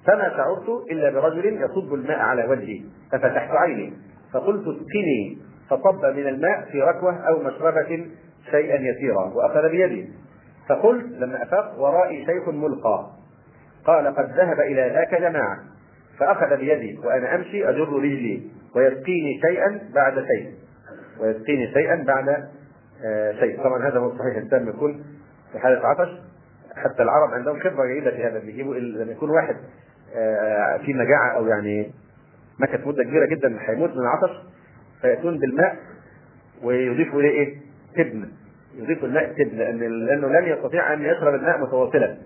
فما 0.07 0.29
شعرت 0.37 0.69
إلا 0.91 1.11
برجل 1.11 1.63
يصب 1.63 1.95
الماء 1.95 2.19
على 2.19 2.45
وجهي. 2.45 2.81
ففتحت 3.13 3.51
عيني. 3.51 3.93
فقلت 4.33 4.63
اسقني. 4.63 5.39
فصب 5.71 6.05
من 6.05 6.27
الماء 6.27 6.61
في 6.73 6.83
ركوة 6.83 7.17
أو 7.29 7.43
مشربة 7.43 8.07
شيئا 8.51 8.81
يسيرا 8.81 9.33
وأخذ 9.35 9.69
بيدي. 9.69 10.09
فقلت 10.69 11.07
لما 11.19 11.43
أفاق 11.43 11.81
ورائي 11.81 12.27
شيخ 12.27 12.49
ملقى. 12.49 13.22
قال 13.85 14.07
قد 14.07 14.31
ذهب 14.37 14.61
إلى 14.61 14.93
ذاك 14.95 15.21
جماعة 15.21 15.59
فأخذ 16.19 16.57
بيدي 16.57 16.99
وأنا 17.05 17.35
أمشي 17.35 17.69
أجر 17.69 17.89
رجلي 17.89 18.43
ويسقيني 18.77 19.41
شيئا 19.47 19.81
بعد 19.95 20.15
شيء 20.15 20.55
ويسقيني 21.21 21.73
شيئا 21.73 22.05
بعد 22.05 22.29
آه، 23.05 23.33
شيء. 23.33 23.65
طبعا 23.65 23.89
هذا 23.89 23.99
هو 23.99 24.11
الصحيح 24.11 24.37
التام 24.37 24.69
يكون 24.69 25.05
في 25.53 25.59
حالة 25.59 25.87
عطش. 25.87 26.09
حتى 26.77 27.03
العرب 27.03 27.35
عندهم 27.35 27.61
خبرة 27.61 27.87
جيدة 27.87 28.11
في 28.11 28.25
هذا 28.25 28.39
بيجيبوا 28.39 28.75
لما 28.75 29.13
يكون 29.13 29.31
واحد 29.31 29.57
آه، 30.17 30.77
في 30.77 30.95
مجاعة 30.95 31.37
أو 31.37 31.47
يعني 31.47 31.91
مكث 32.59 32.87
مدة 32.87 33.05
كبيرة 33.05 33.27
جدا 33.27 33.57
هيموت 33.61 33.91
من 33.91 33.99
العطش 33.99 34.31
فيأتون 35.01 35.39
بالماء 35.39 35.77
ويضيفوا 36.63 37.21
إليه 37.21 37.31
إيه؟ 37.31 37.57
تبن. 37.97 38.29
يضيفوا 38.77 39.09
الماء 39.09 39.33
تبن 39.33 39.59
لأن 39.59 39.79
لأنه 40.07 40.29
لن 40.29 40.45
يستطيع 40.45 40.93
أن 40.93 41.03
يشرب 41.03 41.35
الماء 41.35 41.61
متواصلا. 41.61 42.17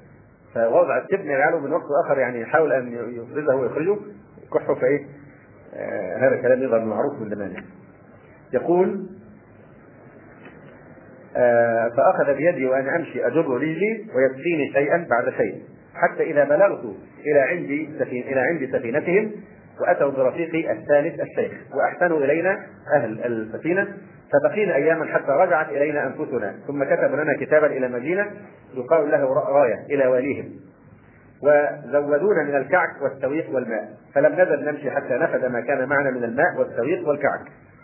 فوضع 0.57 0.98
التبن 0.98 1.30
يجعله 1.30 1.59
من 1.59 1.72
وقت 1.72 1.86
آخر 2.04 2.18
يعني 2.18 2.40
يحاول 2.40 2.72
أن 2.72 2.92
يفرزه 2.92 3.54
ويخرجه 3.57 3.96
كحه 4.54 4.74
فإيه 4.74 5.07
آه 5.74 6.16
هذا 6.16 6.34
الكلام 6.34 6.62
يظهر 6.62 6.84
معروف 6.84 7.20
من 7.20 7.30
زمان. 7.30 7.64
يقول 8.52 9.07
آه 11.36 11.88
فأخذ 11.88 12.34
بيدي 12.34 12.66
وأنا 12.66 12.96
أمشي 12.96 13.26
أجر 13.26 13.46
رجلي 13.46 14.07
ويكفيني 14.14 14.72
شيئا 14.72 15.07
بعد 15.11 15.30
شيء 15.36 15.62
حتى 15.94 16.22
إذا 16.22 16.44
بلغت 16.44 16.84
إلى 17.26 17.40
عندي 17.40 17.88
سفين 17.98 18.22
إلى 18.22 18.40
عند 18.40 18.68
سفينتهم 18.72 19.30
وأتوا 19.80 20.11
برفيقي 20.11 20.72
الثالث 20.72 21.20
الشيخ 21.20 21.52
وأحسنوا 21.74 22.18
إلينا 22.18 22.66
أهل 22.94 23.24
السفينة. 23.24 23.88
فبقينا 24.33 24.74
أياما 24.74 25.05
حتى 25.05 25.33
رجعت 25.33 25.68
إلينا 25.68 26.07
أنفسنا 26.07 26.55
ثم 26.66 26.85
كتب 26.85 27.14
لنا 27.14 27.37
كتابا 27.41 27.66
إلى 27.66 27.89
مدينة 27.89 28.31
يقال 28.74 29.11
له 29.11 29.35
راية 29.35 29.87
إلى 29.91 30.07
واليهم. 30.07 30.51
وزودونا 31.43 32.43
من 32.43 32.57
الكعك 32.57 33.03
والسويق 33.03 33.55
والماء 33.55 33.89
فلم 34.14 34.33
نزل 34.33 34.64
نمشي 34.64 34.91
حتى 34.91 35.14
نفد 35.14 35.45
ما 35.45 35.61
كان 35.61 35.89
معنا 35.89 36.11
من 36.11 36.24
الماء 36.24 36.59
والسويق 36.59 37.09
والكعك. 37.09 37.41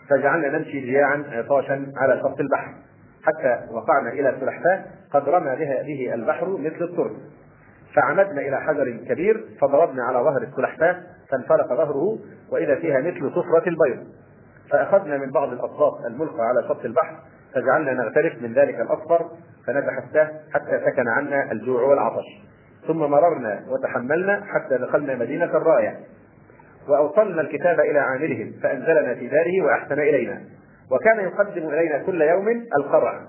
فجعلنا 0.09 0.57
نمشي 0.57 0.79
جياعا 0.79 1.23
عطاشا 1.31 1.85
على 1.97 2.19
شط 2.19 2.39
البحر. 2.39 2.73
حتى 3.23 3.59
وقعنا 3.71 4.09
إلى 4.09 4.35
سلحفاة 4.39 4.83
قد 5.13 5.29
رمى 5.29 5.55
بها 5.55 5.83
به 5.83 6.13
البحر 6.13 6.57
مثل 6.57 6.83
الترس 6.83 7.11
فعمدنا 7.95 8.41
إلى 8.41 8.61
حجر 8.61 8.91
كبير 9.09 9.45
فضربنا 9.61 10.03
على 10.03 10.17
ظهر 10.17 10.41
السلحفاة 10.41 10.95
فانفلق 11.29 11.67
ظهره 11.67 12.19
وإذا 12.51 12.75
فيها 12.75 12.99
مثل 12.99 13.31
صفره 13.31 13.63
البيض. 13.67 14.07
فأخذنا 14.71 15.17
من 15.17 15.31
بعض 15.31 15.53
الاصوات 15.53 16.05
الملقى 16.05 16.41
على 16.41 16.63
شط 16.67 16.85
البحر 16.85 17.15
فجعلنا 17.53 17.93
نغترف 17.93 18.41
من 18.41 18.53
ذلك 18.53 18.79
الأصفر 18.79 19.29
فنزح 19.67 19.97
السهم 19.97 20.29
حتى 20.53 20.81
سكن 20.85 21.07
عنا 21.07 21.51
الجوع 21.51 21.81
والعطش. 21.81 22.25
ثم 22.87 22.97
مررنا 22.97 23.65
وتحملنا 23.69 24.45
حتى 24.45 24.77
دخلنا 24.77 25.15
مدينة 25.15 25.45
الراية. 25.45 25.99
وأوصلنا 26.87 27.41
الكتاب 27.41 27.79
إلى 27.79 27.99
عاملهم 27.99 28.53
فأنزلنا 28.63 29.15
في 29.15 29.27
داره 29.27 29.61
وأحسن 29.61 29.99
إلينا. 29.99 30.41
وكان 30.91 31.19
يقدم 31.19 31.69
إلينا 31.69 31.97
كل 31.97 32.21
يوم 32.21 32.47
القرع. 32.77 33.21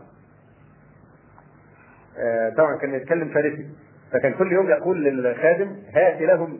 آه 2.19 2.51
طبعا 2.51 2.77
كان 2.77 2.95
يتكلم 2.95 3.29
فارسي. 3.29 3.69
فكان 4.13 4.33
كل 4.35 4.53
يوم 4.53 4.71
يقول 4.71 5.05
للخادم 5.05 5.77
هات 5.95 6.21
لهم 6.21 6.59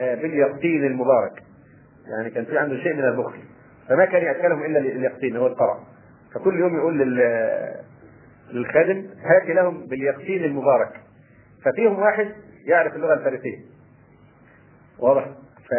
آه 0.00 0.14
باليقطين 0.14 0.84
المبارك. 0.84 1.42
يعني 2.06 2.30
كان 2.30 2.44
في 2.44 2.58
عنده 2.58 2.76
شيء 2.76 2.94
من 2.94 3.04
البخل 3.04 3.38
فما 3.88 4.04
كان 4.04 4.22
يأكلهم 4.22 4.64
إلا 4.64 4.78
اليقطين 4.78 5.36
هو 5.36 5.46
القرع. 5.46 5.78
فكل 6.34 6.60
يوم 6.60 6.76
يقول 6.76 6.98
للخادم 8.52 9.06
هات 9.22 9.48
لهم 9.48 9.86
باليقطين 9.86 10.44
المبارك. 10.44 10.92
ففيهم 11.64 11.98
واحد 11.98 12.32
يعرف 12.64 12.94
اللغة 12.94 13.14
الفارسية. 13.14 13.58
واضح؟ 14.98 15.26
ف 15.68 15.74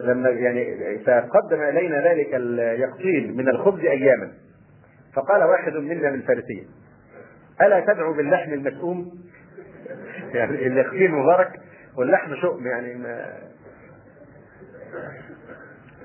لما 0.00 0.28
يعني 0.30 0.98
فقدم 0.98 1.62
الينا 1.62 2.12
ذلك 2.12 2.34
اليقطين 2.34 3.36
من 3.36 3.48
الخبز 3.48 3.80
أياما. 3.80 4.32
فقال 5.14 5.42
واحد 5.44 5.72
منا 5.72 6.10
من 6.10 6.14
الفارسيه 6.14 6.62
ألا 7.62 7.80
تدعو 7.80 8.12
باللحم 8.12 8.52
المسؤوم؟ 8.52 9.10
يعني 10.34 10.66
اليقطين 10.66 11.10
مبارك 11.10 11.60
واللحم 11.96 12.34
شؤم 12.34 12.66
يعني 12.66 12.94
ما 12.94 13.38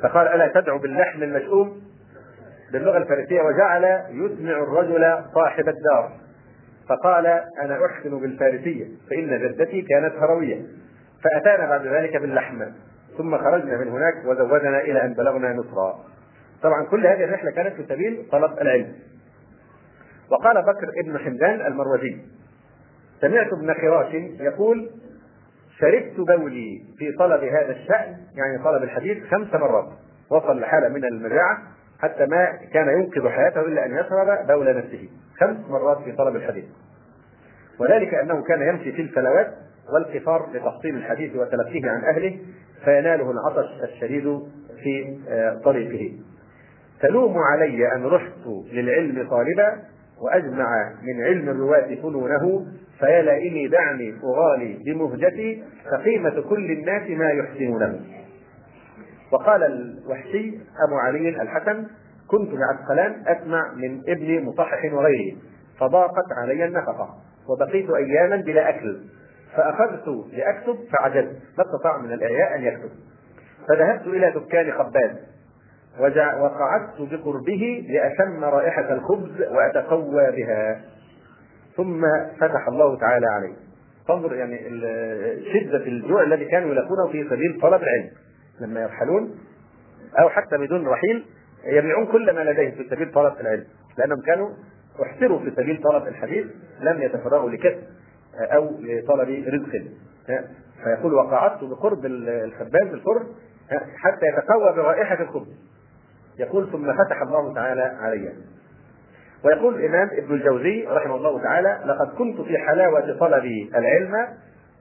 فقال 0.03 0.27
ألا 0.27 0.47
تدعو 0.47 0.77
باللحم 0.77 1.23
المشؤوم 1.23 1.81
باللغة 2.71 2.97
الفارسية؟ 2.97 3.41
وجعل 3.41 3.83
يسمع 4.09 4.51
الرجل 4.51 5.23
صاحب 5.33 5.69
الدار. 5.69 6.11
فقال 6.89 7.25
أنا 7.61 7.85
أحسن 7.85 8.19
بالفارسية 8.19 8.85
فإن 9.09 9.39
جدتي 9.39 9.81
كانت 9.81 10.13
هروية. 10.15 10.61
فأتانا 11.23 11.69
بعد 11.69 11.87
ذلك 11.87 12.17
باللحم. 12.17 12.63
ثم 13.17 13.37
خرجنا 13.37 13.77
من 13.77 13.87
هناك 13.87 14.25
وزودنا 14.25 14.81
إلى 14.81 15.05
أن 15.05 15.13
بلغنا 15.13 15.53
مصر 15.53 15.93
طبعا 16.63 16.85
كل 16.85 17.07
هذه 17.07 17.23
الرحلة 17.23 17.51
كانت 17.51 17.73
في 17.75 17.83
سبيل 17.89 18.25
طلب 18.31 18.51
العلم. 18.61 18.93
وقال 20.31 20.61
بكر 20.61 20.91
ابن 21.03 21.17
حمدان 21.17 21.61
المروزي 21.65 22.17
سمعت 23.21 23.53
ابن 23.53 23.73
خراش 23.73 24.13
يقول 24.39 24.89
شربت 25.83 26.19
بولي 26.39 26.81
في 26.97 27.11
طلب 27.11 27.43
هذا 27.43 27.71
الشأن 27.71 28.17
يعني 28.35 28.63
طلب 28.63 28.83
الحديث 28.83 29.23
خمس 29.23 29.53
مرات 29.53 29.89
وصل 30.31 30.59
لحالة 30.59 30.89
من 30.89 31.05
المجاعة 31.05 31.57
حتى 31.99 32.25
ما 32.25 32.45
كان 32.73 32.87
ينقذ 32.99 33.29
حياته 33.29 33.61
إلا 33.61 33.85
أن 33.85 33.91
يشرب 33.91 34.47
بول 34.47 34.77
نفسه. 34.77 35.09
خمس 35.39 35.57
مرات 35.69 35.97
في 35.97 36.11
طلب 36.11 36.35
الحديث. 36.35 36.65
وذلك 37.79 38.13
أنه 38.13 38.43
كان 38.43 38.61
يمشي 38.61 38.91
في 38.91 39.01
الفلوات 39.01 39.53
والقفار 39.93 40.49
لتحصيل 40.53 40.95
الحديث 40.95 41.35
وتلقيه 41.35 41.89
عن 41.91 42.03
أهله 42.03 42.39
فيناله 42.85 43.31
العطش 43.31 43.83
الشديد 43.83 44.39
في 44.83 45.17
طريقه. 45.63 46.17
تلوم 47.01 47.37
علي 47.37 47.95
أن 47.95 48.05
رحت 48.05 48.47
للعلم 48.71 49.29
طالبا 49.29 49.79
وأجمع 50.21 50.93
من 51.03 51.23
علم 51.23 51.49
الرواة 51.49 51.95
فنونه 51.95 52.65
فيا 52.99 53.21
لئني 53.21 53.67
دعني 53.67 54.13
أغالي 54.23 54.79
بمهجتي 54.85 55.63
فقيمة 55.91 56.41
كل 56.49 56.71
الناس 56.71 57.09
ما 57.09 57.29
يحسنونه. 57.29 57.99
وقال 59.31 59.63
الوحشي 59.63 60.59
أبو 60.87 60.95
علي 60.95 61.29
الحسن 61.29 61.87
كنت 62.27 62.49
بعسقلان 62.51 63.23
أسمع 63.27 63.73
من 63.73 64.01
ابن 64.07 64.45
مصحح 64.45 64.93
وغيره 64.93 65.35
فضاقت 65.79 66.31
علي 66.37 66.65
النفقة 66.65 67.09
وبقيت 67.49 67.89
أياما 67.89 68.35
بلا 68.35 68.69
أكل 68.69 68.97
فأخذت 69.55 70.07
لأكتب 70.33 70.77
فعجزت 70.91 71.41
ما 71.57 71.63
استطاع 71.65 71.97
من 71.97 72.13
الإعياء 72.13 72.55
أن 72.55 72.63
يكتب. 72.63 72.89
فذهبت 73.67 74.07
إلى 74.07 74.31
دكان 74.31 74.71
خباز 74.71 75.11
وقعدت 75.99 77.01
بقربه 77.01 77.85
لأشم 77.89 78.43
رائحة 78.43 78.93
الخبز 78.93 79.41
وأتقوى 79.41 80.31
بها. 80.31 80.81
ثم 81.77 82.05
فتح 82.39 82.67
الله 82.67 82.97
تعالى 82.97 83.27
عليه. 83.27 83.53
تنظر 84.07 84.35
يعني 84.35 84.57
شدة 85.53 85.85
الجوع 85.85 86.23
الذي 86.23 86.45
كانوا 86.45 86.71
يلاقونه 86.71 87.07
في 87.11 87.29
سبيل 87.29 87.59
طلب 87.61 87.81
العلم. 87.83 88.09
لما 88.61 88.81
يرحلون 88.81 89.35
أو 90.19 90.29
حتى 90.29 90.57
بدون 90.57 90.87
رحيل 90.87 91.25
يبيعون 91.65 92.05
كل 92.05 92.35
ما 92.35 92.41
لديهم 92.41 92.71
في 92.71 92.89
سبيل 92.89 93.11
طلب 93.11 93.33
العلم. 93.39 93.65
لأنهم 93.97 94.21
كانوا 94.21 94.49
احسروا 95.03 95.39
في 95.39 95.51
سبيل 95.51 95.81
طلب 95.83 96.07
الحديث 96.07 96.45
لم 96.79 97.01
يتفرغوا 97.01 97.49
لكسب 97.49 97.83
أو 98.35 98.69
لطلب 98.79 99.29
رزق. 99.29 99.83
فيقول 100.83 101.13
وقعدت 101.13 101.63
بقرب 101.63 102.05
الخباز 102.05 102.87
الفرن 102.93 103.27
حتى 103.97 104.25
يتقوى 104.25 104.73
برائحة 104.75 105.23
الخبز. 105.23 105.72
يقول 106.39 106.71
ثم 106.71 106.93
فتح 106.93 107.21
الله 107.21 107.53
تعالى 107.53 107.81
علي. 107.81 108.33
ويقول 109.45 109.75
الإمام 109.75 110.09
ابن 110.11 110.33
الجوزي 110.33 110.87
رحمه 110.87 111.15
الله 111.15 111.43
تعالى 111.43 111.79
لقد 111.85 112.07
كنت 112.17 112.41
في 112.41 112.57
حلاوة 112.57 113.17
طلبي 113.19 113.71
العلم 113.75 114.27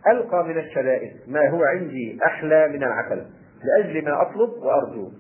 ألقى 0.06 0.44
من 0.44 0.58
الشدائد 0.58 1.12
ما 1.28 1.48
هو 1.48 1.64
عندي 1.64 2.18
أحلى 2.26 2.68
من 2.68 2.84
العسل 2.84 3.26
لأجل 3.64 4.04
ما 4.04 4.22
أطلب 4.22 4.50
وأرجو. 4.50 5.10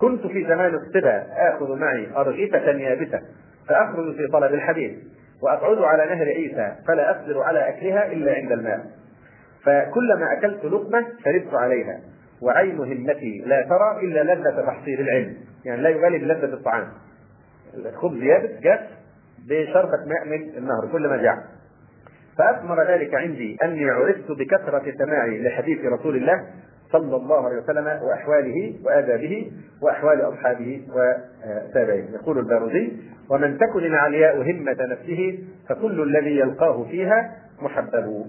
كنت 0.00 0.26
في 0.26 0.44
زمان 0.48 0.74
الصبا 0.74 1.26
آخذ 1.30 1.78
معي 1.78 2.08
أرغفة 2.16 2.70
يابسة 2.70 3.20
فأخرج 3.68 4.16
في 4.16 4.26
طلب 4.32 4.54
الحديث 4.54 4.98
وأقعد 5.42 5.78
على 5.78 6.14
نهر 6.14 6.26
عيسى 6.26 6.76
فلا 6.88 7.10
أقدر 7.10 7.42
على 7.42 7.68
أكلها 7.68 8.12
إلا 8.12 8.34
عند 8.34 8.52
الماء. 8.52 8.86
فكلما 9.64 10.32
أكلت 10.32 10.64
لقمة 10.64 11.06
شربت 11.24 11.54
عليها. 11.54 12.00
وعين 12.42 12.78
همتي 12.78 13.42
لا 13.46 13.62
ترى 13.62 14.00
إلا 14.02 14.34
لذة 14.34 14.66
تحصيل 14.66 15.00
العلم. 15.00 15.36
يعني 15.64 15.82
لا 15.82 15.88
يبالي 15.88 16.18
بلذة 16.18 16.54
الطعام. 16.54 16.88
الخبز 17.74 18.22
يابس 18.22 18.50
جاف 18.62 18.80
بشربة 19.48 20.04
ماء 20.06 20.24
من 20.26 20.56
النهر 20.58 20.88
كلما 20.92 21.16
جاع. 21.16 21.44
فأثمر 22.38 22.82
ذلك 22.88 23.14
عندي 23.14 23.58
أني 23.62 23.90
عرفت 23.90 24.30
بكثرة 24.30 24.92
سماعي 24.98 25.42
لحديث 25.42 25.84
رسول 25.84 26.16
الله 26.16 26.46
صلى 26.92 27.16
الله 27.16 27.46
عليه 27.46 27.62
وسلم 27.62 27.86
وأحواله 27.86 28.74
وآدابه 28.84 29.52
وأحوال 29.82 30.20
أصحابه 30.20 30.82
وتابعيه. 30.88 32.04
يقول 32.14 32.38
الباروزي 32.38 32.92
ومن 33.30 33.58
تكن 33.58 33.84
العلياء 33.84 34.42
همة 34.42 34.76
نفسه 34.90 35.38
فكل 35.68 36.02
الذي 36.02 36.38
يلقاه 36.38 36.84
فيها 36.84 37.36
محبب 37.62 38.26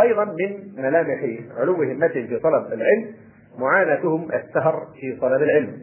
أيضا 0.00 0.24
من 0.24 0.82
ملامح 0.82 1.18
علو 1.56 1.74
همتهم 1.74 2.26
في 2.26 2.38
طلب 2.38 2.66
العلم 2.66 3.14
معاناتهم 3.58 4.32
السهر 4.32 4.86
في 5.00 5.16
طلب 5.20 5.42
العلم. 5.42 5.78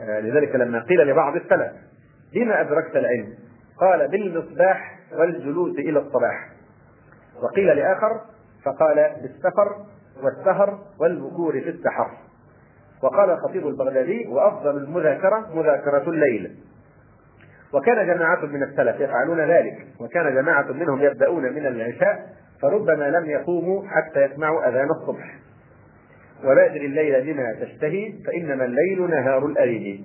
آه، 0.00 0.20
لذلك 0.20 0.54
لما 0.54 0.82
قيل 0.82 1.06
لبعض 1.06 1.36
السلف 1.36 1.72
بما 2.34 2.60
أدركت 2.60 2.96
العلم؟ 2.96 3.34
قال 3.80 4.08
بالمصباح 4.08 4.98
والجلوس 5.18 5.78
إلى 5.78 5.98
الصباح. 5.98 6.48
وقيل 7.42 7.66
لآخر 7.66 8.20
فقال 8.64 9.12
بالسفر 9.22 9.76
والسهر 10.22 10.78
والبكور 11.00 11.52
في 11.52 11.70
السحر. 11.70 12.10
وقال 13.02 13.30
الخطيب 13.30 13.66
البغدادي 13.66 14.26
وأفضل 14.26 14.76
المذاكرة 14.76 15.50
مذاكرة 15.54 16.10
الليل. 16.10 16.56
وكان 17.74 18.06
جماعة 18.06 18.46
من 18.46 18.62
السلف 18.62 19.00
يفعلون 19.00 19.40
ذلك 19.40 19.86
وكان 20.00 20.34
جماعة 20.34 20.72
منهم 20.72 21.02
يبدأون 21.02 21.42
من 21.42 21.66
العشاء 21.66 22.26
فربما 22.62 23.10
لم 23.10 23.30
يقوموا 23.30 23.82
حتى 23.88 24.24
يسمعوا 24.24 24.68
أذان 24.68 24.88
الصبح. 24.90 25.34
وبادر 26.44 26.80
الليل 26.80 27.34
بما 27.34 27.52
تشتهي 27.52 28.12
فإنما 28.26 28.64
الليل 28.64 29.10
نهار 29.10 29.46
الأريج 29.46 30.00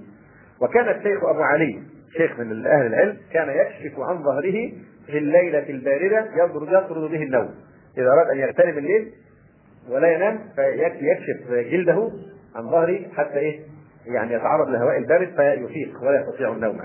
وكان 0.61 0.89
الشيخ 0.89 1.23
أبو 1.23 1.41
علي 1.41 1.83
شيخ 2.17 2.39
من 2.39 2.65
أهل 2.65 2.85
العلم 2.85 3.17
كان 3.33 3.49
يكشف 3.49 3.99
عن 3.99 4.23
ظهره 4.23 4.71
في 5.07 5.17
الليلة 5.17 5.69
الباردة 5.69 6.27
يطرد 6.35 7.11
به 7.11 7.23
النوم. 7.23 7.49
إذا 7.97 8.07
أراد 8.07 8.29
أن 8.29 8.37
يغتنم 8.37 8.77
الليل 8.77 9.11
ولا 9.89 10.11
ينام 10.11 10.39
فيكشف 10.55 11.51
جلده 11.51 12.11
عن 12.55 12.69
ظهره 12.69 12.99
حتى 13.17 13.39
إيه؟ 13.39 13.59
يعني 14.05 14.33
يتعرض 14.33 14.69
للهواء 14.69 14.97
البارد 14.97 15.27
فيفيق 15.27 16.03
ولا 16.03 16.21
يستطيع 16.21 16.51
النوم. 16.53 16.79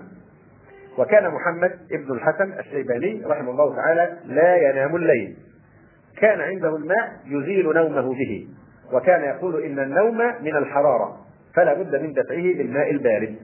وكان 0.98 1.30
محمد 1.30 1.72
ابن 1.92 2.12
الحسن 2.12 2.52
الشيباني 2.58 3.22
رحمه 3.26 3.50
الله 3.50 3.76
تعالى 3.76 4.18
لا 4.24 4.56
ينام 4.56 4.96
الليل. 4.96 5.36
كان 6.16 6.40
عنده 6.40 6.76
الماء 6.76 7.12
يزيل 7.26 7.64
نومه 7.74 8.14
به 8.14 8.48
وكان 8.92 9.20
يقول 9.20 9.62
إن 9.62 9.78
النوم 9.78 10.18
من 10.18 10.56
الحرارة 10.56 11.16
فلا 11.54 11.74
بد 11.74 11.96
من 12.02 12.12
دفعه 12.12 12.42
بالماء 12.56 12.90
البارد. 12.90 13.36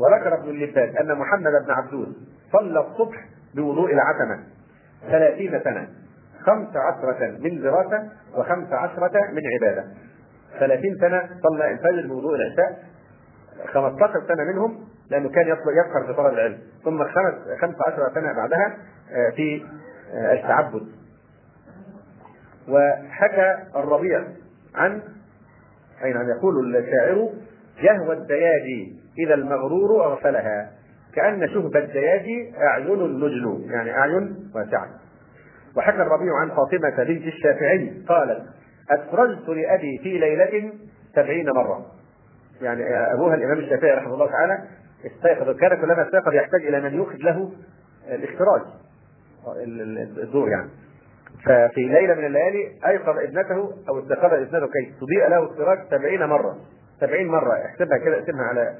وذكر 0.00 0.34
ابن 0.34 0.50
اللباد 0.50 0.96
أن 0.96 1.18
محمد 1.18 1.52
بن 1.66 1.70
عبدون 1.70 2.16
صلى 2.52 2.80
الصبح 2.80 3.24
بوضوء 3.54 3.92
العتمة 3.92 4.44
ثلاثين 5.10 5.60
سنة 5.64 5.88
خمس 6.46 6.68
عشرة 6.76 7.38
من 7.40 7.62
دراسة 7.62 8.08
وخمس 8.36 8.72
عشرة 8.72 9.30
من 9.32 9.42
عبادة. 9.54 9.84
ثلاثين 10.58 10.96
سنة 11.00 11.28
صلى 11.42 11.70
الفجر 11.70 12.06
بوضوء 12.08 12.34
العشاء 12.34 12.84
15 13.66 14.12
سنة 14.28 14.44
منهم 14.52 14.84
لأنه 15.10 15.28
كان 15.28 15.48
يفخر 15.48 16.06
في 16.06 16.12
طلب 16.12 16.34
العلم. 16.34 16.58
ثم 16.84 17.04
خمس 17.04 17.34
15 17.60 18.14
سنة 18.14 18.32
بعدها 18.32 18.76
آه، 19.12 19.30
في 19.30 19.64
آه، 20.14 20.32
التعبد. 20.32 21.03
وحكى 22.68 23.56
الربيع 23.76 24.24
عن 24.74 25.02
أي 26.04 26.12
نعم 26.12 26.28
يقول 26.28 26.76
الشاعر 26.76 27.30
يهوى 27.82 28.14
الدياجي 28.14 28.96
إذا 29.18 29.34
المغرور 29.34 30.04
أغفلها. 30.04 30.70
كأن 31.14 31.48
شهب 31.48 31.76
الدياجي 31.76 32.54
أعين 32.58 33.00
النجل 33.00 33.66
يعني 33.70 33.90
أعين 33.90 34.50
واسعة. 34.54 34.88
وحكى 35.76 35.96
الربيع 35.96 36.34
عن 36.40 36.48
فاطمة 36.48 37.04
بنت 37.04 37.26
الشافعي 37.26 38.02
قالت 38.08 38.42
أسرجت 38.90 39.48
لأبي 39.48 39.98
في 40.02 40.18
ليلة 40.18 40.72
سبعين 41.14 41.46
مرة. 41.50 41.86
يعني 42.62 42.82
أبوها 43.14 43.34
الإمام 43.34 43.58
الشافعي 43.58 43.92
رحمه 43.92 44.14
الله 44.14 44.26
تعالى 44.26 44.58
استيقظ 45.06 45.56
كان 45.56 45.80
كلما 45.80 46.06
استيقظ 46.06 46.34
يحتاج 46.34 46.66
إلى 46.66 46.80
من 46.80 46.94
يوقظ 46.94 47.16
له 47.20 47.52
الاختراج 48.08 48.62
الدور 50.22 50.48
يعني. 50.48 50.70
ففي 51.44 51.80
ليلة 51.80 52.14
من 52.14 52.24
الليالي 52.26 52.72
أيقظ 52.86 53.18
ابنته 53.18 53.72
أو 53.88 53.98
استيقظ 53.98 54.32
ابنته 54.32 54.66
كي 54.66 54.94
تضيء 55.00 55.28
له 55.28 55.52
السراج 55.52 55.78
سبعين 55.90 56.24
مرة. 56.24 56.56
سبعين 57.00 57.28
مرة. 57.28 57.54
احسبها 57.54 57.98
كده 57.98 58.18
اقسمها 58.18 58.44
على 58.44 58.74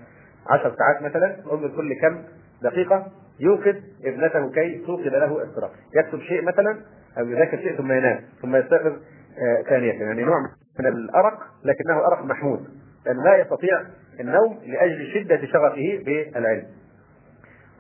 عشر 0.51 0.75
ساعات 0.79 1.03
مثلا. 1.03 1.37
انظر 1.53 1.69
كل 1.77 1.95
كم 2.01 2.23
دقيقة. 2.63 3.07
يوقظ 3.41 3.77
ابنته 4.05 4.51
كي 4.51 4.79
توقظ 4.87 5.07
له 5.07 5.43
السراج 5.43 5.71
يكتب 5.97 6.21
شيء 6.21 6.43
مثلا 6.43 6.81
أو 7.19 7.29
يذاكر 7.29 7.57
شيء 7.57 7.77
ثم 7.77 7.93
ينام 7.93 8.21
ثم 8.43 8.57
يستيقظ 8.57 8.93
آه 9.39 9.63
ثانية 9.63 9.93
يعني 9.93 10.25
نوع 10.25 10.39
من 10.81 10.87
الأرق 10.87 11.39
لكنه 11.65 12.07
أرق 12.07 12.25
محمود. 12.25 12.61
لأنه 13.07 13.25
لا 13.25 13.37
يستطيع 13.37 13.83
النوم 14.21 14.59
لأجل 14.67 15.07
شدة 15.15 15.47
شغفه 15.47 16.03
بالعلم. 16.07 16.67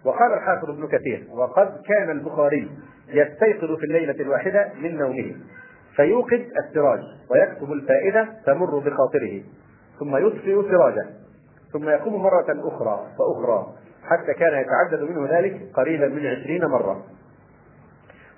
وقال 0.04 0.32
الحافظ 0.32 0.70
ابن 0.70 0.88
كثير 0.88 1.26
وقد 1.32 1.82
كان 1.88 2.10
البخاري 2.10 2.70
يستيقظ 3.08 3.78
في 3.78 3.84
الليلة 3.84 4.14
الواحدة 4.20 4.68
من 4.82 4.98
نومه 4.98 5.34
فيوقد 5.96 6.46
السراج 6.64 7.00
ويكتب 7.30 7.72
الفائدة 7.72 8.28
تمر 8.46 8.78
بخاطره 8.78 9.42
ثم 9.98 10.16
يطفئ 10.16 10.70
سراجه 10.70 11.06
ثم 11.72 11.88
يقوم 11.88 12.22
مرة 12.22 12.46
أخرى 12.48 13.06
وأخرى 13.18 13.74
حتى 14.04 14.34
كان 14.34 14.60
يتعدد 14.60 15.02
منه 15.02 15.38
ذلك 15.38 15.60
قريبا 15.74 16.08
من 16.08 16.26
عشرين 16.26 16.64
مرة. 16.64 17.04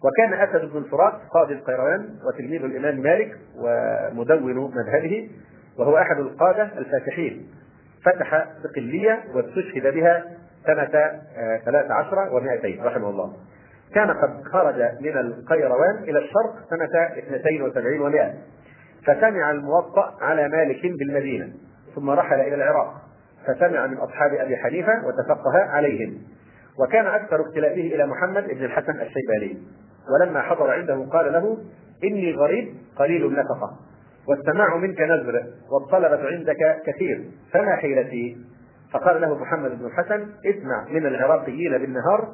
وكان 0.05 0.35
أسد 0.35 0.73
بن 0.73 0.79
الفرات 0.79 1.13
قاضي 1.31 1.55
القيروان 1.55 2.09
وتلميذ 2.27 2.65
الإمام 2.65 3.01
مالك 3.01 3.39
ومدون 3.57 4.75
مذهبه 4.75 5.31
وهو 5.79 5.99
أحد 5.99 6.19
القادة 6.19 6.63
الفاتحين. 6.79 7.49
فتح 8.05 8.47
صقلية 8.63 9.25
واستشهد 9.35 9.95
بها 9.95 10.25
سنة 10.67 10.85
13 11.65 12.19
آه، 12.19 12.31
و200 12.31 12.85
رحمه 12.85 13.11
الله. 13.11 13.37
كان 13.97 14.11
قد 14.11 14.45
خرج 14.53 14.75
من 15.01 15.19
القيروان 15.19 15.97
إلى 16.03 16.19
الشرق 16.19 16.55
سنة 16.71 17.19
72 17.19 18.13
و100 18.13 18.35
فسمع 19.07 19.51
الموطأ 19.51 20.15
على 20.21 20.49
مالك 20.49 20.83
بالمدينة 20.83 21.49
ثم 21.95 22.11
رحل 22.11 22.41
إلى 22.41 22.55
العراق 22.55 22.95
فسمع 23.47 23.87
من 23.87 23.97
أصحاب 23.97 24.35
أبي 24.35 24.57
حنيفة 24.57 24.93
وتفقه 25.07 25.59
عليهم 25.59 26.19
وكان 26.79 27.07
أكثر 27.07 27.41
اختلافه 27.41 27.81
إلى 27.81 28.07
محمد 28.07 28.45
بن 28.45 28.65
الحسن 28.65 29.01
الشيباني 29.01 29.59
ولما 30.15 30.43
حضر 30.43 30.71
عنده 30.71 31.07
قال 31.13 31.33
له 31.33 31.59
إني 32.05 32.33
غريب 32.33 32.75
قليل 32.97 33.27
النفقة 33.27 33.79
والسماع 34.29 34.77
منك 34.77 35.01
نذر 35.01 35.45
والطلبة 35.71 36.29
عندك 36.29 36.83
كثير 36.87 37.25
فما 37.53 37.77
حيلتي 37.77 38.37
فقال 38.93 39.21
له 39.21 39.39
محمد 39.39 39.79
بن 39.79 39.87
الحسن 39.87 40.27
اسمع 40.47 40.85
من 40.91 41.07
العراقيين 41.07 41.79
بالنهار 41.79 42.29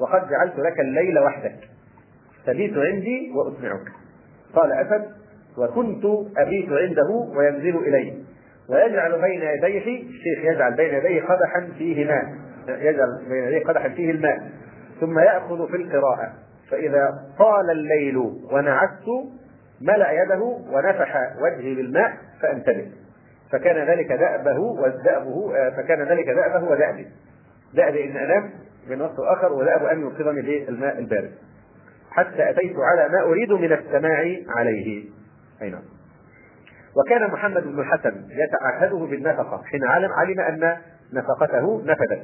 وقد 0.00 0.28
جعلت 0.28 0.58
لك 0.58 0.80
الليل 0.80 1.18
وحدك. 1.18 1.56
تبيت 2.46 2.76
عندي 2.76 3.32
وأسمعك. 3.34 3.86
قال 4.54 4.72
أسد 4.72 5.04
وكنت 5.58 6.04
أبيت 6.36 6.72
عنده 6.72 7.10
وينزل 7.36 7.76
إلي. 7.76 8.24
ويجعل 8.68 9.20
بين 9.20 9.42
يديه 9.42 10.02
الشيخ 10.02 10.44
يجعل 10.44 10.74
بين 10.74 10.94
يديه 10.94 11.22
قدحا 11.22 11.68
فيه 11.78 12.06
ماء. 12.06 12.24
يجعل 12.68 13.08
بين 13.28 13.44
يديه 13.44 13.64
قدحا 13.64 13.88
فيه 13.88 14.10
الماء. 14.10 14.50
ثم 15.00 15.18
يأخذ 15.18 15.68
في 15.70 15.76
القراءة. 15.76 16.32
فإذا 16.70 17.14
طال 17.38 17.70
الليل 17.70 18.16
ونعست 18.52 19.06
ملأ 19.80 20.22
يده 20.22 20.42
ونفح 20.72 21.36
وجهي 21.42 21.74
بالماء 21.74 22.12
فأنتبه. 22.40 22.90
فكان 23.52 23.88
ذلك 23.88 24.12
دأبه 24.12 24.58
ودأبه 24.58 25.70
فكان 25.70 26.02
ذلك 26.02 26.26
دأبه 26.26 26.70
ودأبه 26.70 27.06
دأب 27.74 27.96
إن 27.96 28.16
أنام 28.16 28.50
من 28.90 29.00
وقت 29.00 29.18
آخر 29.18 29.52
ودأب 29.52 29.84
أن 29.84 30.00
يوقظني 30.00 30.42
بالماء 30.42 30.98
البارد. 30.98 31.32
حتى 32.10 32.50
أتيت 32.50 32.76
على 32.78 33.08
ما 33.08 33.22
أريد 33.22 33.52
من 33.52 33.72
السماع 33.72 34.36
عليه. 34.48 35.04
أي 35.62 35.70
نعم. 35.70 35.82
وكان 36.96 37.30
محمد 37.30 37.62
بن 37.62 37.80
الحسن 37.80 38.14
يتعهده 38.30 38.98
بالنفقة. 38.98 39.62
حين 39.64 39.84
علم 39.84 40.12
علم 40.12 40.40
أن 40.40 40.76
نفقته 41.12 41.82
نفدت. 41.84 42.22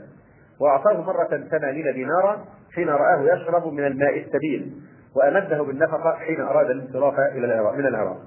وأعطاه 0.61 1.03
مرة 1.03 1.49
ثمانين 1.51 1.93
دينارا 1.95 2.45
حين 2.75 2.89
رآه 2.89 3.35
يشرب 3.35 3.73
من 3.73 3.87
الماء 3.87 4.19
السبيل 4.19 4.73
وأمده 5.17 5.63
بالنفقة 5.63 6.13
حين 6.13 6.41
أراد 6.41 6.71
الانصراف 6.71 7.19
إلى 7.19 7.47
العراق 7.47 7.75
من 7.75 7.87
العراق. 7.87 8.19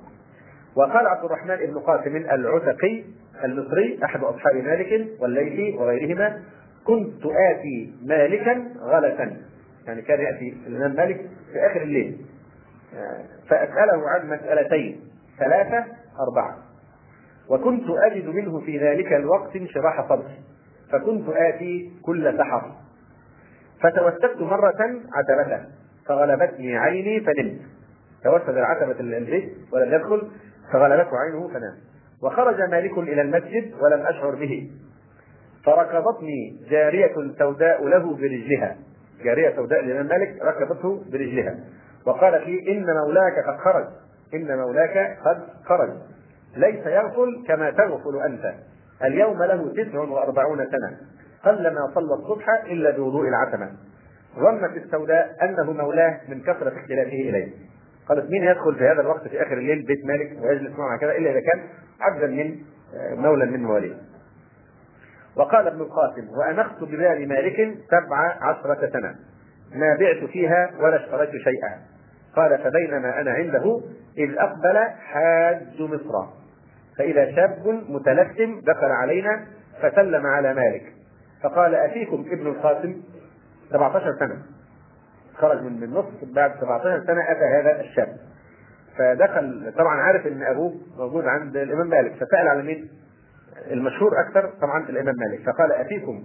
وقال 0.76 1.08
عبد 1.08 1.26
الرحمن 1.26 1.56
بن 1.56 1.80
قاسم 1.80 2.16
العتقي 2.16 3.04
المصري 3.44 4.00
أحد 4.04 4.24
أصحاب 4.24 4.56
مالك 4.56 5.08
والليثي 5.20 5.78
وغيرهما 5.78 6.42
كنت 6.88 7.26
آتي 7.26 7.94
مالكا 8.06 8.74
غلسا 8.80 9.38
يعني 9.88 10.02
كان 10.02 10.22
يأتي 10.22 10.58
الإمام 10.68 10.96
مالك 10.96 11.30
في 11.54 11.60
آخر 11.60 11.82
الليل. 11.82 12.26
فأسأله 13.50 14.10
عن 14.10 14.30
مسألتين 14.30 15.00
ثلاثة 15.40 15.86
أربعة. 16.20 16.58
وكنت 17.50 17.84
أجد 17.90 18.28
منه 18.28 18.60
في 18.60 18.78
ذلك 18.78 19.14
الوقت 19.14 19.56
انشراح 19.56 20.10
صدري. 20.10 20.38
فكنت 20.92 21.30
آتي 21.30 21.92
كل 22.02 22.38
سحر. 22.38 22.72
فتوسدت 23.82 24.42
مرة 24.42 25.02
عتبته 25.14 25.66
فغلبتني 26.06 26.78
عيني 26.78 27.20
فنمت. 27.20 27.60
توسد 28.24 28.58
عتبة 28.58 29.00
البيت 29.00 29.54
ولم 29.74 29.94
يدخل 29.94 30.32
فغلبته 30.74 31.18
عينه 31.18 31.48
فنام. 31.48 31.76
وخرج 32.22 32.62
مالك 32.62 32.98
إلى 32.98 33.22
المسجد 33.22 33.74
ولم 33.82 34.06
أشعر 34.06 34.36
به. 34.36 34.72
فركضتني 35.66 36.60
جارية 36.70 37.14
سوداء 37.40 37.88
له 37.88 38.16
برجلها. 38.16 38.76
جارية 39.24 39.56
سوداء 39.56 39.82
للإمام 39.82 40.06
مالك 40.06 40.42
ركضته 40.42 41.04
برجلها. 41.12 41.56
وقالت 42.06 42.48
لي 42.48 42.72
إن 42.72 42.86
مولاك 42.86 43.34
قد 43.48 43.58
خرج. 43.58 43.86
إن 44.34 44.58
مولاك 44.58 45.18
قد 45.26 45.44
خرج. 45.66 45.90
ليس 46.58 46.86
يغفل 46.86 47.44
كما 47.48 47.72
تغفل 47.72 48.22
أنت. 48.26 48.54
اليوم 49.04 49.44
له 49.44 49.74
تسع 49.84 50.00
وأربعون 50.00 50.58
سنة. 50.58 50.98
قلما 51.44 51.92
صلى 51.96 52.14
الصبح 52.14 52.50
إلا 52.66 52.92
بوضوء 52.92 53.28
العتمة. 53.28 53.72
ظنت 54.40 54.78
السوداء 54.86 55.36
أنه 55.42 55.74
مولاه 55.74 56.20
من 56.30 56.42
كثرة 56.42 56.80
اختلافه 56.80 57.12
إليه. 57.12 57.52
قالت 58.10 58.32
مين 58.32 58.44
يدخل 58.44 58.76
في 58.76 58.84
هذا 58.84 59.02
الوقت 59.02 59.28
في 59.28 59.42
آخر 59.42 59.58
الليل 59.58 59.86
بيت 59.86 60.06
مالك 60.06 60.38
ويجلس 60.42 60.80
معه 60.80 60.98
كذا 60.98 61.12
إلا 61.12 61.32
إذا 61.32 61.40
كان 61.40 61.64
عبدا 62.02 62.28
من 62.28 62.56
آه، 62.96 63.16
مولى 63.16 63.46
من 63.46 63.64
مواليه. 63.64 63.96
وقال 65.36 65.68
ابن 65.68 65.82
القاسم 65.82 66.30
وأنخت 66.38 66.84
بباب 66.84 67.18
مالك 67.18 67.78
سبع 67.92 68.18
عشرة 68.42 68.90
سنة. 68.94 69.16
ما 69.76 69.98
بعت 70.00 70.30
فيها 70.30 70.72
ولا 70.80 70.96
اشتريت 70.96 71.30
شيئا. 71.30 71.80
قال 72.36 72.58
فبينما 72.58 73.22
أنا 73.22 73.32
عنده 73.32 73.82
إذ 74.18 74.38
أقبل 74.38 74.78
حاج 75.00 75.82
مصر. 75.82 76.28
فإذا 76.98 77.36
شاب 77.36 77.84
متلثم 77.90 78.60
دخل 78.60 78.92
علينا 78.92 79.46
فسلم 79.82 80.26
على 80.26 80.54
مالك. 80.54 80.94
فقال 81.44 81.76
أفيكم 81.76 82.26
ابن 82.32 82.48
القاسم؟ 82.48 83.02
17 83.70 84.16
سنة. 84.20 84.38
خرج 85.38 85.62
من 85.62 85.84
النص 85.84 86.06
بعد 86.36 86.52
17 86.62 87.04
سنة 87.08 87.32
أتى 87.32 87.46
هذا 87.46 87.82
الشاب. 87.82 88.18
فدخل 88.98 89.74
طبعا 89.78 90.02
عارف 90.02 90.28
إن 90.28 90.44
أبوه 90.44 90.74
موجود 90.98 91.26
عند 91.26 91.58
الإمام 91.58 91.88
مالك. 91.88 92.14
فسأل 92.14 92.48
على 92.48 92.64
مين؟ 92.64 92.90
المشهور 93.72 94.12
أكثر 94.28 94.50
طبعا 94.62 94.90
الإمام 94.90 95.16
مالك. 95.16 95.42
فقال 95.46 95.72
أتيكم 95.72 96.24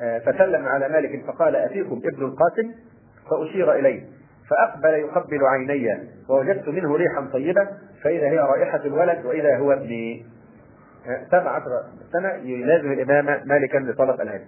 آه، 0.00 0.18
فسلم 0.18 0.66
على 0.66 0.88
مالك 0.88 1.24
فقال 1.26 1.56
أتيكم 1.56 2.00
ابن 2.04 2.24
القاسم 2.24 2.72
فأشير 3.30 3.72
إليه 3.72 4.02
فأقبل 4.50 4.94
يقبل 4.94 5.44
عيني 5.44 5.98
ووجدت 6.28 6.68
منه 6.68 6.96
ريحا 6.96 7.28
طيبة 7.32 7.68
فإذا 8.02 8.26
هي 8.26 8.38
رائحة 8.38 8.80
الولد 8.84 9.26
وإذا 9.26 9.56
هو 9.58 9.72
ابني 9.72 10.26
آه، 11.08 11.24
سبع 11.30 11.50
عشر 11.50 11.82
سنة 12.12 12.28
يلازم 12.28 12.92
الإمام 12.92 13.48
مالكا 13.48 13.78
لطلب 13.78 14.20
العلم. 14.20 14.46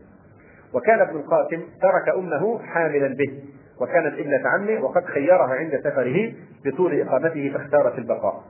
وكان 0.75 1.01
ابن 1.01 1.17
القاسم 1.17 1.63
ترك 1.83 2.09
أمه 2.17 2.59
حاملا 2.59 3.15
به 3.15 3.43
وكانت 3.81 4.19
ابنة 4.19 4.49
عمه 4.49 4.85
وقد 4.85 5.05
خيرها 5.05 5.55
عند 5.55 5.81
سفره 5.85 6.33
بطول 6.65 7.01
إقامته 7.01 7.53
فاختارت 7.55 7.99
البقاء. 7.99 8.43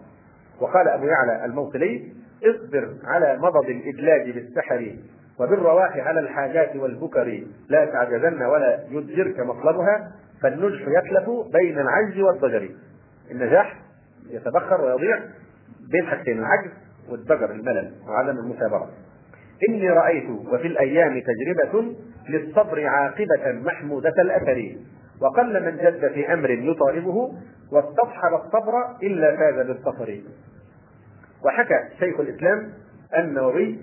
وقال 0.61 0.89
أبو 0.89 1.07
يعلى 1.07 1.44
الموصلي 1.44 2.12
اصبر 2.45 2.95
على 3.05 3.39
مضض 3.39 3.69
الإدلاج 3.71 4.31
بالسحر 4.31 4.97
وبالرواح 5.41 5.97
على 5.97 6.21
الحاجات 6.21 6.77
والبكر. 6.77 7.43
لا 7.69 7.85
تعجزن 7.85 8.43
ولا 8.43 8.85
يضجرك 8.91 9.41
مطلبها 9.41 10.12
فالنجح 10.43 10.81
يتلف 10.89 11.31
بين 11.53 11.79
العجز 11.79 12.19
والضجر. 12.19 12.69
النجاح 13.31 13.81
يتبخر 14.31 14.81
ويضيع 14.81 15.19
بين 15.93 16.07
حاجتين 16.07 16.39
العجز 16.39 16.71
والضجر 17.11 17.51
الملل 17.51 17.93
وعدم 18.09 18.39
المثابرة. 18.39 18.91
إني 19.69 19.91
رأيت 19.91 20.31
وفي 20.31 20.67
الأيام 20.67 21.21
تجربة 21.21 21.95
للصبر 22.29 22.87
عاقبة 22.87 23.53
محمودة 23.53 24.15
الأثر. 24.19 24.77
وقل 25.21 25.65
من 25.65 25.77
جد 25.77 26.12
في 26.12 26.33
أمر 26.33 26.51
يطالبه 26.51 27.33
واستصحب 27.73 28.35
الصبر 28.35 28.97
إلا 29.03 29.37
فاز 29.37 29.67
بالسفر 29.67 30.21
وحكى 31.45 31.89
شيخ 31.99 32.21
الإسلام 32.21 32.73
النووي 33.19 33.79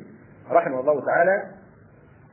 رحمه 0.51 0.79
الله 0.79 1.05
تعالى 1.05 1.43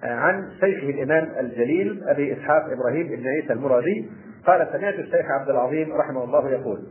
عن 0.03 0.51
شيخه 0.61 0.91
الإمام 0.91 1.29
الجليل 1.41 2.05
أبي 2.09 2.33
إسحاق 2.33 2.65
إبراهيم 2.65 3.07
بن 3.09 3.27
عيسى 3.27 3.53
المرادي 3.53 4.11
قال 4.47 4.69
سمعت 4.73 4.95
الشيخ 4.95 5.27
عبد 5.41 5.51
العظيم 5.51 5.93
رحمه 5.93 6.25
الله 6.25 6.51
يقول 6.51 6.87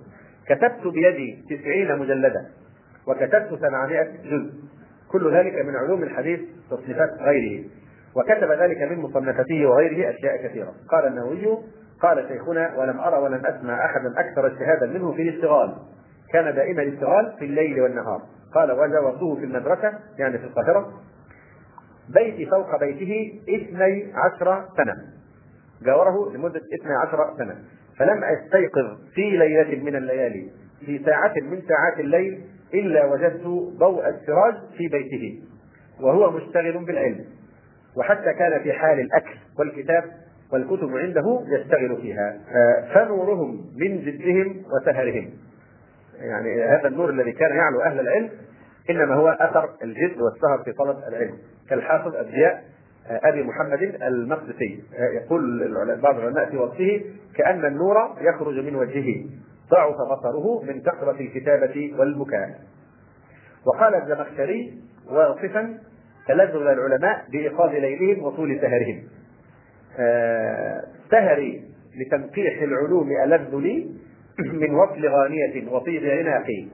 كتبت 0.47 0.87
بيدي 0.93 1.45
تسعين 1.49 1.99
مجلدا 1.99 2.45
وكتبت 3.07 3.59
ثمانمائة 3.59 4.11
جزء 4.23 4.53
كل 5.11 5.35
ذلك 5.35 5.65
من 5.65 5.75
علوم 5.75 6.03
الحديث 6.03 6.39
تصنيفات 6.71 7.09
غيره 7.19 7.63
وكتب 8.15 8.51
ذلك 8.51 8.81
من 8.81 8.97
مصنفاته 8.97 9.65
وغيره 9.65 10.09
أشياء 10.09 10.47
كثيرة. 10.47 10.73
قال 10.89 11.07
النووي 11.07 11.57
قال 12.01 12.25
شيخنا 12.27 12.75
ولم 12.77 12.99
أرى 12.99 13.17
ولم 13.17 13.45
أسمع 13.45 13.85
أحدا 13.85 14.13
أكثر 14.17 14.47
اجتهادا 14.47 14.85
منه 14.87 15.11
في 15.11 15.21
الاشتغال 15.21 15.75
كان 16.33 16.55
دائما 16.55 16.81
الاشتغال 16.83 17.33
في 17.39 17.45
الليل 17.45 17.81
والنهار. 17.81 18.21
قال 18.55 18.71
وجاوزته 18.71 19.35
في 19.35 19.45
المدرسة 19.45 19.93
يعني 20.19 20.37
في 20.37 20.43
القاهرة. 20.43 20.93
بيتي 22.09 22.45
فوق 22.45 22.79
بيته 22.79 23.41
اثني 23.49 24.13
عشر 24.15 24.65
سنة. 24.77 24.95
جاوره 25.85 26.31
لمدة 26.33 26.61
اثني 26.79 26.93
عشر 26.95 27.37
سنة. 27.37 27.55
فلم 27.99 28.23
أستيقظ 28.23 28.97
في 29.15 29.21
ليلة 29.21 29.83
من 29.83 29.95
الليالي 29.95 30.49
في 30.85 31.03
ساعة 31.05 31.33
من 31.41 31.61
ساعات 31.61 31.99
الليل 31.99 32.41
إلا 32.73 33.05
وجدت 33.05 33.43
ضوء 33.77 34.09
السراج 34.09 34.53
في 34.77 34.87
بيته 34.87 35.43
وهو 36.01 36.31
مشتغل 36.31 36.85
بالعلم. 36.85 37.25
وحتى 37.97 38.33
كان 38.33 38.63
في 38.63 38.73
حال 38.73 38.99
الأكل 38.99 39.35
والكتاب 39.59 40.03
والكتب 40.53 40.97
عنده 40.97 41.43
يشتغل 41.47 42.01
فيها. 42.01 42.39
فنورهم 42.93 43.65
من 43.77 44.01
جدهم 44.05 44.63
وسهرهم. 44.71 45.29
يعني 46.23 46.63
هذا 46.63 46.87
النور 46.87 47.09
الذي 47.09 47.31
كان 47.31 47.55
يعلو 47.55 47.81
أهل 47.81 47.99
العلم 47.99 48.29
إنما 48.89 49.15
هو 49.15 49.29
أثر 49.29 49.69
الجد 49.83 50.21
والسهر 50.21 50.63
في 50.65 50.71
طلب 50.71 50.97
العلم. 51.07 51.37
كالحافظ 51.69 52.15
الضياء 52.15 52.63
أبي 53.07 53.43
محمد 53.43 53.81
المقدسي. 54.03 54.83
يقول 55.23 55.71
بعض 56.01 56.17
العلماء 56.17 56.49
في 56.49 56.57
وصفه 56.57 57.01
كأن 57.35 57.65
النور 57.65 57.95
يخرج 58.21 58.59
من 58.59 58.75
وجهه 58.75 59.25
ضعف 59.71 59.95
بصره 59.95 60.63
من 60.63 60.81
كثره 60.81 61.19
الكتابة 61.19 61.95
والبكاء. 61.99 62.59
وقال 63.65 63.95
الزمخشري 63.95 64.73
واصفا 65.11 65.77
تلذذ 66.27 66.55
العلماء 66.55 67.25
بإيقاظ 67.31 67.69
ليلهم 67.69 68.23
وطول 68.23 68.59
سهرهم. 68.61 69.03
سهري 71.11 71.63
لتنقيح 71.97 72.61
العلوم 72.61 73.09
ألذ 73.23 73.55
لي؟ 73.55 73.87
من 74.61 74.75
وصل 74.75 75.07
غانية 75.07 75.71
وطيب 75.71 76.05
عناقي 76.05 76.67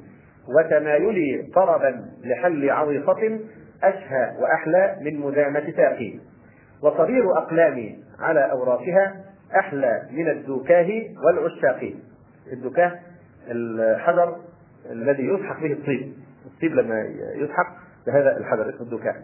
وتمايلي 0.48 1.52
طربا 1.56 2.06
لحل 2.24 2.70
عويصة 2.70 3.40
أشهى 3.84 4.36
وأحلى 4.40 4.98
من 5.02 5.20
مدامة 5.20 5.74
ساقي. 5.78 6.20
وصرير 6.82 7.38
أقلامي 7.38 8.00
على 8.20 8.52
أوراقها 8.52 9.26
أحلى 9.56 10.08
من 10.12 10.28
الدوكاه 10.28 10.88
والعشاق. 11.26 11.94
الدكاه 12.54 13.00
الحجر 13.52 14.38
الذي 14.92 15.24
يسحق 15.24 15.62
به 15.62 15.74
الطيب. 15.74 16.14
الطيب 16.46 16.74
لما 16.74 17.02
يسحق 17.36 17.76
بهذا 18.08 18.38
الحجر 18.38 18.70
اسمه 18.70 18.82
الدكاه. 18.82 19.16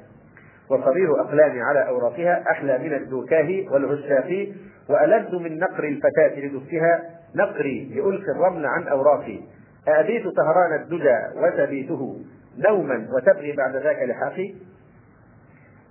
وصرير 0.70 1.22
أقلامي 1.22 1.62
على 1.62 1.88
أوراقها 1.88 2.44
أحلى 2.52 2.78
من 2.78 2.94
الدوكاه 2.94 3.66
والعشاق 3.72 4.48
وألذ 4.90 5.36
من 5.36 5.60
نقر 5.60 5.84
الفتاة 5.84 6.40
لدفها 6.40 7.15
نقري 7.35 7.93
لألقي 7.95 8.31
الرمل 8.31 8.65
عن 8.65 8.88
أوراقي. 8.88 9.39
أبيت 9.88 10.23
سهران 10.23 10.81
الدجى 10.81 11.18
وتبيته 11.35 12.19
نوما 12.68 13.07
وتبغي 13.14 13.52
بعد 13.52 13.76
ذاك 13.76 14.10
لحاقي 14.10 14.53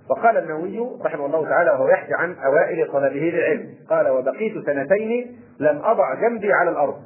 وقال 0.09 0.37
النووي 0.37 1.01
رحمه 1.05 1.25
الله 1.25 1.49
تعالى 1.49 1.71
وهو 1.71 1.89
يحكي 1.89 2.13
عن 2.13 2.35
أوائل 2.45 2.91
طلبه 2.91 3.19
للعلم. 3.19 3.69
قال 3.89 4.09
وبقيت 4.09 4.65
سنتين 4.65 5.39
لم 5.59 5.81
أضع 5.83 6.13
جنبي 6.13 6.53
على 6.53 6.69
الأرض. 6.69 7.01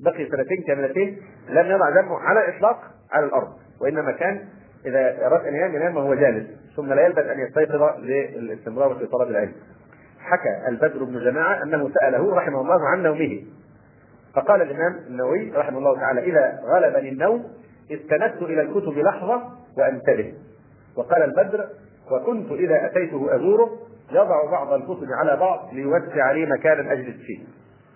بقي 0.00 0.26
سنتين 0.26 0.62
كاملتين 0.66 1.18
لم 1.48 1.66
يضع 1.66 1.90
جنبه 1.90 2.18
على 2.18 2.48
الإطلاق 2.48 2.80
على 3.12 3.26
الأرض. 3.26 3.48
وإنما 3.80 4.12
كان 4.12 4.40
إذا 4.86 5.26
أراد 5.26 5.46
أن 5.46 5.54
ينام 5.54 5.74
ينام 5.74 5.96
وهو 5.96 6.14
جالس. 6.14 6.46
ثم 6.76 6.92
لا 6.92 7.06
يلبث 7.06 7.26
أن 7.26 7.40
يستيقظ 7.40 7.82
للاستمرار 8.00 8.94
في 8.94 9.06
طلب 9.06 9.30
العلم. 9.30 9.52
حكى 10.20 10.68
البدر 10.68 11.04
بن 11.04 11.24
جماعة 11.24 11.62
أنه 11.62 11.90
سأله 12.00 12.34
رحمه 12.34 12.60
الله 12.60 12.88
عن 12.88 13.02
نومه. 13.02 13.42
فقال 14.36 14.62
الإمام 14.62 14.96
النووي 15.06 15.50
رحمه 15.50 15.78
الله 15.78 16.00
تعالى 16.00 16.20
إذا 16.20 16.60
غلبني 16.64 17.08
النوم 17.08 17.44
استندت 17.90 18.42
إلى 18.42 18.62
الكتب 18.62 18.98
لحظة 18.98 19.42
وأنتبه. 19.78 20.34
وقال 20.96 21.22
البدر 21.22 21.68
وكنت 22.10 22.52
إذا 22.52 22.86
أتيته 22.86 23.36
أزوره 23.36 23.78
يضع 24.12 24.50
بعض 24.50 24.72
الكتب 24.72 25.06
على 25.12 25.36
بعض 25.36 25.74
ليوسع 25.74 26.32
لي 26.32 26.46
مكانا 26.46 26.92
أجلس 26.92 27.16
فيه. 27.16 27.38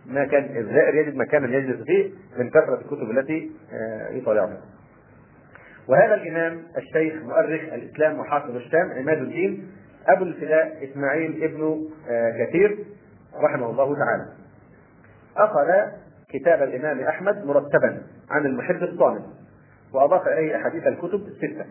ما 0.06 0.24
كان 0.24 0.56
الزائر 0.56 0.94
يجد 0.94 1.16
مكانا 1.16 1.56
يجلس 1.56 1.82
فيه 1.82 2.10
من 2.38 2.50
كثرة 2.50 2.80
الكتب 2.80 3.10
التي 3.10 3.50
آه، 3.72 4.10
يطالعها. 4.10 4.60
وهذا 5.88 6.14
الإمام 6.14 6.62
الشيخ 6.76 7.14
مؤرخ 7.22 7.60
الإسلام 7.72 8.18
وحافظ 8.18 8.56
الشام 8.56 8.90
عماد 8.90 9.18
الدين 9.18 9.72
أبو 10.06 10.24
الفداء 10.24 10.90
إسماعيل 10.90 11.44
ابن 11.44 11.88
آه، 12.10 12.44
كثير 12.44 12.78
رحمه 13.42 13.70
الله 13.70 13.94
تعالى. 13.94 14.26
أخذ 15.36 15.90
كتاب 16.32 16.62
الإمام 16.62 17.00
أحمد 17.00 17.44
مرتبا 17.44 18.02
عن 18.30 18.46
المحب 18.46 18.82
الصامت 18.82 19.22
وأضاف 19.94 20.28
إليه 20.28 20.56
أحاديث 20.56 20.86
الكتب 20.86 21.20
الستة 21.26 21.64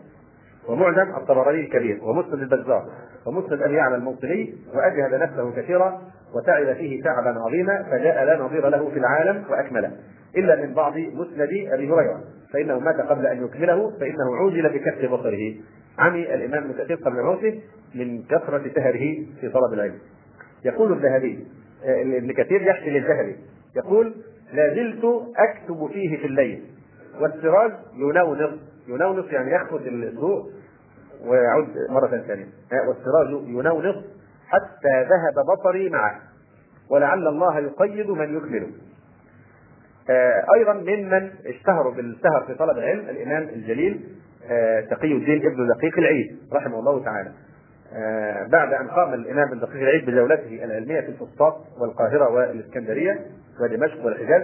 ومعجم 0.68 1.16
الطبراني 1.16 1.60
الكبير 1.60 2.04
ومسند 2.04 2.52
البزار 2.52 2.90
ومسند 3.26 3.62
ابي 3.62 3.74
يعلى 3.74 3.96
الموصلي 3.96 4.54
وأجهد 4.74 5.14
نفسه 5.14 5.52
كثيرا 5.52 6.02
وتعب 6.34 6.72
فيه 6.76 7.02
تعبا 7.02 7.40
عظيما 7.40 7.82
فجاء 7.82 8.24
لا 8.24 8.38
نظير 8.38 8.68
له 8.68 8.90
في 8.90 8.98
العالم 8.98 9.44
وأكمله 9.50 9.92
إلا 10.36 10.56
من 10.56 10.74
بعض 10.74 10.98
مسند 10.98 11.40
أبي 11.40 11.90
هريرة 11.90 12.20
فإنه 12.52 12.78
مات 12.78 13.00
قبل 13.00 13.26
أن 13.26 13.44
يكمله 13.44 13.90
فإنه 13.90 14.36
عوجل 14.36 14.68
بكف 14.68 15.12
بصره. 15.12 15.54
عمي 15.98 16.34
الإمام 16.34 16.64
ابن 16.64 16.84
كثير 16.84 16.96
قبل 16.96 17.22
موته 17.22 17.60
من 17.94 18.22
كثرة 18.22 18.62
سهره 18.74 19.26
في 19.40 19.48
طلب 19.48 19.72
العلم. 19.72 19.98
يقول 20.64 20.92
الذهبي 20.92 21.46
آه، 21.84 22.02
ابن 22.02 22.32
كثير 22.32 22.62
يحكي 22.62 22.90
للذهبي 22.90 23.36
يقول 23.76 24.14
لا 24.52 24.74
زلت 24.74 25.04
أكتب 25.36 25.90
فيه 25.92 26.18
في 26.18 26.26
الليل. 26.26 26.64
والسراج 27.20 27.72
ينونص 27.96 28.60
ينونص 28.88 29.26
يعني 29.32 29.54
يخفت 29.54 29.86
الضوء 29.86 30.50
ويعود 31.24 31.68
مرة 31.90 32.08
ثانية. 32.08 32.46
والسراج 32.88 33.48
ينونص 33.48 33.96
حتى 34.48 35.02
ذهب 35.02 35.46
بصري 35.58 35.88
معه. 35.88 36.20
ولعل 36.90 37.28
الله 37.28 37.58
يقيد 37.58 38.10
من 38.10 38.36
يكمله. 38.36 38.68
آه، 40.10 40.44
أيضا 40.54 40.72
ممن 40.72 41.30
اشتهروا 41.46 41.92
بالسهر 41.94 42.44
في 42.46 42.54
طلب 42.54 42.78
العلم 42.78 43.08
الإمام 43.08 43.42
الجليل 43.42 44.00
آه، 44.50 44.80
تقي 44.80 45.12
الدين 45.12 45.46
ابن 45.46 45.68
دقيق 45.68 45.98
العيد 45.98 46.38
رحمه 46.52 46.78
الله 46.78 47.04
تعالى. 47.04 47.30
آه، 47.92 48.46
بعد 48.46 48.72
أن 48.72 48.88
قام 48.88 49.14
الإمام 49.14 49.48
ابن 49.48 49.60
دقيق 49.60 49.82
العيد 49.82 50.06
بجولته 50.06 50.64
العلمية 50.64 51.00
في 51.00 51.08
الفسطاط 51.08 51.56
والقاهرة 51.80 52.30
والإسكندرية 52.30 53.26
ودمشق 53.60 54.04
والحجاز 54.04 54.42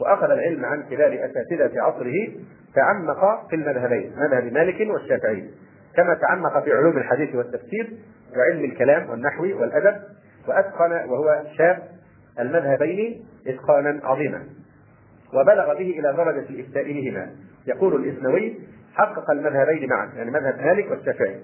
واخذ 0.00 0.30
العلم 0.30 0.64
عن 0.64 0.82
كبار 0.82 1.14
أساتذة 1.24 1.82
عصره 1.82 2.28
تعمق 2.74 3.48
في 3.48 3.56
المذهبين 3.56 4.12
مذهب 4.16 4.52
مالك 4.52 4.90
والشافعي. 4.90 5.50
كما 5.96 6.14
تعمق 6.14 6.64
في 6.64 6.72
علوم 6.72 6.98
الحديث 6.98 7.34
والتفسير 7.34 7.92
وعلم 8.36 8.64
الكلام 8.64 9.10
والنحو 9.10 9.42
والأدب 9.42 9.96
وأتقن 10.48 10.92
وهو 10.92 11.42
شاب 11.58 11.78
المذهبين 12.40 13.24
إتقانا 13.46 14.00
عظيما. 14.04 14.42
وبلغ 15.34 15.74
به 15.74 15.98
إلى 15.98 16.12
درجة 16.12 16.48
الافتاء 16.50 16.92
بهما 16.92 17.30
يقول 17.66 17.94
الاسنوي 17.94 18.58
حقق 18.94 19.30
المذهبين 19.30 19.88
معا 19.88 20.10
يعني 20.16 20.30
مذهب 20.30 20.60
مالك 20.60 20.90
والشافعي. 20.90 21.40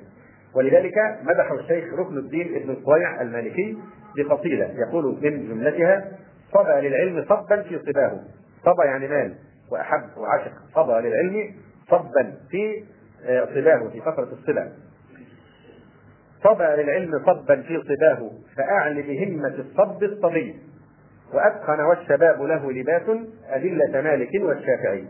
ولذلك 0.55 0.95
مدح 1.23 1.53
الشيخ 1.53 1.95
ركن 1.95 2.19
الدين 2.19 2.57
ابن 2.57 2.71
الصويع 2.71 3.23
المالكي 3.23 3.79
بقصيده 4.17 4.71
يقول 4.75 5.19
من 5.23 5.49
جملتها 5.49 6.05
صبى 6.53 6.89
للعلم 6.89 7.25
صبا 7.25 7.63
في 7.63 7.79
صباه. 7.79 8.21
صبى 8.65 8.85
يعني 8.85 9.09
مال 9.09 9.35
وأحب 9.71 10.17
وعشق 10.17 10.53
صبى 10.75 10.93
للعلم 10.93 11.55
صبا 11.91 12.35
في 12.51 12.85
آه، 13.27 13.45
صباه 13.45 13.89
في 13.89 14.01
فترة 14.01 14.29
الصبا. 14.33 14.73
صبى 16.45 16.83
للعلم 16.83 17.11
صبا 17.27 17.63
في 17.63 17.83
صباه 17.83 18.31
فأعل 18.57 19.03
بهمة 19.03 19.55
الصب 19.59 20.03
الصبي. 20.03 20.57
وأتقن 21.35 21.81
والشباب 21.81 22.43
له 22.43 22.73
لباس 22.73 23.03
أدلة 23.49 24.01
مالك 24.01 24.31
والشافعي. 24.35 25.05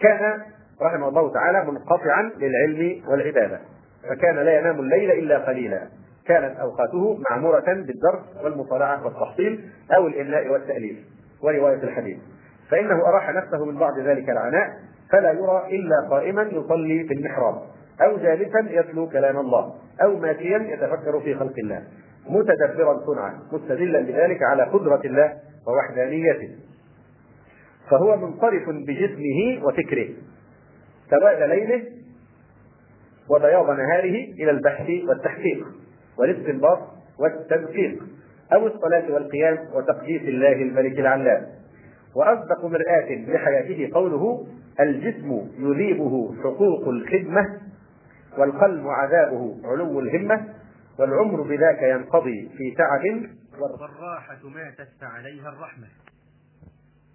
كان 0.00 0.42
رحمه 0.82 1.08
الله 1.08 1.32
تعالى 1.32 1.64
منقطعا 1.64 2.32
للعلم 2.36 3.02
والعبادة. 3.08 3.60
فكان 4.02 4.36
لا 4.36 4.58
ينام 4.58 4.80
الليل 4.80 5.10
إلا 5.10 5.38
قليلا. 5.38 5.88
كانت 6.28 6.56
أوقاته 6.56 7.18
معمورة 7.30 7.64
بالدرس 7.66 8.44
والمطالعة 8.44 9.04
والتحصيل 9.04 9.70
أو 9.96 10.06
الإملاء 10.06 10.48
والتأليف 10.48 10.96
ورواية 11.42 11.82
الحديث. 11.82 12.18
فإنه 12.70 13.08
أراح 13.08 13.30
نفسه 13.30 13.64
من 13.64 13.78
بعد 13.78 13.98
ذلك 13.98 14.30
العناء 14.30 14.68
فلا 15.12 15.32
يرى 15.32 15.66
إلا 15.70 16.08
قائما 16.10 16.42
يصلي 16.42 17.04
في 17.04 17.14
المحراب 17.14 17.62
أو 18.02 18.16
جالسا 18.16 18.58
يتلو 18.70 19.08
كلام 19.08 19.38
الله 19.38 19.74
أو 20.02 20.16
ماشيا 20.16 20.58
يتفكر 20.58 21.20
في 21.20 21.34
خلق 21.34 21.54
الله. 21.58 21.82
متدبرا 22.28 23.06
صنعا 23.06 23.38
مستدلا 23.52 24.00
بذلك 24.00 24.42
على 24.42 24.62
قدرة 24.62 25.00
الله 25.04 25.32
ووحدانيته. 25.66 26.50
فهو 27.90 28.16
منصرف 28.16 28.68
بجسمه 28.68 29.66
وفكره. 29.66 30.08
سواد 31.10 31.42
ليله 31.42 31.82
وبياض 33.30 33.70
نهاره 33.70 34.24
إلى 34.40 34.50
البحث 34.50 34.90
والتحقيق. 35.08 35.66
والاستنباط 36.18 36.78
والتدقيق 37.18 38.02
أو 38.52 38.66
الصلاة 38.66 39.12
والقيام 39.12 39.58
وتقديس 39.74 40.22
الله 40.22 40.52
الملك 40.52 40.98
العلام. 40.98 41.46
وأصدق 42.16 42.64
مرآة 42.64 43.14
لحياته 43.14 43.90
قوله 43.94 44.46
الجسم 44.80 45.48
يذيبه 45.58 46.34
حقوق 46.44 46.88
الخدمة 46.88 47.60
والقلب 48.38 48.86
عذابه 48.86 49.56
علو 49.64 50.00
الهمة 50.00 50.46
والعمر 50.98 51.42
بذاك 51.42 51.82
ينقضي 51.82 52.50
في 52.56 52.74
تعب 52.74 53.02
والراحة 53.60 54.48
ماتت 54.54 54.88
فعليها 55.00 55.48
الرحمة. 55.48 55.86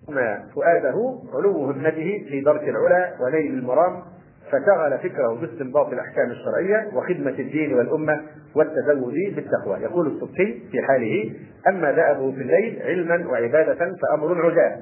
ما 0.09 0.49
فؤاده 0.55 1.19
علو 1.33 1.65
همته 1.65 2.25
في 2.29 2.41
درك 2.41 2.63
العلا 2.63 3.17
ونيل 3.21 3.53
المرام 3.53 4.03
فشغل 4.51 4.99
فكره 4.99 5.33
باستنباط 5.41 5.87
الأحكام 5.87 6.31
الشرعية 6.31 6.87
وخدمة 6.93 7.39
الدين 7.39 7.73
والأمة 7.73 8.21
والتزود 8.55 9.13
بالتقوى. 9.35 9.79
يقول 9.79 10.07
السبكي 10.07 10.63
في 10.71 10.81
حاله 10.81 11.31
أما 11.67 11.91
دأبه 11.91 12.31
في 12.31 12.41
الليل 12.41 12.81
علما 12.81 13.27
وعبادة 13.31 13.95
فأمر 14.01 14.45
عجاب. 14.45 14.81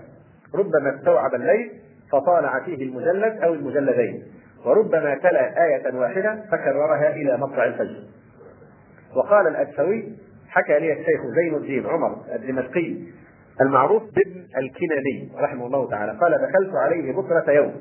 ربما 0.55 0.95
استوعب 0.95 1.35
الليل 1.35 1.71
فطالع 2.11 2.59
فيه 2.65 2.83
المجلد 2.83 3.37
أو 3.43 3.53
المجلدين. 3.53 4.23
وربما 4.65 5.15
تلا 5.15 5.63
آية 5.65 5.95
واحدة 5.95 6.43
فكررها 6.51 7.15
إلى 7.15 7.37
مطلع 7.37 7.65
الفجر. 7.65 8.03
وقال 9.15 9.47
الأدسوي 9.47 10.13
حكى 10.49 10.79
لي 10.79 10.93
الشيخ 10.93 11.21
زين 11.35 11.55
الدين 11.55 11.85
عمر 11.85 12.17
الدمشقي 12.35 12.95
المعروف 13.61 14.03
بابن 14.03 14.45
الكندي 14.57 15.31
رحمه 15.39 15.65
الله 15.65 15.89
تعالى. 15.89 16.17
قال 16.21 16.31
دخلت 16.31 16.75
عليه 16.75 17.13
بكرة 17.13 17.51
يوم. 17.51 17.73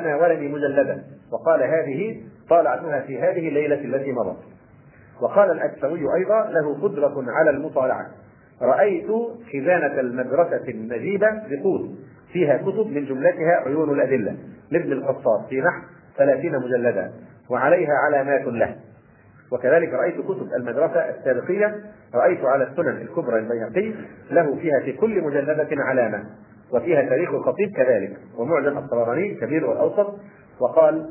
فناولني 0.00 0.48
مجلدا. 0.48 1.04
وقال 1.32 1.62
هذه 1.62 2.20
طالعتها 2.50 3.00
في 3.00 3.18
هذه 3.18 3.48
الليلة 3.48 3.84
التي 3.84 4.12
مضت. 4.12 4.36
وقال 5.20 5.50
الأكثوي 5.50 6.14
أيضا 6.14 6.50
له 6.50 6.82
قدرة 6.82 7.24
على 7.28 7.50
المطالعة. 7.50 8.06
رأيت 8.62 9.06
خزانة 9.52 10.00
المدرسة 10.00 10.68
النجيبة 10.68 11.26
بقود 11.50 11.96
فيها 12.32 12.56
كتب 12.56 12.86
من 12.86 13.04
جملتها 13.04 13.62
عيون 13.66 13.90
الأدلة. 13.90 14.36
لابن 14.70 14.92
القصاص 14.92 15.48
في 15.48 15.60
نحو 15.60 15.82
ثلاثين 16.16 16.58
مجلدا. 16.58 17.12
وعليها 17.50 17.92
علامات 18.06 18.46
له. 18.46 18.76
وكذلك 19.52 19.92
رأيت 19.92 20.20
كتب 20.20 20.52
المدرسة 20.56 21.00
السابقية 21.00 21.74
رأيت 22.14 22.44
على 22.44 22.64
السنن 22.64 22.96
الكبرى 22.96 23.38
البيهقي 23.38 23.92
له 24.30 24.56
فيها 24.56 24.80
في 24.80 24.92
كل 24.92 25.22
مجلدة 25.22 25.68
علامة. 25.72 26.24
وفيها 26.72 27.02
تاريخ 27.02 27.30
الخطيب 27.30 27.70
كذلك 27.76 28.16
ومعجم 28.38 28.78
الطبراني 28.78 29.32
الكبير 29.32 29.66
والأوسط 29.66 30.14
وقال 30.60 31.08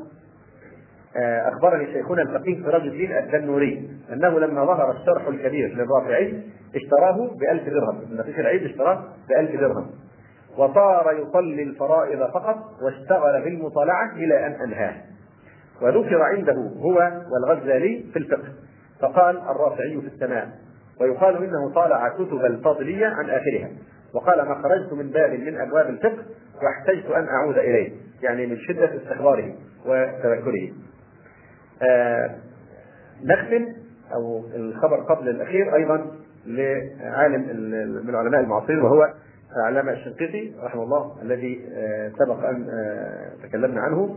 آه، 1.16 1.48
أخبرني 1.48 1.86
شيخنا 1.92 2.22
الفقيه 2.22 2.62
سراج 2.62 2.82
الدين 2.82 3.12
الدنوري 3.12 3.90
أنه 4.12 4.38
لما 4.38 4.64
ظهر 4.64 4.90
الشرح 4.90 5.26
الكبير 5.26 5.68
للرافعي 5.68 6.42
اشتراه 6.74 7.30
بألف 7.40 7.68
درهم 7.68 8.00
ابن 8.02 8.16
دقيق 8.16 8.38
العيد 8.38 8.62
اشتراه 8.62 9.04
بألف 9.28 9.60
درهم. 9.60 9.90
وصار 10.58 11.12
يصلي 11.12 11.62
الفرائض 11.62 12.18
فقط 12.18 12.56
واشتغل 12.82 13.42
بالمطالعة 13.44 14.12
إلى 14.12 14.46
أن 14.46 14.52
أنهاه. 14.52 14.94
وذكر 15.82 16.22
عنده 16.22 16.70
هو 16.80 17.12
والغزالي 17.32 18.04
في 18.12 18.18
الفقه 18.18 18.48
فقال 19.00 19.38
الرافعي 19.38 20.00
في 20.00 20.06
السماء 20.06 20.48
ويقال 21.00 21.36
إنه 21.36 21.74
طالع 21.74 22.08
كتب 22.08 22.44
الفاضلية 22.44 23.06
عن 23.06 23.30
آخرها. 23.30 23.70
وقال 24.16 24.48
ما 24.48 24.54
خرجت 24.62 24.92
من 24.92 25.10
باب 25.10 25.30
من 25.32 25.60
أبواب 25.60 25.88
الفقه 25.88 26.22
واحتجت 26.62 27.06
أن 27.10 27.28
أعود 27.28 27.58
إليه 27.58 27.92
يعني 28.22 28.46
من 28.46 28.56
شدة 28.58 28.96
استحضاره 28.96 29.54
وتذكره. 29.86 30.72
آه 31.82 32.30
نختم 33.24 33.66
أو 34.14 34.44
الخبر 34.54 34.96
قبل 34.96 35.28
الأخير 35.28 35.74
أيضا 35.74 36.06
لعالم 36.46 37.40
من 38.04 38.10
العلماء 38.10 38.40
المعاصرين 38.40 38.78
وهو 38.82 39.12
علامة 39.66 39.92
الشنقيطي 39.92 40.52
رحمه 40.62 40.82
الله 40.82 41.16
الذي 41.22 41.68
آه 41.74 42.12
سبق 42.18 42.48
أن 42.48 42.66
آه 42.70 43.46
تكلمنا 43.48 43.80
عنه 43.80 44.16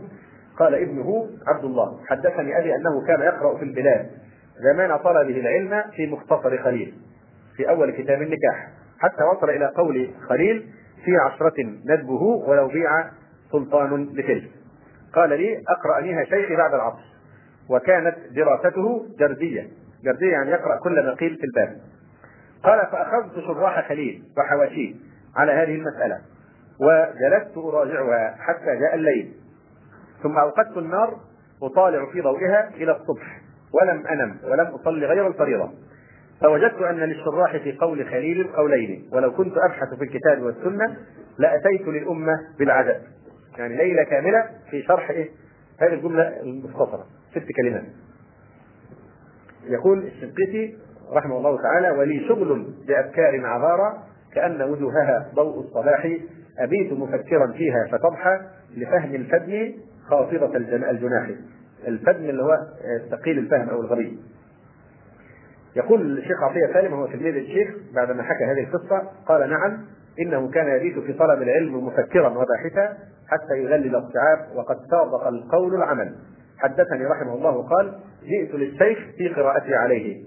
قال 0.58 0.74
ابنه 0.74 1.26
عبد 1.46 1.64
الله 1.64 2.00
حدثني 2.06 2.58
أبي 2.58 2.74
أنه 2.74 3.06
كان 3.06 3.20
يقرأ 3.20 3.56
في 3.58 3.64
البلاد 3.64 4.10
زمان 4.72 4.96
طلبه 4.98 5.40
العلم 5.40 5.82
في 5.96 6.06
مختصر 6.06 6.58
خليل 6.58 6.94
في 7.56 7.68
أول 7.70 7.90
كتاب 7.90 8.22
النكاح 8.22 8.68
حتى 9.00 9.22
وصل 9.36 9.50
إلى 9.50 9.66
قول 9.66 10.10
خليل 10.28 10.66
في 11.04 11.16
عشرة 11.16 11.54
ندبه 11.84 12.22
ولو 12.22 12.68
بيع 12.68 13.10
سلطان 13.52 14.04
لتلك 14.04 14.50
قال 15.14 15.30
لي 15.30 15.62
أقرأنيها 15.68 16.24
شيخي 16.24 16.56
بعد 16.56 16.74
العصر. 16.74 17.10
وكانت 17.70 18.16
دراسته 18.30 19.06
جردية 19.18 19.68
جردية 20.04 20.32
يعني 20.32 20.50
يقرأ 20.50 20.76
كل 20.76 21.06
ما 21.06 21.14
قيل 21.14 21.36
في 21.36 21.44
الباب. 21.44 21.80
قال 22.64 22.86
فأخذت 22.92 23.44
شراح 23.46 23.88
خليل 23.88 24.22
وحواشيه 24.38 24.94
على 25.36 25.52
هذه 25.52 25.74
المسألة 25.74 26.18
وجلست 26.80 27.56
أراجعها 27.56 28.36
حتى 28.38 28.76
جاء 28.80 28.94
الليل. 28.94 29.32
ثم 30.22 30.38
أوقدت 30.38 30.76
النار 30.76 31.20
أطالع 31.62 32.10
في 32.12 32.20
ضوئها 32.20 32.68
إلى 32.74 32.92
الصبح 32.92 33.40
ولم 33.72 34.06
أنم 34.06 34.36
ولم 34.44 34.66
أصلي 34.66 35.06
غير 35.06 35.26
الفريضة. 35.26 35.70
فوجدت 36.40 36.82
أن 36.82 36.96
للشراح 36.96 37.56
في 37.56 37.72
قول 37.72 38.06
خليل 38.06 38.48
قولين 38.56 39.08
ولو 39.12 39.32
كنت 39.32 39.54
أبحث 39.56 39.94
في 39.98 40.04
الكتاب 40.04 40.42
والسنة 40.42 40.96
لأتيت 41.38 41.88
للأمة 41.88 42.32
بالعجب 42.58 42.96
يعني 43.58 43.76
ليلة 43.76 44.02
كاملة 44.02 44.44
في 44.70 44.82
شرح 44.82 45.10
إيه؟ 45.10 45.28
هذه 45.78 45.94
الجملة 45.94 46.40
المختصرة 46.40 47.06
ست 47.30 47.46
كلمات. 47.56 47.84
يقول 49.66 50.06
الشنقيطي 50.06 50.74
رحمه 51.12 51.36
الله 51.36 51.62
تعالى 51.62 51.90
ولي 51.90 52.28
شغل 52.28 52.66
بأفكار 52.88 53.46
عذارى 53.46 54.02
كأن 54.34 54.62
وجوهها 54.62 55.30
ضوء 55.34 55.60
الصباح 55.60 56.16
أبيت 56.58 56.92
مفكرا 56.92 57.52
فيها 57.52 57.86
فتضحى 57.92 58.40
لفهم 58.76 59.14
الفدن 59.14 59.74
خافضة 60.08 60.56
الجناح. 60.56 61.30
الفدن 61.88 62.28
اللي 62.28 62.42
هو 62.42 62.56
ثقيل 63.10 63.38
الفهم 63.38 63.68
أو 63.68 63.80
الغبي. 63.80 64.18
يقول 65.76 66.18
الشيخ 66.18 66.42
عطية 66.42 66.72
سالم 66.72 66.92
وهو 66.92 67.06
تلميذ 67.06 67.36
الشيخ 67.36 67.68
بعدما 67.94 68.22
حكى 68.22 68.44
هذه 68.44 68.64
القصة 68.64 69.10
قال 69.26 69.50
نعم 69.50 69.84
إنه 70.20 70.50
كان 70.50 70.76
يبيت 70.76 70.98
في 70.98 71.12
طلب 71.12 71.42
العلم 71.42 71.86
مفكرا 71.86 72.28
وباحثا 72.28 72.96
حتى 73.28 73.54
يذلل 73.58 73.96
الصعاب 73.96 74.56
وقد 74.56 74.76
صادق 74.90 75.26
القول 75.26 75.74
العمل. 75.74 76.14
حدثني 76.58 77.06
رحمه 77.06 77.34
الله 77.34 77.68
قال 77.68 77.98
جئت 78.24 78.54
للشيخ 78.54 78.98
في 79.18 79.28
قراءتي 79.28 79.74
عليه 79.74 80.24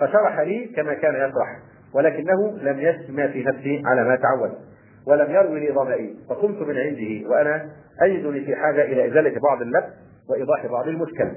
فشرح 0.00 0.40
لي 0.40 0.64
كما 0.76 0.94
كان 0.94 1.14
يشرح 1.14 1.58
ولكنه 1.94 2.58
لم 2.62 2.80
يسمع 2.80 3.26
في 3.26 3.42
نفسي 3.44 3.82
على 3.86 4.04
ما 4.04 4.16
تعود 4.16 4.52
ولم 5.06 5.30
يروي 5.30 5.60
لي 5.60 5.72
ظمئي 5.72 6.16
فقمت 6.28 6.62
من 6.62 6.76
عنده 6.76 7.28
وأنا 7.30 7.70
أجدني 8.02 8.40
في 8.40 8.56
حاجة 8.56 8.82
إلى 8.82 9.06
إزالة 9.06 9.40
بعض 9.40 9.62
اللبس 9.62 9.92
وإيضاح 10.30 10.66
بعض 10.66 10.88
المشكل. 10.88 11.30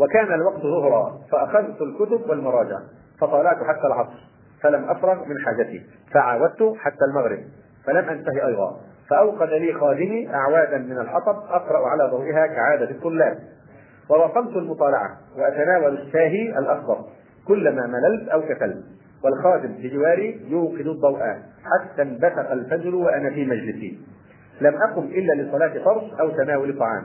وكان 0.00 0.32
الوقت 0.34 0.60
ظهرا 0.60 1.18
فأخذت 1.32 1.82
الكتب 1.82 2.30
والمراجع 2.30 2.78
فطالعت 3.20 3.56
حتى 3.56 3.86
العصر 3.86 4.28
فلم 4.62 4.90
أفرغ 4.90 5.24
من 5.24 5.38
حاجتي 5.46 5.82
فعاودت 6.12 6.74
حتى 6.78 7.04
المغرب 7.10 7.38
فلم 7.86 8.08
أنتهي 8.08 8.46
أيضا 8.46 8.80
فأوقد 9.10 9.48
لي 9.48 9.72
خادمي 9.72 10.34
أعوادا 10.34 10.78
من 10.78 10.98
الحطب 10.98 11.36
أقرأ 11.48 11.88
على 11.88 12.10
ضوئها 12.10 12.46
كعادة 12.46 12.90
الطلاب. 12.90 13.38
وواصلت 14.10 14.56
المطالعة 14.56 15.16
وأتناول 15.38 15.98
الشاهي 15.98 16.58
الاخضر 16.58 17.04
كلما 17.48 17.86
مللت 17.86 18.28
أو 18.28 18.42
كسلت 18.42 18.84
والخادم 19.24 19.72
بجواري 19.72 20.40
يوقد 20.48 20.86
الضوء 20.86 21.20
حتى 21.64 22.02
انبثق 22.02 22.50
الفجر 22.50 22.94
وأنا 22.94 23.30
في 23.30 23.44
مجلسي. 23.46 23.98
لم 24.60 24.74
أقم 24.82 25.04
إلا 25.04 25.42
لصلاة 25.42 25.84
فرض 25.84 26.20
أو 26.20 26.30
تناول 26.30 26.78
طعام. 26.78 27.04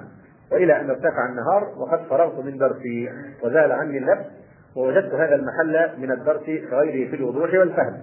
وإلى 0.53 0.81
أن 0.81 0.89
ارتفع 0.89 1.30
النهار 1.30 1.73
وقد 1.77 1.99
فرغت 2.09 2.45
من 2.45 2.57
درسي 2.57 3.09
وزال 3.43 3.71
عني 3.71 3.97
اللبس 3.97 4.25
ووجدت 4.75 5.13
هذا 5.13 5.35
المحل 5.35 6.01
من 6.01 6.11
الدرس 6.11 6.43
كغيره 6.45 7.09
في 7.09 7.15
الوضوح 7.15 7.53
والفهم. 7.53 7.97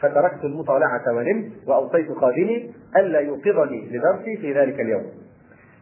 فتركت 0.00 0.44
المطالعة 0.44 1.12
ونمت 1.12 1.52
وأوصيت 1.66 2.12
خادمي 2.12 2.74
ألا 2.96 3.20
يوقظني 3.20 3.88
لدرسي 3.90 4.36
في 4.36 4.52
ذلك 4.52 4.80
اليوم. 4.80 5.06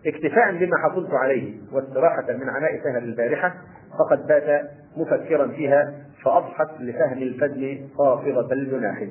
اكتفاء 0.07 0.57
بما 0.57 0.77
حصلت 0.79 1.15
عليه 1.15 1.55
واستراحة 1.73 2.33
من 2.33 2.49
عناء 2.49 2.81
سهر 2.85 2.99
البارحة 2.99 3.55
فقد 3.99 4.27
بات 4.27 4.71
مفكرا 4.97 5.47
فيها 5.49 5.95
فأضحت 6.25 6.69
لفهم 6.81 7.19
الفجر 7.19 7.79
خافضة 7.99 8.53
الجناح. 8.53 9.07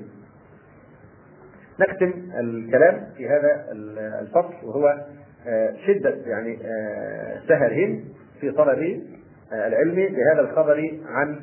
نختم 1.79 2.13
الكلام 2.39 3.07
في 3.17 3.29
هذا 3.29 3.65
الفصل 4.21 4.53
وهو 4.63 5.05
شدة 5.87 6.15
يعني 6.25 6.57
سهرهم 7.47 8.03
في 8.41 8.51
طلب 8.51 9.01
العلم 9.53 9.95
بهذا 9.95 10.39
الخبر 10.39 10.99
عن 11.05 11.39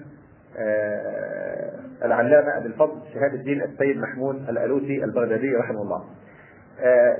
العلامة 2.05 2.59
أبي 2.59 2.67
الفضل 2.67 3.01
شهاب 3.15 3.35
الدين 3.35 3.63
السيد 3.63 3.97
محمود 3.97 4.49
الألوسي 4.49 5.05
البغدادي 5.05 5.55
رحمه 5.55 5.83
الله. 5.83 6.05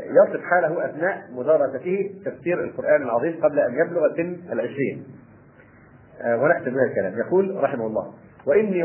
يصف 0.05 0.41
حاله 0.41 0.85
أثناء 0.85 1.23
مدارسته 1.33 2.11
تفسير 2.25 2.65
القرآن 2.65 3.03
العظيم 3.03 3.41
قبل 3.43 3.59
أن 3.59 3.75
يبلغ 3.75 4.17
سن 4.17 4.37
العشرين. 4.53 5.05
ونختم 6.25 6.71
بهذا 6.71 6.87
الكلام. 6.91 7.19
يقول 7.19 7.57
رحمه 7.63 7.87
الله 7.87 8.13
وإني 8.47 8.85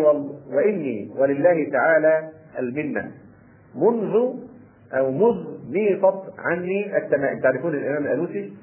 وإني 0.54 1.12
ولله 1.18 1.70
تعالى 1.72 2.30
المنة 2.60 3.12
منذ 3.76 4.34
أو 4.94 5.12
مذ 5.12 5.36
ميطت 5.70 6.24
عني 6.38 6.98
التمائم 6.98 7.40
تعرفون 7.40 7.74
الإمام 7.74 8.04
الألوسي 8.04 8.54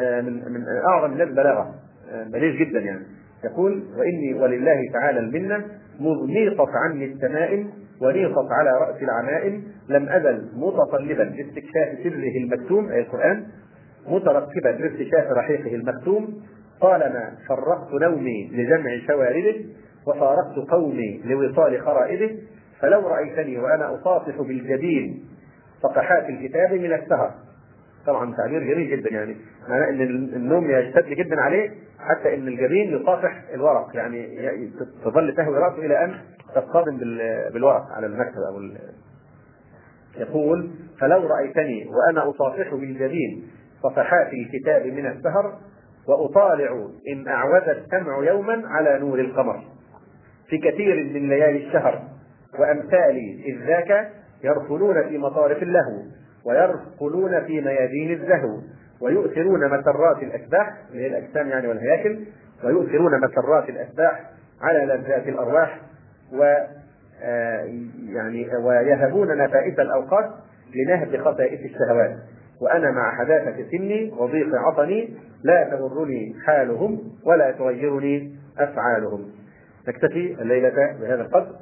من 0.00 0.32
من 0.52 0.64
أعظم 0.88 1.12
الناس 1.12 1.28
بلاغة 1.28 1.74
بليغ 2.32 2.56
جدا 2.64 2.80
يعني. 2.80 3.04
يقول 3.44 3.82
وإني 3.98 4.34
ولله 4.34 4.80
تعالى 4.92 5.18
المنة 5.18 5.64
مذ 6.00 6.26
نيطت 6.26 6.68
عني 6.74 7.04
التمائم 7.04 7.70
ونيطت 8.02 8.48
على 8.50 8.70
رأس 8.70 9.02
العمائم 9.02 9.62
لم 9.88 10.08
أزل 10.08 10.48
متطلبا 10.56 11.22
لاستكشاف 11.22 11.98
سره 12.04 12.36
المكتوم 12.36 12.88
أي 12.88 13.00
القرآن 13.00 13.46
مترقبا 14.08 14.68
لاستكشاف 14.68 15.32
رحيقه 15.32 15.74
المكتوم. 15.74 16.42
طالما 16.80 17.32
فرقت 17.48 18.02
نومي 18.02 18.50
لجمع 18.52 18.90
شوارده 19.06 19.54
وفارقت 20.06 20.70
قومي 20.70 21.20
لوصال 21.24 21.80
خرائده 21.80 22.30
فلو 22.80 23.08
رأيتني 23.08 23.58
وأنا 23.58 23.94
أصافح 23.94 24.40
بالجبين 24.42 25.24
صفحات 25.88 26.28
الكتاب 26.28 26.72
من 26.72 26.92
السهر. 26.92 27.34
طبعا 28.06 28.34
تعبير 28.36 28.62
جميل 28.62 28.90
جدا 28.90 29.10
يعني 29.10 29.36
معناه 29.68 29.88
إن 29.88 30.00
النوم 30.36 30.70
يشتد 30.70 31.06
جدا 31.06 31.40
عليه 31.40 31.70
حتى 31.98 32.34
إن 32.34 32.48
الجبين 32.48 33.00
يصافح 33.00 33.42
الورق 33.54 33.90
يعني 33.96 34.70
تظل 35.04 35.34
تهوي 35.36 35.58
رأسه 35.58 35.86
إلى 35.86 36.04
أن 36.04 36.14
تصطدم 36.54 36.98
بالورق 37.52 37.86
على 37.96 38.06
المكتب 38.06 38.40
أو 38.48 38.60
يقول 40.18 40.70
فلو 41.00 41.26
رأيتني 41.26 41.86
وأنا 41.86 42.30
اصافح 42.30 42.74
بالجبين 42.74 43.46
صفحات 43.82 44.32
الكتاب 44.32 44.86
من 44.86 45.06
السهر 45.06 45.58
وأطالع 46.08 46.88
إن 47.12 47.28
اعوز 47.28 47.68
السمع 47.68 48.24
يوما 48.24 48.62
على 48.66 48.98
نور 48.98 49.20
القمر. 49.20 49.62
في 50.48 50.58
كثير 50.58 51.04
من 51.14 51.28
ليالي 51.28 51.66
الشهر 51.66 52.02
وأمثالي 52.58 53.44
إذ 53.46 53.66
ذاك 53.66 54.10
يركلون 54.44 55.08
في 55.08 55.18
مطارف 55.18 55.62
اللهو 55.62 56.02
ويرقلون 56.44 57.44
في 57.44 57.60
ميادين 57.60 58.12
الزهو 58.12 58.58
ويؤثرون 59.00 59.66
مسرات 59.66 60.22
الاشباح 60.22 60.76
اللي 60.90 61.02
هي 61.02 61.06
الأجسام 61.06 61.48
يعني 61.48 61.68
والهياكل 61.68 62.18
ويؤثرون 62.64 63.20
مسرات 63.20 63.68
الاشباح 63.68 64.30
على 64.62 64.84
لذات 64.84 65.28
الأرواح 65.28 65.80
و 66.32 66.54
يعني 68.08 68.48
ويهبون 68.56 69.36
نفائس 69.38 69.78
الأوقات 69.78 70.30
لنهب 70.74 71.16
خسائس 71.16 71.60
الشهوات. 71.60 72.16
وأنا 72.60 72.90
مع 72.90 73.18
حداثة 73.18 73.70
سني 73.70 74.12
وضيق 74.18 74.54
عطني 74.54 75.16
لا 75.44 75.64
تضرني 75.64 76.34
حالهم 76.46 76.98
ولا 77.26 77.50
تغيرني 77.50 78.36
أفعالهم. 78.58 79.30
نكتفي 79.88 80.36
الليلة 80.40 80.68
بهذا 81.00 81.22
القدر. 81.22 81.52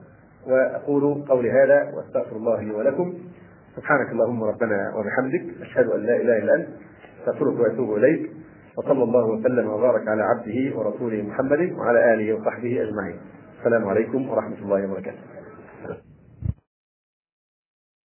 وأقول 0.47 1.25
قولي 1.29 1.51
هذا 1.51 1.93
وأستغفر 1.95 2.37
الله 2.37 2.61
لي 2.61 2.71
ولكم. 2.71 3.15
سبحانك 3.77 4.11
اللهم 4.13 4.45
ربنا 4.45 4.93
وبحمدك 4.97 5.63
أشهد 5.63 5.87
أن 5.87 6.01
لا 6.01 6.17
إله 6.17 6.39
إلا 6.39 6.55
أنت 6.55 6.69
أستغفرك 7.21 7.61
وأتوب 7.61 7.97
إليك. 7.97 8.31
وصلى 8.79 9.03
الله 9.03 9.27
وسلم 9.27 9.69
وبارك 9.69 10.09
على 10.09 10.23
عبده 10.23 10.79
ورسوله 10.79 11.23
محمد 11.23 11.73
وعلى 11.79 12.15
آله 12.15 12.33
وصحبه 12.35 12.83
أجمعين. 12.83 13.17
السلام 13.59 13.89
عليكم 13.89 14.31
ورحمة 14.31 14.59
الله 14.63 14.91
وبركاته. 14.91 15.42